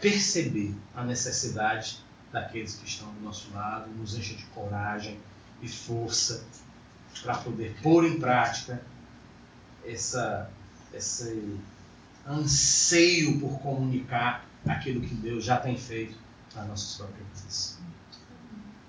perceber 0.00 0.74
a 0.94 1.02
necessidade 1.02 1.98
daqueles 2.30 2.74
que 2.74 2.86
estão 2.86 3.12
do 3.14 3.20
nosso 3.20 3.52
lado, 3.52 3.90
nos 3.90 4.16
encha 4.16 4.34
de 4.34 4.44
coragem 4.46 5.18
e 5.60 5.68
força 5.68 6.44
para 7.22 7.38
poder 7.38 7.76
pôr 7.82 8.04
em 8.04 8.18
prática 8.18 8.82
essa, 9.84 10.50
esse 10.92 11.58
anseio 12.26 13.38
por 13.40 13.58
comunicar 13.60 14.44
aquilo 14.66 15.00
que 15.00 15.14
Deus 15.14 15.44
já 15.44 15.58
tem 15.58 15.76
feito 15.76 16.16
nas 16.54 16.66
nossas 16.66 16.96
próprias 16.96 17.28
vidas. 17.28 17.78